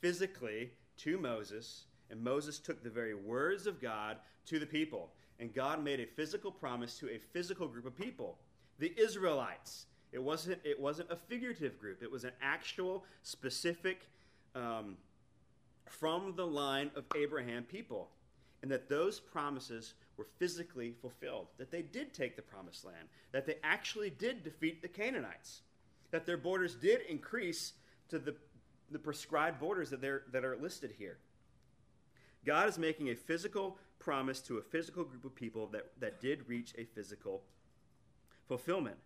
physically 0.00 0.70
to 0.98 1.18
Moses, 1.18 1.84
and 2.10 2.22
Moses 2.22 2.58
took 2.58 2.82
the 2.82 2.90
very 2.90 3.14
words 3.14 3.66
of 3.66 3.80
God 3.80 4.16
to 4.46 4.58
the 4.58 4.66
people. 4.66 5.12
And 5.38 5.54
God 5.54 5.82
made 5.82 6.00
a 6.00 6.06
physical 6.06 6.50
promise 6.50 6.98
to 6.98 7.08
a 7.08 7.18
physical 7.32 7.68
group 7.68 7.86
of 7.86 7.96
people, 7.96 8.38
the 8.80 8.92
Israelites. 8.98 9.86
It 10.10 10.20
wasn't, 10.20 10.58
it 10.64 10.80
wasn't 10.80 11.12
a 11.12 11.16
figurative 11.16 11.78
group, 11.78 12.02
it 12.02 12.10
was 12.10 12.24
an 12.24 12.32
actual, 12.42 13.04
specific, 13.22 14.08
um, 14.56 14.96
from 15.86 16.34
the 16.36 16.46
line 16.46 16.90
of 16.96 17.04
Abraham 17.14 17.62
people. 17.62 18.08
And 18.62 18.70
that 18.70 18.88
those 18.88 19.20
promises 19.20 19.94
were 20.18 20.26
physically 20.38 20.94
fulfilled, 21.00 21.46
that 21.56 21.70
they 21.70 21.80
did 21.80 22.12
take 22.12 22.36
the 22.36 22.42
promised 22.42 22.84
land, 22.84 23.08
that 23.32 23.46
they 23.46 23.56
actually 23.62 24.10
did 24.10 24.44
defeat 24.44 24.82
the 24.82 24.88
Canaanites, 24.88 25.62
that 26.10 26.26
their 26.26 26.36
borders 26.36 26.74
did 26.74 27.00
increase 27.08 27.72
to 28.10 28.18
the, 28.18 28.34
the 28.90 28.98
prescribed 28.98 29.58
borders 29.58 29.88
that, 29.90 30.02
that 30.30 30.44
are 30.44 30.58
listed 30.58 30.92
here. 30.98 31.16
God 32.44 32.68
is 32.68 32.78
making 32.78 33.08
a 33.08 33.14
physical 33.14 33.78
promise 33.98 34.40
to 34.42 34.58
a 34.58 34.62
physical 34.62 35.04
group 35.04 35.24
of 35.24 35.34
people 35.34 35.66
that, 35.68 35.92
that 35.98 36.20
did 36.20 36.46
reach 36.46 36.74
a 36.76 36.84
physical 36.84 37.42
fulfillment. 38.50 38.96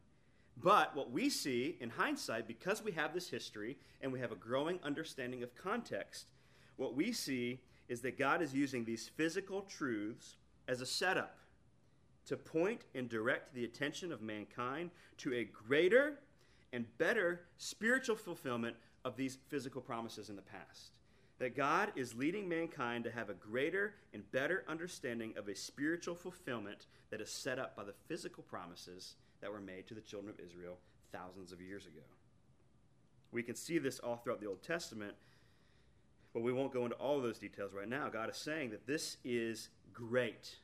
But 0.57 0.97
what 0.97 1.11
we 1.11 1.29
see 1.29 1.77
in 1.79 1.91
hindsight, 1.91 2.49
because 2.49 2.83
we 2.83 2.93
have 2.93 3.13
this 3.13 3.29
history 3.29 3.77
and 4.01 4.11
we 4.11 4.21
have 4.21 4.33
a 4.33 4.37
growing 4.37 4.79
understanding 4.83 5.43
of 5.43 5.55
context, 5.55 6.29
what 6.77 6.95
we 6.95 7.13
see 7.13 7.61
is 7.87 8.01
that 8.01 8.19
God 8.19 8.41
is 8.41 8.55
using 8.55 8.87
these 8.87 9.11
physical 9.17 9.61
truths 9.61 10.37
as 10.67 10.81
a 10.81 10.87
setup 10.87 11.37
to 12.25 12.39
point 12.39 12.87
and 12.95 13.07
direct 13.07 13.55
the 13.55 13.67
attention 13.67 14.13
of 14.13 14.23
mankind 14.23 14.91
to 15.19 15.35
a 15.35 15.45
greater 15.45 16.15
and 16.73 16.87
better 16.97 17.43
spiritual 17.59 18.17
fulfillment 18.17 18.77
of 19.05 19.15
these 19.15 19.37
physical 19.49 19.83
promises 19.83 20.31
in 20.31 20.37
the 20.37 20.43
past. 20.43 20.97
That 21.39 21.55
God 21.55 21.93
is 21.97 22.15
leading 22.15 22.49
mankind 22.49 23.05
to 23.05 23.11
have 23.11 23.29
a 23.29 23.35
greater 23.35 23.97
and 24.15 24.23
better 24.33 24.65
understanding 24.67 25.35
of 25.37 25.49
a 25.49 25.55
spiritual 25.55 26.15
fulfillment 26.15 26.87
that 27.11 27.21
is 27.21 27.29
set 27.29 27.59
up 27.59 27.77
by 27.77 27.85
the 27.85 27.93
physical 28.09 28.43
promises 28.43 29.17
that 29.45 29.53
were 29.53 29.61
made 29.61 29.87
to 29.87 29.93
the 29.93 30.01
children 30.01 30.33
of 30.33 30.41
Israel 30.43 30.79
thousands 31.13 31.53
of 31.53 31.61
years 31.61 31.85
ago. 31.85 32.01
We 33.31 33.43
can 33.43 33.55
see 33.55 33.77
this 33.77 33.99
all 33.99 34.17
throughout 34.17 34.41
the 34.41 34.47
Old 34.47 34.63
Testament, 34.63 35.13
but 36.33 36.43
we 36.43 36.51
won't 36.51 36.73
go 36.73 36.85
into 36.85 36.97
all 36.97 37.19
of 37.19 37.23
those 37.23 37.39
details 37.39 37.75
right 37.75 37.89
now. 37.89 38.09
God 38.09 38.31
is 38.31 38.39
saying 38.39 38.71
that 38.71 38.87
this 38.87 39.19
is 39.23 39.69
great. 39.93 40.57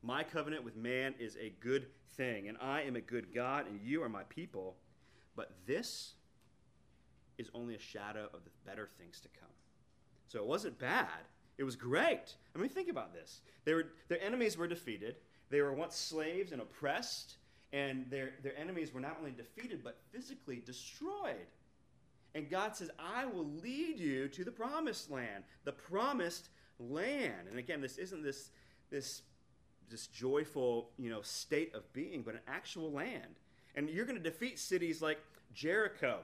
My 0.00 0.22
covenant 0.22 0.62
with 0.62 0.76
man 0.76 1.14
is 1.18 1.36
a 1.40 1.52
good 1.58 1.86
thing, 2.16 2.46
and 2.46 2.56
I 2.60 2.82
am 2.82 2.94
a 2.94 3.00
good 3.00 3.34
God, 3.34 3.66
and 3.66 3.80
you 3.82 4.00
are 4.04 4.08
my 4.08 4.22
people. 4.28 4.76
But 5.34 5.50
this 5.66 6.12
is 7.36 7.50
only 7.52 7.74
a 7.74 7.80
shadow 7.80 8.28
of 8.32 8.44
the 8.44 8.50
better 8.64 8.88
things 8.96 9.18
to 9.22 9.28
come. 9.40 9.50
So 10.28 10.38
it 10.38 10.46
wasn't 10.46 10.78
bad. 10.78 11.08
It 11.58 11.64
was 11.64 11.74
great. 11.74 12.36
I 12.54 12.60
mean, 12.60 12.68
think 12.68 12.88
about 12.88 13.12
this. 13.12 13.40
They 13.64 13.74
were, 13.74 13.86
their 14.06 14.22
enemies 14.22 14.56
were 14.56 14.68
defeated. 14.68 15.16
They 15.50 15.62
were 15.62 15.72
once 15.72 15.96
slaves 15.96 16.52
and 16.52 16.62
oppressed, 16.62 17.38
and 17.74 18.08
their, 18.08 18.30
their 18.44 18.56
enemies 18.56 18.94
were 18.94 19.00
not 19.00 19.16
only 19.18 19.32
defeated, 19.32 19.82
but 19.82 19.98
physically 20.12 20.62
destroyed. 20.64 21.48
And 22.36 22.48
God 22.48 22.76
says, 22.76 22.90
I 23.00 23.26
will 23.26 23.46
lead 23.62 23.98
you 23.98 24.28
to 24.28 24.44
the 24.44 24.52
promised 24.52 25.10
land, 25.10 25.42
the 25.64 25.72
promised 25.72 26.50
land. 26.78 27.48
And 27.50 27.58
again, 27.58 27.80
this 27.80 27.98
isn't 27.98 28.22
this, 28.22 28.50
this, 28.90 29.22
this 29.90 30.06
joyful 30.06 30.90
you 30.98 31.10
know, 31.10 31.22
state 31.22 31.74
of 31.74 31.92
being, 31.92 32.22
but 32.22 32.34
an 32.34 32.40
actual 32.46 32.92
land. 32.92 33.40
And 33.74 33.90
you're 33.90 34.06
going 34.06 34.22
to 34.22 34.30
defeat 34.30 34.60
cities 34.60 35.02
like 35.02 35.18
Jericho 35.52 36.20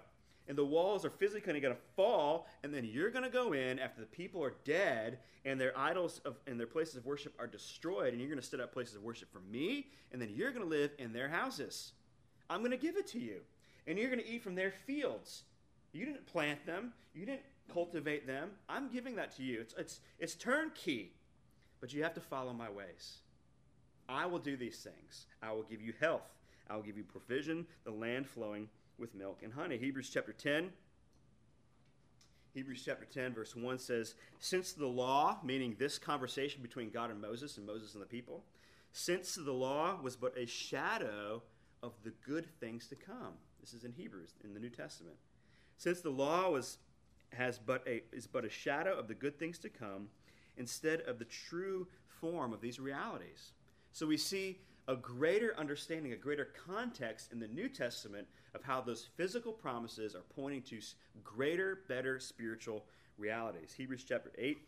and 0.51 0.59
the 0.59 0.65
walls 0.65 1.05
are 1.05 1.11
physically 1.11 1.61
going 1.61 1.73
to 1.73 1.81
fall, 1.95 2.49
and 2.65 2.75
then 2.75 2.85
you're 2.85 3.11
going 3.11 3.23
to 3.23 3.31
go 3.31 3.53
in 3.53 3.79
after 3.79 4.01
the 4.01 4.07
people 4.09 4.43
are 4.43 4.55
dead 4.65 5.21
and 5.45 5.61
their 5.61 5.73
idols 5.79 6.21
of, 6.25 6.41
and 6.49 6.59
their 6.59 6.67
places 6.67 6.97
of 6.97 7.07
worship 7.07 7.33
are 7.39 7.47
destroyed, 7.47 8.13
and 8.13 8.21
you're 8.21 8.29
going 8.29 8.41
to 8.41 8.45
set 8.45 8.59
up 8.59 8.73
places 8.73 8.97
of 8.97 9.03
worship 9.05 9.33
for 9.33 9.39
me, 9.49 9.87
and 10.11 10.21
then 10.21 10.29
you're 10.35 10.51
going 10.51 10.65
to 10.65 10.69
live 10.69 10.91
in 10.99 11.13
their 11.13 11.29
houses. 11.29 11.93
I'm 12.51 12.63
going 12.63 12.73
to 12.73 12.77
give 12.77 12.97
it 12.97 13.07
to 13.13 13.21
you, 13.21 13.43
and 13.87 13.97
you're 13.97 14.11
going 14.11 14.21
to 14.21 14.29
eat 14.29 14.43
from 14.43 14.57
their 14.57 14.73
fields. 14.73 15.45
You 15.93 16.05
didn't 16.05 16.27
plant 16.27 16.67
them, 16.67 16.95
you 17.15 17.27
didn't 17.27 17.43
cultivate 17.73 18.27
them. 18.27 18.51
I'm 18.69 18.91
giving 18.91 19.15
that 19.17 19.37
to 19.37 19.45
you. 19.45 19.61
It's, 19.61 19.75
it's, 19.79 20.01
it's 20.19 20.35
turnkey, 20.35 21.13
but 21.81 21.93
you 21.93 22.03
have 22.03 22.15
to 22.15 22.21
follow 22.21 22.53
my 22.53 22.69
ways. 22.69 23.19
I 24.09 24.27
will 24.27 24.41
do 24.41 24.57
these 24.57 24.79
things. 24.79 25.27
I 25.45 25.53
will 25.53 25.63
give 25.63 25.81
you 25.81 25.95
health. 26.01 26.29
I 26.69 26.75
will 26.75 26.83
give 26.83 26.97
you 26.97 27.05
provision, 27.05 27.69
the 27.85 27.93
land 27.93 28.29
flowing 28.29 28.69
with 29.01 29.15
milk 29.15 29.41
and 29.43 29.53
honey. 29.53 29.79
Hebrews 29.79 30.11
chapter 30.13 30.33
10. 30.33 30.71
Hebrews 32.53 32.83
chapter 32.85 33.07
10, 33.07 33.33
verse 33.33 33.57
1 33.57 33.79
says, 33.79 34.15
Since 34.41 34.73
the 34.73 34.87
law, 34.87 35.39
meaning 35.43 35.77
this 35.79 35.99
conversation 35.99 36.63
between 36.63 36.91
God 36.91 37.11
and 37.11 37.21
Moses 37.21 37.57
and 37.57 37.67
Moses 37.67 37.95
and 37.95 38.03
the 38.03 38.07
people, 38.07 38.45
since 38.93 39.35
the 39.37 39.53
law 39.53 39.99
was 40.03 40.17
but 40.17 40.37
a 40.37 40.47
shadow 40.47 41.43
of 41.83 41.93
the 42.05 42.13
good 42.27 42.47
things 42.59 42.87
to 42.89 42.97
come. 42.97 43.35
This 43.61 43.73
is 43.73 43.85
in 43.85 43.93
Hebrews, 43.93 44.35
in 44.45 44.53
the 44.53 44.61
New 44.61 44.69
Testament. 44.69 45.17
Since 45.79 46.01
the 46.01 46.11
law 46.11 46.51
was, 46.51 46.79
has 47.33 47.59
but 47.59 47.87
a, 47.87 48.03
is 48.13 48.27
but 48.27 48.45
a 48.45 48.51
shadow 48.51 48.99
of 48.99 49.09
the 49.09 49.15
good 49.15 49.39
things 49.39 49.59
to 49.61 49.69
come, 49.69 50.09
instead 50.57 51.01
of 51.03 51.19
the 51.19 51.25
true 51.25 51.87
form 52.21 52.53
of 52.53 52.61
these 52.61 52.81
realities. 52.81 53.53
So 53.93 54.07
we 54.07 54.17
see 54.17 54.59
a 54.91 54.97
greater 54.97 55.55
understanding, 55.57 56.13
a 56.13 56.17
greater 56.17 56.49
context 56.67 57.31
in 57.31 57.39
the 57.39 57.47
New 57.47 57.69
Testament 57.69 58.27
of 58.55 58.65
how 58.65 58.81
those 58.81 59.09
physical 59.17 59.53
promises 59.53 60.17
are 60.17 60.25
pointing 60.35 60.63
to 60.63 60.81
greater, 61.23 61.83
better 61.89 62.19
spiritual 62.19 62.85
realities. 63.17 63.73
Hebrews 63.73 64.03
chapter 64.03 64.33
8, 64.37 64.59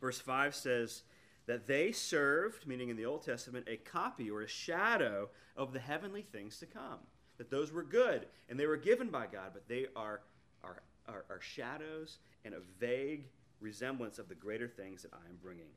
verse 0.00 0.20
5 0.20 0.54
says 0.54 1.02
that 1.46 1.66
they 1.66 1.90
served, 1.90 2.64
meaning 2.64 2.90
in 2.90 2.96
the 2.96 3.06
Old 3.06 3.24
Testament, 3.24 3.66
a 3.68 3.76
copy 3.78 4.30
or 4.30 4.42
a 4.42 4.48
shadow 4.48 5.30
of 5.56 5.72
the 5.72 5.80
heavenly 5.80 6.22
things 6.22 6.60
to 6.60 6.66
come. 6.66 7.00
That 7.38 7.50
those 7.50 7.72
were 7.72 7.82
good 7.82 8.26
and 8.48 8.58
they 8.58 8.66
were 8.66 8.76
given 8.76 9.08
by 9.08 9.26
God, 9.26 9.50
but 9.52 9.66
they 9.66 9.86
are, 9.96 10.20
are, 10.62 10.82
are, 11.08 11.24
are 11.28 11.40
shadows 11.40 12.18
and 12.44 12.54
a 12.54 12.60
vague 12.78 13.24
resemblance 13.60 14.20
of 14.20 14.28
the 14.28 14.36
greater 14.36 14.68
things 14.68 15.02
that 15.02 15.12
I 15.12 15.28
am 15.28 15.38
bringing. 15.42 15.72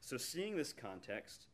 So, 0.00 0.16
seeing 0.16 0.56
this 0.56 0.72
context, 0.72 1.46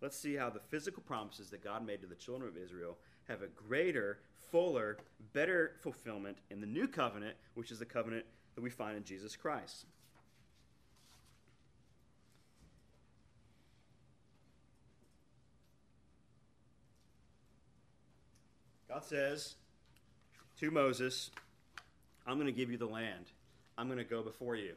let's 0.00 0.18
see 0.18 0.34
how 0.34 0.50
the 0.50 0.60
physical 0.60 1.02
promises 1.02 1.50
that 1.50 1.64
God 1.64 1.84
made 1.84 2.00
to 2.02 2.06
the 2.06 2.14
children 2.14 2.48
of 2.48 2.56
Israel 2.56 2.96
have 3.28 3.42
a 3.42 3.48
greater, 3.48 4.18
fuller, 4.50 4.98
better 5.32 5.72
fulfillment 5.80 6.38
in 6.50 6.60
the 6.60 6.66
new 6.66 6.88
covenant, 6.88 7.36
which 7.54 7.70
is 7.70 7.78
the 7.78 7.84
covenant 7.84 8.24
that 8.54 8.62
we 8.62 8.70
find 8.70 8.96
in 8.96 9.04
Jesus 9.04 9.36
Christ. 9.36 9.86
God 18.88 19.04
says 19.04 19.54
to 20.58 20.70
Moses, 20.70 21.30
I'm 22.26 22.34
going 22.34 22.46
to 22.46 22.52
give 22.52 22.70
you 22.70 22.78
the 22.78 22.86
land. 22.86 23.26
I'm 23.76 23.86
going 23.86 23.98
to 23.98 24.04
go 24.04 24.22
before 24.22 24.56
you. 24.56 24.72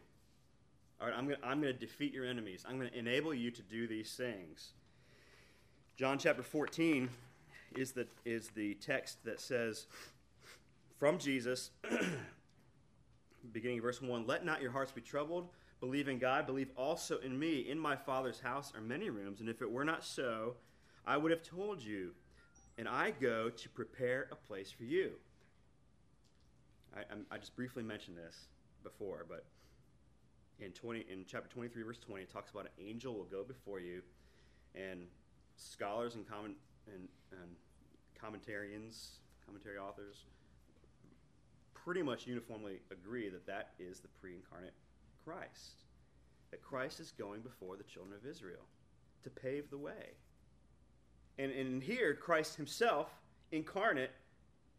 All 1.00 1.08
right, 1.08 1.18
I'm 1.18 1.26
going, 1.26 1.40
to, 1.40 1.46
I'm 1.48 1.62
going 1.62 1.74
to 1.74 1.80
defeat 1.80 2.14
your 2.14 2.26
enemies. 2.26 2.64
I'm 2.68 2.78
going 2.78 2.92
to 2.92 2.98
enable 2.98 3.34
you 3.34 3.50
to 3.50 3.62
do 3.64 3.88
these 3.88 4.14
things. 4.14 4.74
John 5.98 6.18
chapter 6.18 6.42
14 6.42 7.10
is 7.76 7.92
the, 7.92 8.08
is 8.26 8.50
the 8.50 8.76
text 8.76 9.24
that 9.26 9.40
says, 9.40 9.88
from 10.98 11.20
Jesus, 11.20 11.72
beginning 13.52 13.80
of 13.80 13.84
verse 13.84 14.02
1 14.02 14.26
Let 14.26 14.46
not 14.46 14.62
your 14.62 14.72
hearts 14.72 14.92
be 14.92 15.02
troubled. 15.02 15.50
Believe 15.80 16.08
in 16.08 16.18
God. 16.18 16.46
Believe 16.46 16.70
also 16.76 17.18
in 17.20 17.38
me. 17.38 17.70
In 17.70 17.78
my 17.78 17.96
Father's 17.96 18.40
house 18.40 18.72
are 18.76 18.82
many 18.82 19.10
rooms, 19.10 19.42
and 19.42 19.50
if 19.50 19.62
it 19.62 19.72
were 19.72 19.84
not 19.84 20.04
so, 20.04 20.56
I 21.06 21.18
would 21.18 21.32
have 21.32 21.44
told 21.44 21.82
you. 21.82 22.12
And 22.78 22.88
I 22.88 23.12
go 23.12 23.50
to 23.50 23.70
prepare 23.70 24.28
a 24.32 24.36
place 24.36 24.72
for 24.72 24.86
you. 24.86 25.12
I, 26.96 27.02
I 27.30 27.38
just 27.38 27.56
briefly 27.56 27.84
mentioned 27.84 28.18
this 28.18 28.48
before, 28.84 29.26
but 29.28 29.46
in 30.60 30.72
20 30.72 31.06
in 31.12 31.26
chapter 31.28 31.50
23 31.50 31.84
verse 31.84 31.98
20 31.98 32.24
it 32.24 32.32
talks 32.32 32.52
about 32.52 32.66
an 32.66 32.86
angel 32.86 33.16
will 33.16 33.26
go 33.26 33.44
before 33.44 33.80
you 33.80 34.02
and 34.76 35.08
scholars 35.62 36.16
and 36.16 36.28
comment 36.28 36.56
and, 36.88 37.08
and 37.32 37.52
commentarians 38.20 39.18
commentary 39.46 39.78
authors 39.78 40.26
pretty 41.74 42.02
much 42.02 42.28
uniformly 42.28 42.80
agree 42.92 43.30
that 43.30 43.46
that 43.46 43.70
is 43.80 44.00
the 44.00 44.08
pre-incarnate 44.08 44.74
christ 45.24 45.86
that 46.52 46.62
christ 46.62 47.00
is 47.00 47.12
going 47.12 47.42
before 47.42 47.78
the 47.78 47.84
children 47.84 48.16
of 48.16 48.26
israel 48.30 48.66
to 49.24 49.30
pave 49.30 49.70
the 49.70 49.78
way. 49.78 50.16
And, 51.38 51.52
and 51.52 51.82
here 51.82 52.14
christ 52.16 52.56
himself 52.56 53.10
incarnate 53.52 54.12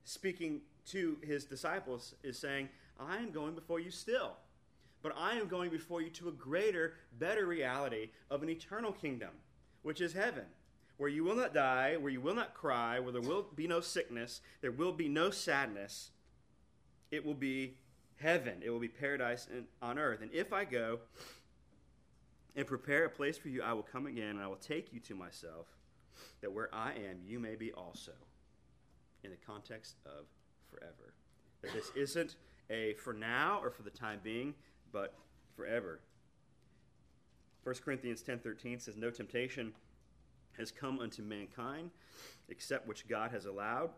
speaking 0.05 0.61
to 0.87 1.16
his 1.22 1.45
disciples 1.45 2.14
is 2.22 2.39
saying 2.39 2.68
i 2.99 3.16
am 3.16 3.30
going 3.30 3.55
before 3.55 3.80
you 3.80 3.91
still 3.91 4.37
but 5.03 5.14
I 5.18 5.35
am 5.35 5.49
going 5.49 5.70
before 5.70 6.01
you 6.01 6.11
to 6.11 6.28
a 6.28 6.33
greater, 6.33 6.95
better 7.18 7.47
reality 7.47 8.11
of 8.30 8.43
an 8.43 8.49
eternal 8.49 8.93
kingdom, 8.93 9.30
which 9.83 10.01
is 10.01 10.12
heaven, 10.12 10.45
where 11.03 11.11
you 11.11 11.24
will 11.24 11.34
not 11.34 11.53
die, 11.53 11.96
where 11.96 12.12
you 12.12 12.20
will 12.20 12.32
not 12.32 12.55
cry, 12.55 13.00
where 13.00 13.11
there 13.11 13.20
will 13.20 13.44
be 13.57 13.66
no 13.66 13.80
sickness, 13.80 14.40
there 14.61 14.70
will 14.70 14.92
be 14.92 15.09
no 15.09 15.30
sadness. 15.30 16.12
It 17.11 17.26
will 17.26 17.34
be 17.34 17.74
heaven, 18.20 18.62
it 18.64 18.70
will 18.70 18.78
be 18.78 18.86
paradise 18.86 19.48
on 19.82 19.98
earth. 19.98 20.22
And 20.22 20.30
if 20.32 20.53
I 20.53 20.64
go 20.64 21.00
and 22.55 22.64
prepare 22.68 23.05
a 23.05 23.11
place 23.11 23.36
for 23.36 23.48
you, 23.48 23.62
I 23.62 23.72
will 23.72 23.82
come 23.82 24.07
again 24.07 24.28
and 24.28 24.40
I 24.40 24.46
will 24.46 24.55
take 24.55 24.92
you 24.92 25.00
to 25.00 25.16
myself, 25.16 25.66
that 26.40 26.53
where 26.53 26.72
I 26.72 26.92
am, 26.92 27.18
you 27.26 27.40
may 27.40 27.57
be 27.57 27.72
also, 27.72 28.12
in 29.24 29.30
the 29.30 29.36
context 29.44 29.96
of 30.07 30.26
forever. 30.70 31.14
That 31.62 31.72
this 31.72 31.90
isn't 31.96 32.36
a 32.70 32.94
for 32.94 33.12
now 33.12 33.59
or 33.61 33.72
for 33.72 33.82
the 33.82 33.90
time 33.90 34.20
being 34.22 34.55
but 34.92 35.14
forever. 35.57 35.98
1 37.64 37.74
Corinthians 37.84 38.22
10:13 38.22 38.80
says 38.80 38.96
no 38.96 39.11
temptation 39.11 39.72
has 40.59 40.70
come 40.70 40.98
unto 41.00 41.22
mankind 41.22 41.90
except 42.48 42.86
which 42.86 43.09
God 43.09 43.30
has 43.30 43.46
allowed, 43.46 43.90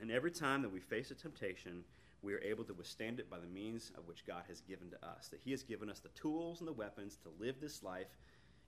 and 0.00 0.10
every 0.10 0.30
time 0.30 0.62
that 0.62 0.72
we 0.72 0.80
face 0.80 1.10
a 1.10 1.14
temptation, 1.14 1.84
we 2.22 2.34
are 2.34 2.40
able 2.40 2.64
to 2.64 2.74
withstand 2.74 3.20
it 3.20 3.30
by 3.30 3.38
the 3.38 3.46
means 3.46 3.92
of 3.96 4.06
which 4.06 4.26
God 4.26 4.42
has 4.48 4.60
given 4.62 4.90
to 4.90 5.06
us. 5.06 5.28
That 5.28 5.40
he 5.44 5.50
has 5.52 5.62
given 5.62 5.88
us 5.90 6.00
the 6.00 6.08
tools 6.10 6.60
and 6.60 6.68
the 6.68 6.72
weapons 6.72 7.16
to 7.22 7.44
live 7.44 7.56
this 7.60 7.82
life 7.82 8.18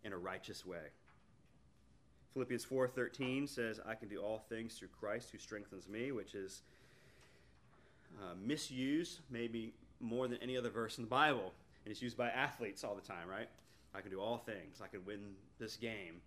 in 0.04 0.12
a 0.12 0.18
righteous 0.18 0.64
way. 0.64 0.90
Philippians 2.32 2.64
4:13 2.64 3.46
says, 3.48 3.80
"I 3.80 3.94
can 3.96 4.08
do 4.08 4.22
all 4.22 4.38
things 4.38 4.78
through 4.78 4.88
Christ 4.88 5.30
who 5.30 5.38
strengthens 5.38 5.88
me," 5.88 6.12
which 6.12 6.34
is 6.34 6.62
uh, 8.20 8.34
misused 8.34 9.20
maybe 9.30 9.74
more 9.98 10.28
than 10.28 10.38
any 10.38 10.56
other 10.56 10.70
verse 10.70 10.98
in 10.98 11.04
the 11.04 11.10
Bible. 11.10 11.52
And 11.84 11.92
it's 11.92 12.02
used 12.02 12.16
by 12.16 12.30
athletes 12.30 12.84
all 12.84 12.94
the 12.94 13.00
time, 13.00 13.28
right? 13.28 13.48
I 13.94 14.00
can 14.00 14.10
do 14.10 14.20
all 14.20 14.38
things. 14.38 14.80
I 14.80 14.86
can 14.86 15.04
win 15.04 15.34
this 15.58 15.76
game, 15.76 16.20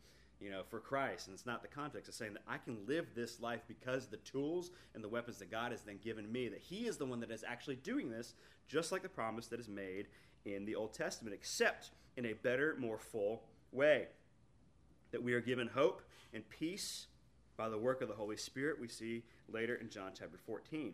you 0.44 0.52
know, 0.52 0.64
for 0.70 0.80
Christ. 0.80 1.28
And 1.28 1.34
it's 1.34 1.46
not 1.46 1.62
the 1.62 1.70
context. 1.70 2.10
It's 2.10 2.18
saying 2.18 2.34
that 2.34 2.44
I 2.48 2.58
can 2.58 2.86
live 2.86 3.08
this 3.16 3.40
life 3.40 3.62
because 3.68 4.08
the 4.08 4.18
tools 4.18 4.72
and 4.94 5.04
the 5.04 5.08
weapons 5.08 5.38
that 5.40 5.50
God 5.50 5.72
has 5.72 5.82
then 5.82 6.00
given 6.04 6.30
me, 6.30 6.50
that 6.50 6.60
He 6.60 6.86
is 6.86 6.98
the 6.98 7.06
one 7.06 7.22
that 7.22 7.32
is 7.32 7.46
actually 7.48 7.78
doing 7.78 8.10
this, 8.10 8.34
just 8.68 8.92
like 8.92 9.04
the 9.04 9.10
promise 9.10 9.48
that 9.48 9.60
is 9.60 9.70
made 9.70 10.08
in 10.46 10.66
the 10.66 10.76
Old 10.76 10.94
Testament, 10.94 11.34
except 11.34 11.92
in 12.18 12.26
a 12.26 12.34
better, 12.34 12.76
more 12.78 12.98
full 12.98 13.44
way. 13.72 14.08
That 15.12 15.24
we 15.24 15.34
are 15.34 15.42
given 15.42 15.68
hope 15.68 16.02
and 16.34 16.48
peace 16.50 17.08
by 17.56 17.70
the 17.70 17.78
work 17.78 18.02
of 18.02 18.10
the 18.10 18.16
Holy 18.16 18.38
Spirit, 18.38 18.82
we 18.82 18.88
see 18.88 19.24
later 19.48 19.76
in 19.76 19.90
John 19.90 20.12
chapter 20.18 20.38
14. 20.38 20.94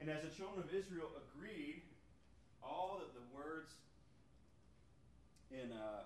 And 0.00 0.10
as 0.10 0.22
the 0.22 0.30
children 0.30 0.62
of 0.62 0.72
Israel 0.72 1.08
agreed, 1.34 1.82
all 2.62 3.00
of 3.02 3.12
the 3.14 3.36
words 3.36 3.74
in 5.50 5.72
uh, 5.72 6.04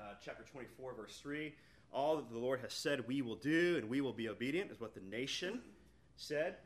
uh, 0.00 0.14
chapter 0.24 0.44
24, 0.44 0.94
verse 0.94 1.18
3, 1.22 1.52
all 1.92 2.16
that 2.16 2.30
the 2.30 2.38
Lord 2.38 2.60
has 2.60 2.72
said 2.72 3.06
we 3.06 3.22
will 3.22 3.36
do 3.36 3.76
and 3.76 3.88
we 3.88 4.00
will 4.00 4.12
be 4.12 4.28
obedient 4.28 4.70
is 4.70 4.80
what 4.80 4.94
the 4.94 5.00
nation 5.00 5.60
said. 6.16 6.56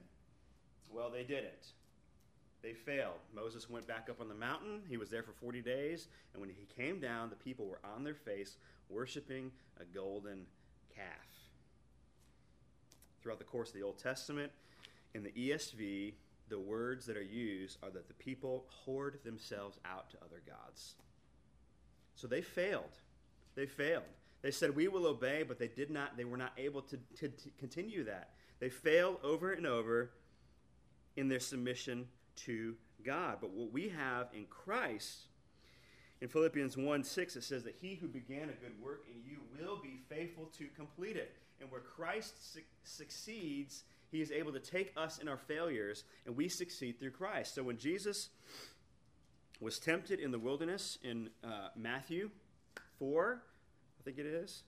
Well, 0.93 1.11
they 1.11 1.23
did 1.23 1.45
it. 1.45 1.67
They 2.63 2.75
failed. 2.75 3.21
Moses 3.35 3.71
went 3.71 3.87
back 3.87 4.09
up 4.11 4.21
on 4.21 4.29
the 4.29 4.35
mountain. 4.35 4.83
He 4.89 4.97
was 4.97 5.09
there 5.09 5.23
for 5.23 5.33
40 5.33 5.63
days. 5.63 6.09
And 6.33 6.41
when 6.41 6.51
he 6.51 6.67
came 6.77 7.01
down, 7.01 7.31
the 7.31 7.37
people 7.37 7.67
were 7.67 7.81
on 7.95 8.05
their 8.05 8.15
face 8.15 8.57
worshiping 8.89 9.51
a 9.81 9.85
golden 9.85 10.47
calf. 10.95 11.07
Throughout 13.23 13.39
the 13.39 13.45
course 13.45 13.69
of 13.69 13.75
the 13.75 13.83
Old 13.83 13.99
Testament, 13.99 14.53
in 15.15 15.23
the 15.23 15.31
ESV, 15.31 16.15
the 16.49 16.59
words 16.59 17.07
that 17.07 17.17
are 17.17 17.23
used 17.23 17.79
are 17.83 17.91
that 17.91 18.09
the 18.09 18.15
people 18.15 18.67
whored 18.87 19.23
themselves 19.23 19.79
out 19.85 20.11
to 20.11 20.17
other 20.19 20.43
gods. 20.47 20.95
So 22.17 22.27
they 22.27 22.43
failed. 22.43 22.99
They 23.55 23.67
failed. 23.67 24.05
They 24.43 24.51
said, 24.51 24.75
We 24.75 24.89
will 24.89 25.07
obey, 25.07 25.43
but 25.43 25.59
they 25.59 25.69
did 25.69 25.91
not, 25.91 26.17
they 26.17 26.25
were 26.25 26.37
not 26.37 26.53
able 26.57 26.83
to, 26.83 26.99
to, 27.19 27.29
to 27.29 27.51
continue 27.59 28.05
that. 28.05 28.31
They 28.59 28.71
failed 28.71 29.19
over 29.23 29.53
and 29.53 29.67
over 29.67 30.11
in 31.17 31.29
their 31.29 31.41
submission 31.41 32.07
to 32.37 32.75
God. 33.05 33.39
But 33.41 33.51
what 33.51 33.73
we 33.73 33.89
have 33.89 34.29
in 34.35 34.47
Christ, 34.47 35.27
in 36.21 36.29
Philippians 36.29 36.77
1 36.77 37.05
6, 37.05 37.37
it 37.37 37.45
says 37.45 37.65
that 37.65 37.77
he 37.81 37.95
who 37.95 38.09
began 38.09 38.45
a 38.45 38.63
good 38.63 38.81
work 38.83 39.07
in 39.09 39.23
you 39.29 39.39
will 39.59 39.81
be 39.83 40.01
faithful 40.09 40.51
to 40.59 40.67
complete 40.77 41.17
it. 41.17 41.37
And 41.61 41.71
where 41.71 41.81
Christ 41.81 42.55
su- 42.55 42.61
succeeds, 42.85 43.85
he 44.11 44.21
is 44.21 44.31
able 44.31 44.53
to 44.53 44.61
take 44.61 44.93
us 44.97 45.19
in 45.19 45.29
our 45.29 45.37
failures 45.37 46.05
and 46.27 46.37
we 46.37 46.49
succeed 46.49 46.99
through 46.99 47.11
Christ. 47.11 47.55
So 47.55 47.63
when 47.63 47.79
Jesus 47.79 48.31
was 49.61 49.79
tempted 49.79 50.21
in 50.21 50.31
the 50.31 50.39
wilderness 50.39 50.99
in 51.03 51.29
uh, 51.45 51.69
Matthew 51.77 52.31
4, 53.01 53.43
I 53.99 54.03
think 54.05 54.19
it 54.19 54.27
is, 54.27 54.63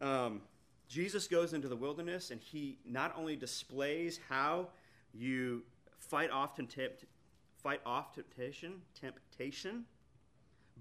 um, 0.00 0.40
Jesus 0.88 1.28
goes 1.28 1.52
into 1.52 1.68
the 1.68 1.76
wilderness 1.76 2.30
and 2.30 2.40
he 2.40 2.78
not 2.84 3.14
only 3.16 3.36
displays 3.36 4.18
how 4.28 4.68
you 5.12 5.62
fight 5.98 6.30
off, 6.30 6.56
tempt- 6.56 7.04
fight 7.62 7.80
off 7.86 8.12
temptation, 8.12 8.82
temptation, 9.00 9.84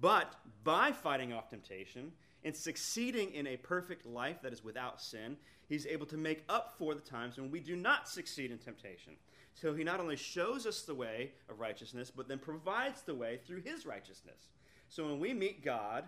but 0.01 0.36
by 0.64 0.91
fighting 0.91 1.32
off 1.32 1.49
temptation 1.49 2.11
and 2.43 2.55
succeeding 2.55 3.34
in 3.34 3.47
a 3.47 3.57
perfect 3.57 4.05
life 4.05 4.41
that 4.41 4.51
is 4.51 4.64
without 4.64 5.01
sin, 5.01 5.38
he's 5.70 5.86
able 5.86 6.05
to 6.07 6.18
make 6.18 6.43
up 6.49 6.76
for 6.78 6.95
the 6.95 7.01
times 7.01 7.38
when 7.38 7.51
we 7.51 7.59
do 7.59 7.76
not 7.76 8.09
succeed 8.09 8.51
in 8.51 8.57
temptation. 8.57 9.14
So 9.53 9.74
he 9.74 9.84
not 9.84 9.99
only 9.99 10.16
shows 10.16 10.66
us 10.66 10.82
the 10.82 10.95
way 10.95 11.32
of 11.49 11.59
righteousness, 11.59 12.11
but 12.11 12.28
then 12.28 12.39
provides 12.39 13.03
the 13.03 13.14
way 13.14 13.39
through 13.45 13.61
his 13.61 13.86
righteousness. 13.86 14.49
So 14.89 15.05
when 15.05 15.20
we 15.20 15.34
meet 15.34 15.64
God 15.64 16.05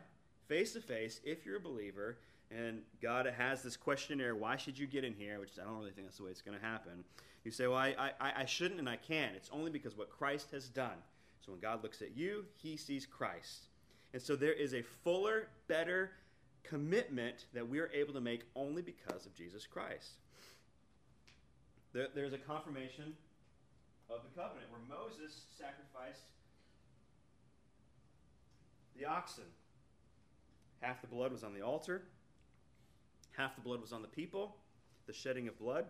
face 0.48 0.74
to 0.74 0.82
face, 0.82 1.20
if 1.24 1.46
you're 1.46 1.58
a 1.58 1.62
believer, 1.62 2.18
and 2.52 2.82
God 3.02 3.26
has 3.26 3.64
this 3.64 3.76
questionnaire, 3.76 4.36
why 4.36 4.58
should 4.58 4.78
you 4.78 4.88
get 4.88 5.04
in 5.04 5.14
here? 5.14 5.40
Which 5.40 5.52
I 5.60 5.66
don't 5.66 5.78
really 5.78 5.92
think 5.92 6.08
that's 6.08 6.18
the 6.18 6.24
way 6.24 6.32
it's 6.32 6.42
going 6.42 6.58
to 6.58 6.64
happen. 6.64 7.04
You 7.44 7.52
say, 7.52 7.68
well, 7.68 7.78
I, 7.78 8.12
I, 8.20 8.34
I 8.38 8.46
shouldn't 8.46 8.80
and 8.80 8.90
I 8.90 8.96
can't. 8.96 9.36
It's 9.36 9.50
only 9.52 9.72
because 9.72 9.98
what 9.98 10.10
Christ 10.10 10.52
has 10.52 10.68
done. 10.68 10.98
So 11.46 11.52
when 11.52 11.62
God 11.62 11.84
looks 11.84 12.02
at 12.02 12.16
you, 12.16 12.46
he 12.56 12.78
sees 12.78 13.06
Christ. 13.06 13.68
And 14.14 14.22
so 14.22 14.36
there 14.36 14.54
is 14.54 14.74
a 14.74 14.82
fuller, 14.82 15.48
better, 15.68 16.12
commitment 16.64 17.46
that 17.54 17.68
we 17.68 17.80
are 17.80 17.92
able 17.94 18.14
to 18.14 18.22
make 18.22 18.44
only 18.56 18.82
because 18.82 19.26
of 19.26 19.36
Jesus 19.36 19.68
Christ. 19.68 20.14
There, 21.94 22.08
there's 22.16 22.34
a 22.34 22.38
confirmation 22.38 23.14
of 24.10 24.22
the 24.24 24.42
covenant 24.42 24.68
where 24.72 25.00
Moses 25.00 25.46
sacrificed 25.58 26.24
the 28.98 29.06
oxen. 29.06 29.44
Half 30.82 31.02
the 31.02 31.08
blood 31.08 31.32
was 31.32 31.44
on 31.44 31.54
the 31.54 31.62
altar, 31.62 32.04
half 33.32 33.56
the 33.56 33.62
blood 33.62 33.82
was 33.82 33.92
on 33.92 34.02
the 34.02 34.08
people. 34.08 34.58
the 35.08 35.14
shedding 35.14 35.48
of 35.48 35.60
blood. 35.60 35.86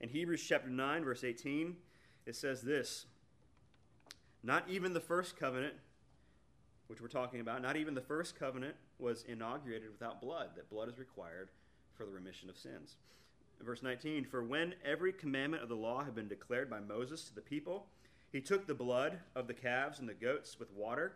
In 0.00 0.08
Hebrews 0.08 0.44
chapter 0.46 0.70
9, 0.70 1.04
verse 1.04 1.24
18, 1.24 1.76
it 2.26 2.36
says 2.36 2.62
this 2.62 3.06
Not 4.42 4.68
even 4.68 4.92
the 4.92 5.00
first 5.00 5.36
covenant, 5.36 5.74
which 6.86 7.00
we're 7.00 7.08
talking 7.08 7.40
about, 7.40 7.60
not 7.60 7.76
even 7.76 7.94
the 7.94 8.00
first 8.00 8.38
covenant 8.38 8.76
was 8.98 9.24
inaugurated 9.26 9.90
without 9.90 10.20
blood, 10.20 10.50
that 10.54 10.70
blood 10.70 10.88
is 10.88 10.98
required 10.98 11.50
for 11.92 12.06
the 12.06 12.12
remission 12.12 12.48
of 12.48 12.56
sins. 12.56 12.96
Verse 13.60 13.82
19 13.82 14.24
For 14.24 14.42
when 14.42 14.74
every 14.84 15.12
commandment 15.12 15.62
of 15.62 15.68
the 15.68 15.76
law 15.76 16.04
had 16.04 16.14
been 16.14 16.28
declared 16.28 16.70
by 16.70 16.80
Moses 16.80 17.24
to 17.24 17.34
the 17.34 17.40
people, 17.40 17.88
he 18.32 18.40
took 18.40 18.66
the 18.66 18.74
blood 18.74 19.18
of 19.34 19.46
the 19.48 19.54
calves 19.54 19.98
and 19.98 20.08
the 20.08 20.14
goats 20.14 20.58
with 20.58 20.72
water 20.72 21.14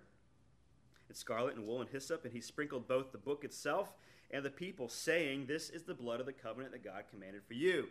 and 1.09 1.17
scarlet 1.17 1.57
and 1.57 1.67
wool 1.67 1.81
and 1.81 1.91
hyssop, 1.91 2.25
and 2.25 2.33
he 2.33 2.41
sprinkled 2.41 2.89
both 2.89 3.13
the 3.13 3.19
book 3.19 3.45
itself 3.45 3.93
and 4.31 4.45
the 4.45 4.51
people, 4.51 4.89
saying, 4.89 5.47
This 5.47 5.71
is 5.71 5.85
the 5.85 5.95
blood 5.95 6.21
of 6.21 6.27
the 6.27 6.33
covenant 6.33 6.73
that 6.73 6.85
God 6.85 7.05
commanded 7.11 7.43
for 7.45 7.55
you. 7.55 7.89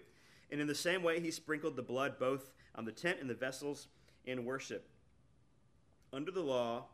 And 0.52 0.60
in 0.60 0.68
the 0.68 0.76
same 0.76 1.04
way, 1.04 1.20
he 1.20 1.32
sprinkled 1.32 1.76
the 1.76 1.82
blood 1.82 2.20
both 2.20 2.52
on 2.76 2.86
the 2.86 2.92
tent 2.92 3.20
and 3.22 3.30
the 3.30 3.36
vessels 3.36 3.88
in 4.26 4.46
worship. 4.46 4.90
Under 6.12 6.32
the 6.32 6.42
law, 6.42 6.86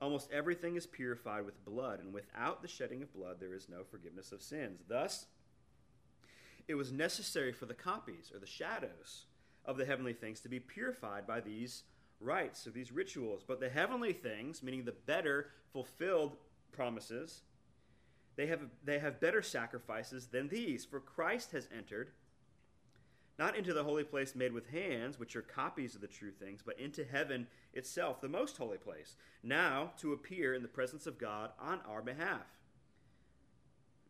almost 0.00 0.30
everything 0.30 0.76
is 0.76 0.86
purified 0.86 1.44
with 1.44 1.64
blood, 1.64 2.00
and 2.00 2.12
without 2.12 2.62
the 2.62 2.68
shedding 2.68 3.02
of 3.02 3.12
blood, 3.12 3.36
there 3.40 3.54
is 3.54 3.68
no 3.68 3.82
forgiveness 3.82 4.32
of 4.32 4.42
sins. 4.42 4.80
Thus, 4.88 5.26
it 6.68 6.74
was 6.74 6.92
necessary 6.92 7.52
for 7.52 7.66
the 7.66 7.74
copies 7.74 8.30
or 8.32 8.38
the 8.38 8.46
shadows 8.46 9.26
of 9.64 9.76
the 9.76 9.84
heavenly 9.84 10.12
things 10.12 10.40
to 10.40 10.48
be 10.48 10.60
purified 10.60 11.26
by 11.26 11.40
these 11.40 11.82
rites, 12.20 12.66
of 12.66 12.74
these 12.74 12.92
rituals. 12.92 13.44
But 13.46 13.60
the 13.60 13.68
heavenly 13.68 14.12
things, 14.12 14.62
meaning 14.62 14.84
the 14.84 14.92
better 14.92 15.50
fulfilled 15.72 16.36
promises, 16.72 17.42
they 18.36 18.46
have, 18.46 18.60
they 18.84 18.98
have 18.98 19.20
better 19.20 19.42
sacrifices 19.42 20.26
than 20.26 20.48
these. 20.48 20.84
For 20.84 21.00
Christ 21.00 21.52
has 21.52 21.68
entered, 21.76 22.10
not 23.38 23.56
into 23.56 23.74
the 23.74 23.84
holy 23.84 24.04
place 24.04 24.34
made 24.34 24.52
with 24.52 24.70
hands, 24.70 25.18
which 25.18 25.36
are 25.36 25.42
copies 25.42 25.94
of 25.94 26.00
the 26.00 26.06
true 26.06 26.30
things, 26.30 26.62
but 26.64 26.78
into 26.78 27.04
heaven 27.04 27.46
itself, 27.72 28.20
the 28.20 28.28
most 28.28 28.56
holy 28.56 28.78
place, 28.78 29.16
now 29.42 29.92
to 29.98 30.12
appear 30.12 30.54
in 30.54 30.62
the 30.62 30.68
presence 30.68 31.06
of 31.06 31.18
God 31.18 31.50
on 31.60 31.80
our 31.88 32.02
behalf. 32.02 32.46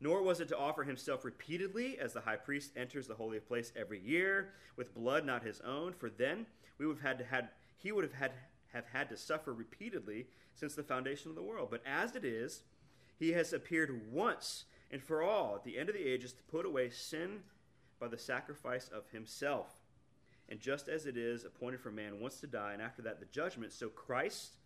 Nor 0.00 0.22
was 0.22 0.40
it 0.40 0.48
to 0.48 0.58
offer 0.58 0.84
himself 0.84 1.24
repeatedly, 1.24 1.98
as 1.98 2.12
the 2.12 2.20
high 2.20 2.36
priest 2.36 2.72
enters 2.76 3.06
the 3.06 3.14
holy 3.14 3.40
place 3.40 3.72
every 3.76 4.00
year, 4.00 4.52
with 4.76 4.94
blood 4.94 5.24
not 5.24 5.42
his 5.42 5.60
own, 5.62 5.92
for 5.92 6.10
then 6.10 6.44
we 6.78 6.86
would 6.86 6.96
have 6.96 7.06
had 7.06 7.18
to 7.18 7.24
had 7.24 7.48
he 7.84 7.92
would 7.92 8.02
have 8.02 8.14
had 8.14 8.32
have 8.72 8.86
had 8.92 9.08
to 9.08 9.16
suffer 9.16 9.52
repeatedly 9.52 10.26
since 10.54 10.74
the 10.74 10.82
foundation 10.82 11.30
of 11.30 11.36
the 11.36 11.42
world. 11.42 11.68
But 11.70 11.82
as 11.86 12.16
it 12.16 12.24
is, 12.24 12.62
he 13.16 13.30
has 13.32 13.52
appeared 13.52 14.12
once 14.12 14.64
and 14.90 15.00
for 15.00 15.22
all 15.22 15.54
at 15.54 15.62
the 15.64 15.78
end 15.78 15.88
of 15.88 15.94
the 15.94 16.04
ages 16.04 16.32
to 16.32 16.42
put 16.44 16.66
away 16.66 16.90
sin 16.90 17.40
by 18.00 18.08
the 18.08 18.18
sacrifice 18.18 18.88
of 18.88 19.08
himself. 19.10 19.68
And 20.48 20.58
just 20.58 20.88
as 20.88 21.06
it 21.06 21.16
is 21.16 21.44
appointed 21.44 21.80
for 21.80 21.92
man 21.92 22.20
once 22.20 22.40
to 22.40 22.46
die, 22.48 22.72
and 22.72 22.82
after 22.82 23.02
that 23.02 23.20
the 23.20 23.26
judgment, 23.26 23.72
so 23.72 23.88
Christ, 23.88 24.56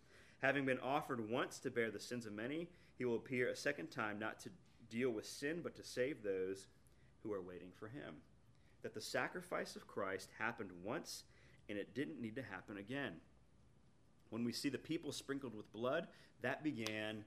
having 0.41 0.65
been 0.65 0.79
offered 0.79 1.29
once 1.29 1.59
to 1.59 1.69
bear 1.69 1.91
the 1.91 1.99
sins 1.99 2.25
of 2.25 2.33
many, 2.33 2.67
he 2.97 3.05
will 3.05 3.15
appear 3.15 3.49
a 3.49 3.55
second 3.55 3.91
time, 3.91 4.17
not 4.17 4.39
to 4.41 4.49
deal 4.89 5.11
with 5.11 5.25
sin, 5.25 5.59
but 5.63 5.75
to 5.75 5.83
save 5.83 6.23
those 6.23 6.67
who 7.21 7.31
are 7.31 7.41
waiting 7.41 7.71
for 7.77 7.87
him. 7.87 8.15
That 8.81 8.93
the 8.93 9.01
sacrifice 9.01 9.75
of 9.75 9.87
Christ 9.87 10.29
happened 10.39 10.71
once, 10.83 11.23
and 11.69 11.77
it 11.77 11.93
didn't 11.93 12.19
need 12.19 12.35
to 12.35 12.41
happen 12.41 12.77
again. 12.77 13.13
When 14.31 14.43
we 14.43 14.51
see 14.51 14.69
the 14.69 14.77
people 14.77 15.11
sprinkled 15.11 15.55
with 15.55 15.71
blood, 15.71 16.07
that 16.41 16.63
began 16.63 17.23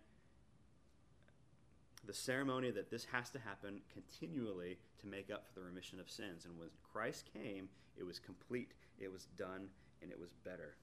the 2.05 2.13
ceremony 2.13 2.71
that 2.73 2.91
this 2.91 3.07
has 3.13 3.31
to 3.31 3.39
happen 3.39 3.81
continually 3.93 4.79
to 5.01 5.07
make 5.07 5.31
up 5.31 5.47
for 5.47 5.61
the 5.61 5.67
remission 5.67 6.01
of 6.01 6.11
sins. 6.11 6.45
And 6.45 6.59
when 6.59 6.69
Christ 6.93 7.31
came, 7.33 7.69
it 7.97 8.05
was 8.05 8.19
complete, 8.19 8.73
it 8.99 9.11
was 9.11 9.27
done, 9.39 9.69
and 10.03 10.11
it 10.11 10.19
was 10.19 10.33
better. 10.45 10.75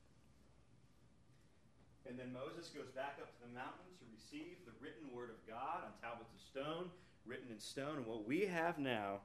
And 2.08 2.18
then 2.18 2.32
Moses 2.32 2.70
goes 2.70 2.90
back 2.96 3.20
up 3.22 3.28
to 3.28 3.42
the 3.46 3.54
mountain 3.54 3.92
to 4.00 4.06
receive 4.16 4.58
the 4.66 4.72
written 4.82 5.14
word 5.14 5.30
of 5.30 5.46
God 5.48 5.84
on 5.84 5.92
tablets 6.02 6.32
of 6.34 6.42
stone, 6.42 6.90
written 7.26 7.52
in 7.52 7.60
stone. 7.60 7.98
And 7.98 8.06
what 8.08 8.26
we 8.26 8.46
have 8.46 8.80
now 8.80 9.20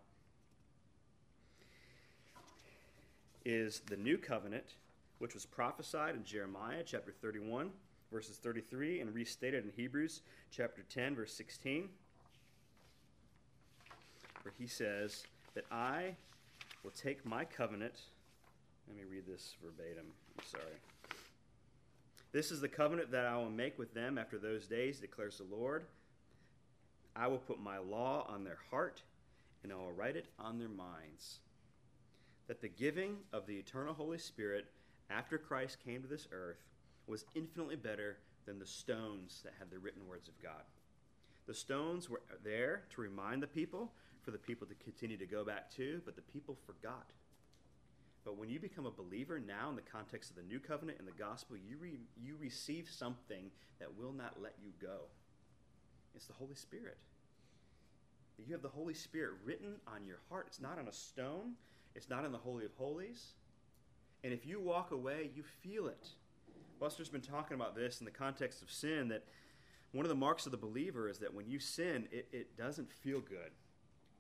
is 3.45 3.81
the 3.87 3.97
new 3.97 4.19
covenant, 4.19 4.75
which 5.19 5.35
was 5.35 5.45
prophesied 5.45 6.15
in 6.15 6.25
Jeremiah 6.25 6.83
chapter 6.85 7.13
31 7.13 7.71
verses 8.15 8.37
33, 8.37 9.01
and 9.01 9.13
restated 9.13 9.65
in 9.65 9.73
Hebrews 9.75 10.23
chapter 10.53 10.85
10, 10.89 11.17
verse 11.17 11.35
16, 11.35 11.89
where 14.43 14.55
he 14.57 14.69
says 14.69 15.25
that 15.55 15.65
I 15.73 16.15
will 16.85 16.93
take 16.93 17.27
my 17.27 17.45
covenant. 17.45 17.95
Let 18.87 18.97
me 18.97 19.03
read 19.11 19.27
this 19.27 19.57
verbatim. 19.61 20.07
I'm 20.39 20.47
sorry. 20.47 20.77
This 22.31 22.53
is 22.53 22.61
the 22.61 22.69
covenant 22.69 23.11
that 23.11 23.27
I 23.27 23.37
will 23.37 23.51
make 23.51 23.81
with 23.81 23.95
them 23.95 24.17
after 24.17 24.39
those 24.39 24.69
days, 24.69 25.01
declares 25.01 25.39
the 25.39 25.57
Lord. 25.57 25.83
I 27.17 27.27
will 27.27 27.39
put 27.39 27.61
my 27.61 27.79
law 27.79 28.27
on 28.29 28.45
their 28.45 28.59
heart, 28.71 29.03
and 29.65 29.73
I 29.73 29.77
will 29.77 29.93
write 29.93 30.15
it 30.15 30.27
on 30.39 30.61
their 30.61 30.69
minds. 30.69 31.39
That 32.47 32.61
the 32.61 32.69
giving 32.69 33.17
of 33.33 33.47
the 33.47 33.57
eternal 33.57 33.95
Holy 33.95 34.19
Spirit 34.19 34.67
after 35.11 35.39
Christ 35.39 35.79
came 35.85 36.03
to 36.03 36.09
this 36.09 36.29
earth 36.33 36.65
was 37.07 37.25
infinitely 37.35 37.77
better 37.77 38.19
than 38.47 38.59
the 38.59 38.67
stones 38.67 39.41
that 39.45 39.55
had 39.59 39.71
the 39.71 39.79
written 39.79 40.07
words 40.07 40.29
of 40.29 40.43
God. 40.43 40.63
The 41.47 41.55
stones 41.55 42.09
were 42.09 42.23
there 42.43 42.83
to 42.95 43.01
remind 43.01 43.43
the 43.43 43.47
people, 43.47 43.93
for 44.23 44.31
the 44.31 44.39
people 44.39 44.67
to 44.67 44.75
continue 44.75 45.19
to 45.19 45.27
go 45.27 45.45
back 45.45 45.71
to, 45.77 46.01
but 46.05 46.17
the 46.17 46.23
people 46.23 46.57
forgot. 46.67 47.11
But 48.25 48.39
when 48.39 48.49
you 48.49 48.59
become 48.59 48.87
a 48.87 48.91
believer 48.91 49.39
now 49.39 49.69
in 49.69 49.77
the 49.77 49.83
context 49.83 50.31
of 50.31 50.37
the 50.37 50.43
new 50.43 50.59
covenant 50.59 50.99
and 50.99 51.07
the 51.07 51.13
gospel, 51.13 51.57
you, 51.57 51.77
re, 51.79 51.99
you 52.17 52.37
receive 52.41 52.89
something 52.91 53.51
that 53.79 53.99
will 53.99 54.13
not 54.13 54.41
let 54.41 54.55
you 54.63 54.73
go. 54.81 55.03
It's 56.15 56.27
the 56.27 56.33
Holy 56.33 56.55
Spirit. 56.55 56.97
You 58.39 58.53
have 58.53 58.63
the 58.63 58.69
Holy 58.69 58.95
Spirit 58.95 59.35
written 59.45 59.75
on 59.87 60.07
your 60.07 60.19
heart. 60.31 60.47
It's 60.49 60.61
not 60.61 60.79
on 60.79 60.89
a 60.89 60.93
stone, 60.93 61.53
it's 61.95 62.09
not 62.09 62.25
in 62.25 62.33
the 62.33 62.39
Holy 62.39 62.65
of 62.65 62.73
Holies. 62.75 63.33
And 64.23 64.33
if 64.33 64.47
you 64.47 64.61
walk 64.61 64.91
away, 64.91 65.31
you 65.35 65.43
feel 65.43 65.87
it. 65.87 66.09
Buster's 66.81 67.09
been 67.09 67.21
talking 67.21 67.55
about 67.55 67.75
this 67.75 68.01
in 68.01 68.05
the 68.05 68.11
context 68.11 68.63
of 68.63 68.71
sin 68.71 69.09
that 69.09 69.25
one 69.93 70.05
of 70.05 70.09
the 70.09 70.17
marks 70.17 70.47
of 70.47 70.53
the 70.53 70.59
believer 70.59 71.09
is 71.09 71.19
that 71.19 71.33
when 71.33 71.49
you 71.49 71.61
sin, 71.61 72.09
it, 72.11 72.29
it 72.33 72.57
doesn't 72.57 72.91
feel 72.91 73.21
good. 73.21 73.53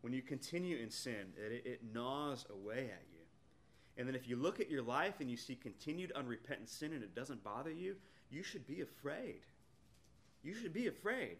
When 0.03 0.12
you 0.12 0.22
continue 0.22 0.77
in 0.77 0.91
sin, 0.91 1.33
it, 1.37 1.66
it 1.66 1.81
gnaws 1.93 2.47
away 2.51 2.91
at 2.93 3.03
you. 3.12 3.20
And 3.97 4.07
then 4.07 4.14
if 4.14 4.29
you 4.29 4.37
look 4.37 4.61
at 4.61 4.70
your 4.70 4.83
life 4.83 5.14
and 5.20 5.31
you 5.31 5.37
see 5.37 5.55
continued 5.55 6.12
unrepentant 6.12 6.68
sin 6.68 6.93
and 6.93 7.03
it 7.03 7.14
doesn't 7.14 7.43
bother 7.43 7.72
you, 7.72 7.97
you 8.31 8.43
should 8.43 8.66
be 8.66 8.81
afraid. 8.83 9.41
You 10.43 10.55
should 10.55 10.72
be 10.72 10.89
afraid 10.89 11.39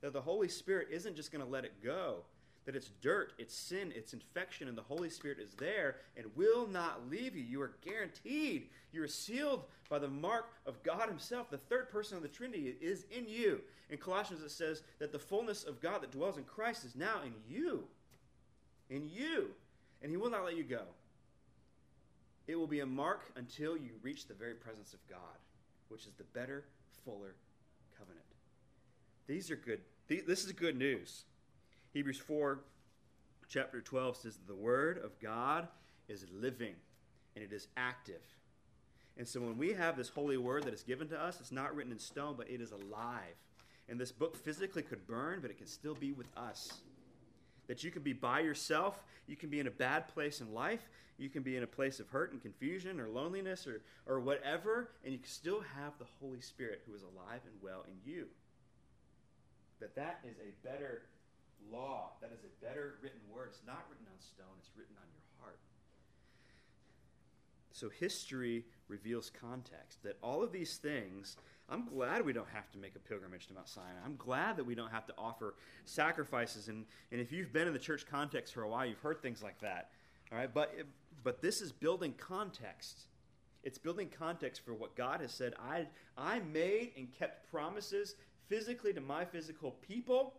that 0.00 0.12
the 0.12 0.20
Holy 0.20 0.48
Spirit 0.48 0.88
isn't 0.90 1.16
just 1.16 1.32
going 1.32 1.44
to 1.44 1.50
let 1.50 1.64
it 1.64 1.82
go, 1.82 2.24
that 2.64 2.76
it's 2.76 2.90
dirt, 3.00 3.32
it's 3.38 3.54
sin, 3.54 3.92
it's 3.94 4.14
infection, 4.14 4.68
and 4.68 4.76
the 4.76 4.82
Holy 4.82 5.10
Spirit 5.10 5.38
is 5.38 5.54
there 5.54 5.96
and 6.16 6.26
will 6.34 6.66
not 6.66 7.10
leave 7.10 7.36
you. 7.36 7.42
You 7.42 7.60
are 7.62 7.72
guaranteed. 7.84 8.68
You 8.92 9.02
are 9.02 9.08
sealed 9.08 9.64
by 9.90 9.98
the 9.98 10.08
mark 10.08 10.46
of 10.66 10.82
God 10.82 11.08
Himself. 11.08 11.50
The 11.50 11.58
third 11.58 11.90
person 11.90 12.16
of 12.16 12.22
the 12.22 12.28
Trinity 12.28 12.74
is 12.80 13.04
in 13.10 13.28
you. 13.28 13.60
In 13.90 13.98
Colossians, 13.98 14.42
it 14.42 14.50
says 14.50 14.82
that 14.98 15.12
the 15.12 15.18
fullness 15.18 15.64
of 15.64 15.80
God 15.80 16.02
that 16.02 16.10
dwells 16.10 16.38
in 16.38 16.44
Christ 16.44 16.84
is 16.84 16.96
now 16.96 17.20
in 17.24 17.34
you. 17.48 17.84
In 18.88 19.08
you. 19.08 19.50
And 20.00 20.10
He 20.10 20.16
will 20.16 20.30
not 20.30 20.44
let 20.44 20.56
you 20.56 20.64
go. 20.64 20.82
It 22.46 22.56
will 22.56 22.66
be 22.66 22.80
a 22.80 22.86
mark 22.86 23.22
until 23.36 23.76
you 23.76 23.90
reach 24.02 24.26
the 24.26 24.34
very 24.34 24.54
presence 24.54 24.94
of 24.94 25.00
God, 25.08 25.18
which 25.88 26.06
is 26.06 26.12
the 26.16 26.24
better, 26.24 26.64
fuller 27.04 27.34
covenant. 27.98 28.24
These 29.26 29.50
are 29.50 29.56
good. 29.56 29.80
This 30.08 30.44
is 30.44 30.52
good 30.52 30.76
news. 30.76 31.24
Hebrews 31.94 32.18
4, 32.18 32.58
chapter 33.48 33.80
12 33.80 34.16
says, 34.16 34.34
that 34.34 34.48
The 34.48 34.54
word 34.54 34.98
of 34.98 35.18
God 35.20 35.68
is 36.08 36.26
living 36.34 36.74
and 37.36 37.44
it 37.44 37.52
is 37.52 37.68
active. 37.76 38.20
And 39.16 39.26
so 39.26 39.40
when 39.40 39.56
we 39.56 39.72
have 39.74 39.96
this 39.96 40.08
holy 40.08 40.36
word 40.36 40.64
that 40.64 40.74
is 40.74 40.82
given 40.82 41.06
to 41.08 41.20
us, 41.20 41.38
it's 41.38 41.52
not 41.52 41.74
written 41.74 41.92
in 41.92 42.00
stone, 42.00 42.34
but 42.36 42.50
it 42.50 42.60
is 42.60 42.72
alive. 42.72 43.36
And 43.88 44.00
this 44.00 44.10
book 44.10 44.36
physically 44.36 44.82
could 44.82 45.06
burn, 45.06 45.38
but 45.40 45.52
it 45.52 45.58
can 45.58 45.68
still 45.68 45.94
be 45.94 46.10
with 46.10 46.26
us. 46.36 46.72
That 47.68 47.84
you 47.84 47.92
can 47.92 48.02
be 48.02 48.12
by 48.12 48.40
yourself, 48.40 49.00
you 49.28 49.36
can 49.36 49.48
be 49.48 49.60
in 49.60 49.68
a 49.68 49.70
bad 49.70 50.08
place 50.08 50.40
in 50.40 50.52
life, 50.52 50.88
you 51.16 51.28
can 51.28 51.44
be 51.44 51.56
in 51.56 51.62
a 51.62 51.68
place 51.68 52.00
of 52.00 52.08
hurt 52.08 52.32
and 52.32 52.42
confusion 52.42 52.98
or 52.98 53.08
loneliness 53.08 53.68
or, 53.68 53.82
or 54.06 54.18
whatever, 54.18 54.90
and 55.04 55.12
you 55.12 55.18
can 55.20 55.28
still 55.28 55.60
have 55.60 55.92
the 56.00 56.06
Holy 56.20 56.40
Spirit 56.40 56.82
who 56.86 56.94
is 56.94 57.02
alive 57.02 57.40
and 57.46 57.54
well 57.62 57.84
in 57.86 58.10
you. 58.10 58.26
That 59.78 59.94
that 59.94 60.18
is 60.28 60.36
a 60.38 60.66
better 60.66 61.02
law. 61.70 62.12
That 62.20 62.32
is 62.32 62.44
a 62.44 62.64
better 62.64 62.96
written 63.02 63.20
word. 63.32 63.48
It's 63.50 63.62
not 63.66 63.84
written 63.90 64.06
on 64.06 64.18
stone, 64.20 64.54
it's 64.58 64.70
written 64.76 64.94
on 64.96 65.08
your 65.12 65.22
heart. 65.40 65.58
So 67.72 67.88
history 67.88 68.64
reveals 68.88 69.30
context 69.30 70.02
that 70.02 70.16
all 70.22 70.42
of 70.42 70.52
these 70.52 70.76
things 70.76 71.36
I'm 71.68 71.86
glad 71.86 72.24
we 72.24 72.32
don't 72.32 72.48
have 72.52 72.70
to 72.72 72.78
make 72.78 72.94
a 72.94 72.98
pilgrimage 72.98 73.46
to 73.46 73.54
Mount 73.54 73.68
Sinai. 73.68 73.88
I'm 74.04 74.16
glad 74.16 74.56
that 74.58 74.64
we 74.64 74.74
don't 74.74 74.90
have 74.90 75.06
to 75.06 75.14
offer 75.16 75.54
sacrifices. 75.86 76.68
And, 76.68 76.84
and 77.10 77.20
if 77.20 77.32
you've 77.32 77.52
been 77.52 77.66
in 77.66 77.72
the 77.72 77.78
church 77.78 78.04
context 78.06 78.52
for 78.52 78.62
a 78.62 78.68
while, 78.68 78.84
you've 78.84 79.00
heard 79.00 79.22
things 79.22 79.42
like 79.42 79.58
that. 79.60 79.90
All 80.30 80.38
right, 80.38 80.52
but, 80.52 80.74
but 81.22 81.40
this 81.40 81.62
is 81.62 81.72
building 81.72 82.14
context. 82.18 83.06
It's 83.62 83.78
building 83.78 84.10
context 84.10 84.62
for 84.62 84.74
what 84.74 84.94
God 84.94 85.22
has 85.22 85.32
said. 85.32 85.54
I, 85.58 85.86
I 86.18 86.40
made 86.40 86.92
and 86.98 87.10
kept 87.10 87.50
promises 87.50 88.16
physically 88.46 88.92
to 88.92 89.00
my 89.00 89.24
physical 89.24 89.70
people, 89.70 90.34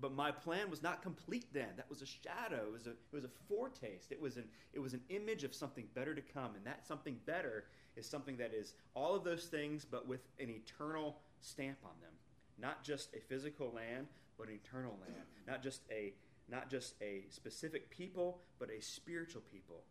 but 0.00 0.14
my 0.14 0.30
plan 0.30 0.70
was 0.70 0.82
not 0.82 1.02
complete 1.02 1.46
then. 1.52 1.68
That 1.76 1.90
was 1.90 2.02
a 2.02 2.06
shadow. 2.06 2.66
It 2.68 2.72
was 2.72 2.86
a, 2.86 2.90
it 2.90 3.12
was 3.12 3.24
a 3.24 3.30
foretaste. 3.48 4.12
It 4.12 4.20
was, 4.20 4.36
an, 4.36 4.44
it 4.72 4.78
was 4.78 4.94
an 4.94 5.00
image 5.08 5.44
of 5.44 5.54
something 5.54 5.86
better 5.94 6.14
to 6.14 6.20
come. 6.20 6.54
And 6.54 6.64
that 6.64 6.86
something 6.86 7.16
better 7.26 7.64
is 7.96 8.08
something 8.08 8.36
that 8.36 8.52
is 8.54 8.74
all 8.94 9.14
of 9.14 9.24
those 9.24 9.46
things, 9.46 9.84
but 9.84 10.06
with 10.06 10.20
an 10.38 10.50
eternal 10.50 11.18
stamp 11.40 11.78
on 11.84 11.92
them. 12.00 12.12
Not 12.60 12.84
just 12.84 13.14
a 13.14 13.20
physical 13.20 13.72
land, 13.74 14.06
but 14.38 14.48
an 14.48 14.54
eternal 14.54 14.96
land. 15.00 15.22
Not 15.46 15.62
just 15.62 15.82
a 15.90 16.12
not 16.50 16.70
just 16.70 16.94
a 17.02 17.24
specific 17.28 17.90
people, 17.90 18.40
but 18.58 18.70
a 18.70 18.80
spiritual 18.80 19.42
people. 19.52 19.82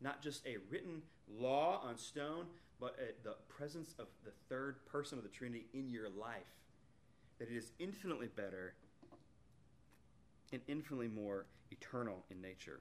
Not 0.00 0.22
just 0.22 0.46
a 0.46 0.56
written 0.70 1.02
law 1.28 1.82
on 1.84 1.98
stone, 1.98 2.46
but 2.80 2.96
a, 2.98 3.22
the 3.22 3.34
presence 3.48 3.94
of 3.98 4.06
the 4.24 4.30
third 4.48 4.86
person 4.86 5.18
of 5.18 5.24
the 5.24 5.30
Trinity 5.30 5.66
in 5.74 5.90
your 5.90 6.08
life. 6.08 6.56
That 7.38 7.50
it 7.50 7.56
is 7.56 7.72
infinitely 7.78 8.28
better 8.28 8.74
and 10.52 10.60
infinitely 10.68 11.08
more 11.08 11.46
eternal 11.70 12.24
in 12.30 12.40
nature. 12.40 12.80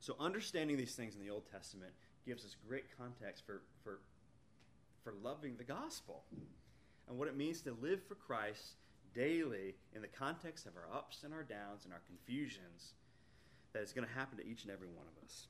So, 0.00 0.14
understanding 0.20 0.76
these 0.76 0.94
things 0.94 1.14
in 1.14 1.20
the 1.20 1.30
Old 1.30 1.50
Testament 1.50 1.92
gives 2.26 2.44
us 2.44 2.56
great 2.68 2.84
context 2.96 3.44
for, 3.46 3.62
for, 3.82 4.00
for 5.02 5.14
loving 5.22 5.56
the 5.56 5.64
gospel 5.64 6.24
and 7.08 7.18
what 7.18 7.28
it 7.28 7.36
means 7.36 7.62
to 7.62 7.76
live 7.80 8.02
for 8.02 8.14
Christ 8.14 8.74
daily 9.14 9.74
in 9.94 10.02
the 10.02 10.08
context 10.08 10.66
of 10.66 10.72
our 10.76 10.94
ups 10.94 11.22
and 11.24 11.32
our 11.32 11.42
downs 11.42 11.84
and 11.84 11.92
our 11.92 12.02
confusions 12.06 12.92
that 13.72 13.82
is 13.82 13.92
going 13.92 14.06
to 14.06 14.12
happen 14.12 14.38
to 14.38 14.46
each 14.46 14.62
and 14.62 14.72
every 14.72 14.88
one 14.88 15.06
of 15.06 15.24
us. 15.24 15.46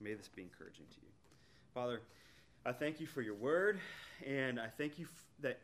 May 0.00 0.14
this 0.14 0.28
be 0.28 0.42
encouraging 0.42 0.86
to 0.90 0.96
you. 1.00 1.08
Father, 1.74 2.02
I 2.64 2.72
thank 2.72 3.00
you 3.00 3.06
for 3.06 3.22
your 3.22 3.34
word, 3.34 3.80
and 4.26 4.60
I 4.60 4.66
thank 4.66 4.98
you 4.98 5.06
f- 5.06 5.24
that, 5.40 5.58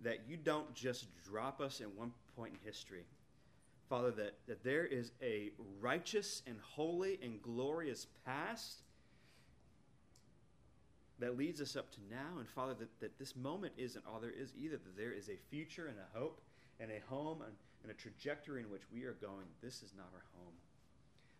that 0.00 0.20
you 0.28 0.36
don't 0.36 0.72
just 0.74 1.06
drop 1.24 1.60
us 1.60 1.80
in 1.80 1.86
one 1.96 2.12
point 2.36 2.52
in 2.52 2.66
history. 2.66 3.04
Father, 3.94 4.10
that, 4.10 4.34
that 4.48 4.64
there 4.64 4.84
is 4.84 5.12
a 5.22 5.52
righteous 5.80 6.42
and 6.48 6.56
holy 6.60 7.16
and 7.22 7.40
glorious 7.40 8.08
past 8.26 8.82
that 11.20 11.38
leads 11.38 11.60
us 11.60 11.76
up 11.76 11.92
to 11.92 12.00
now. 12.10 12.40
And 12.40 12.48
Father, 12.48 12.74
that, 12.74 12.88
that 12.98 13.16
this 13.20 13.36
moment 13.36 13.72
isn't 13.76 14.04
all 14.04 14.18
there 14.18 14.32
is 14.32 14.52
either, 14.58 14.78
that 14.78 14.96
there 14.96 15.12
is 15.12 15.28
a 15.28 15.36
future 15.48 15.86
and 15.86 15.96
a 15.96 16.18
hope 16.18 16.40
and 16.80 16.90
a 16.90 16.98
home 17.08 17.42
and, 17.42 17.52
and 17.84 17.92
a 17.92 17.94
trajectory 17.94 18.62
in 18.62 18.68
which 18.68 18.82
we 18.92 19.04
are 19.04 19.12
going. 19.12 19.46
This 19.62 19.80
is 19.80 19.92
not 19.96 20.08
our 20.12 20.24
home. 20.40 20.54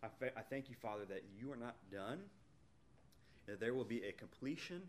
I, 0.05 0.07
fa- 0.17 0.39
I 0.39 0.43
thank 0.43 0.71
you, 0.71 0.77
Father, 0.81 1.05
that 1.07 1.25
you 1.37 1.51
are 1.51 1.57
not 1.57 1.75
done, 1.91 2.21
that 3.47 3.59
there 3.59 3.75
will 3.75 3.83
be 3.83 4.05
a 4.05 4.13
completion 4.13 4.81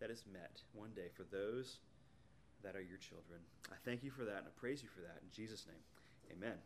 that 0.00 0.10
is 0.10 0.24
met 0.32 0.62
one 0.72 0.92
day 0.96 1.10
for 1.14 1.24
those 1.24 1.80
that 2.62 2.76
are 2.76 2.82
your 2.82 2.96
children. 2.96 3.40
I 3.70 3.76
thank 3.84 4.02
you 4.02 4.10
for 4.10 4.24
that, 4.24 4.38
and 4.38 4.46
I 4.46 4.58
praise 4.58 4.82
you 4.82 4.88
for 4.88 5.02
that. 5.02 5.18
In 5.22 5.28
Jesus' 5.30 5.66
name, 5.66 6.38
amen. 6.38 6.56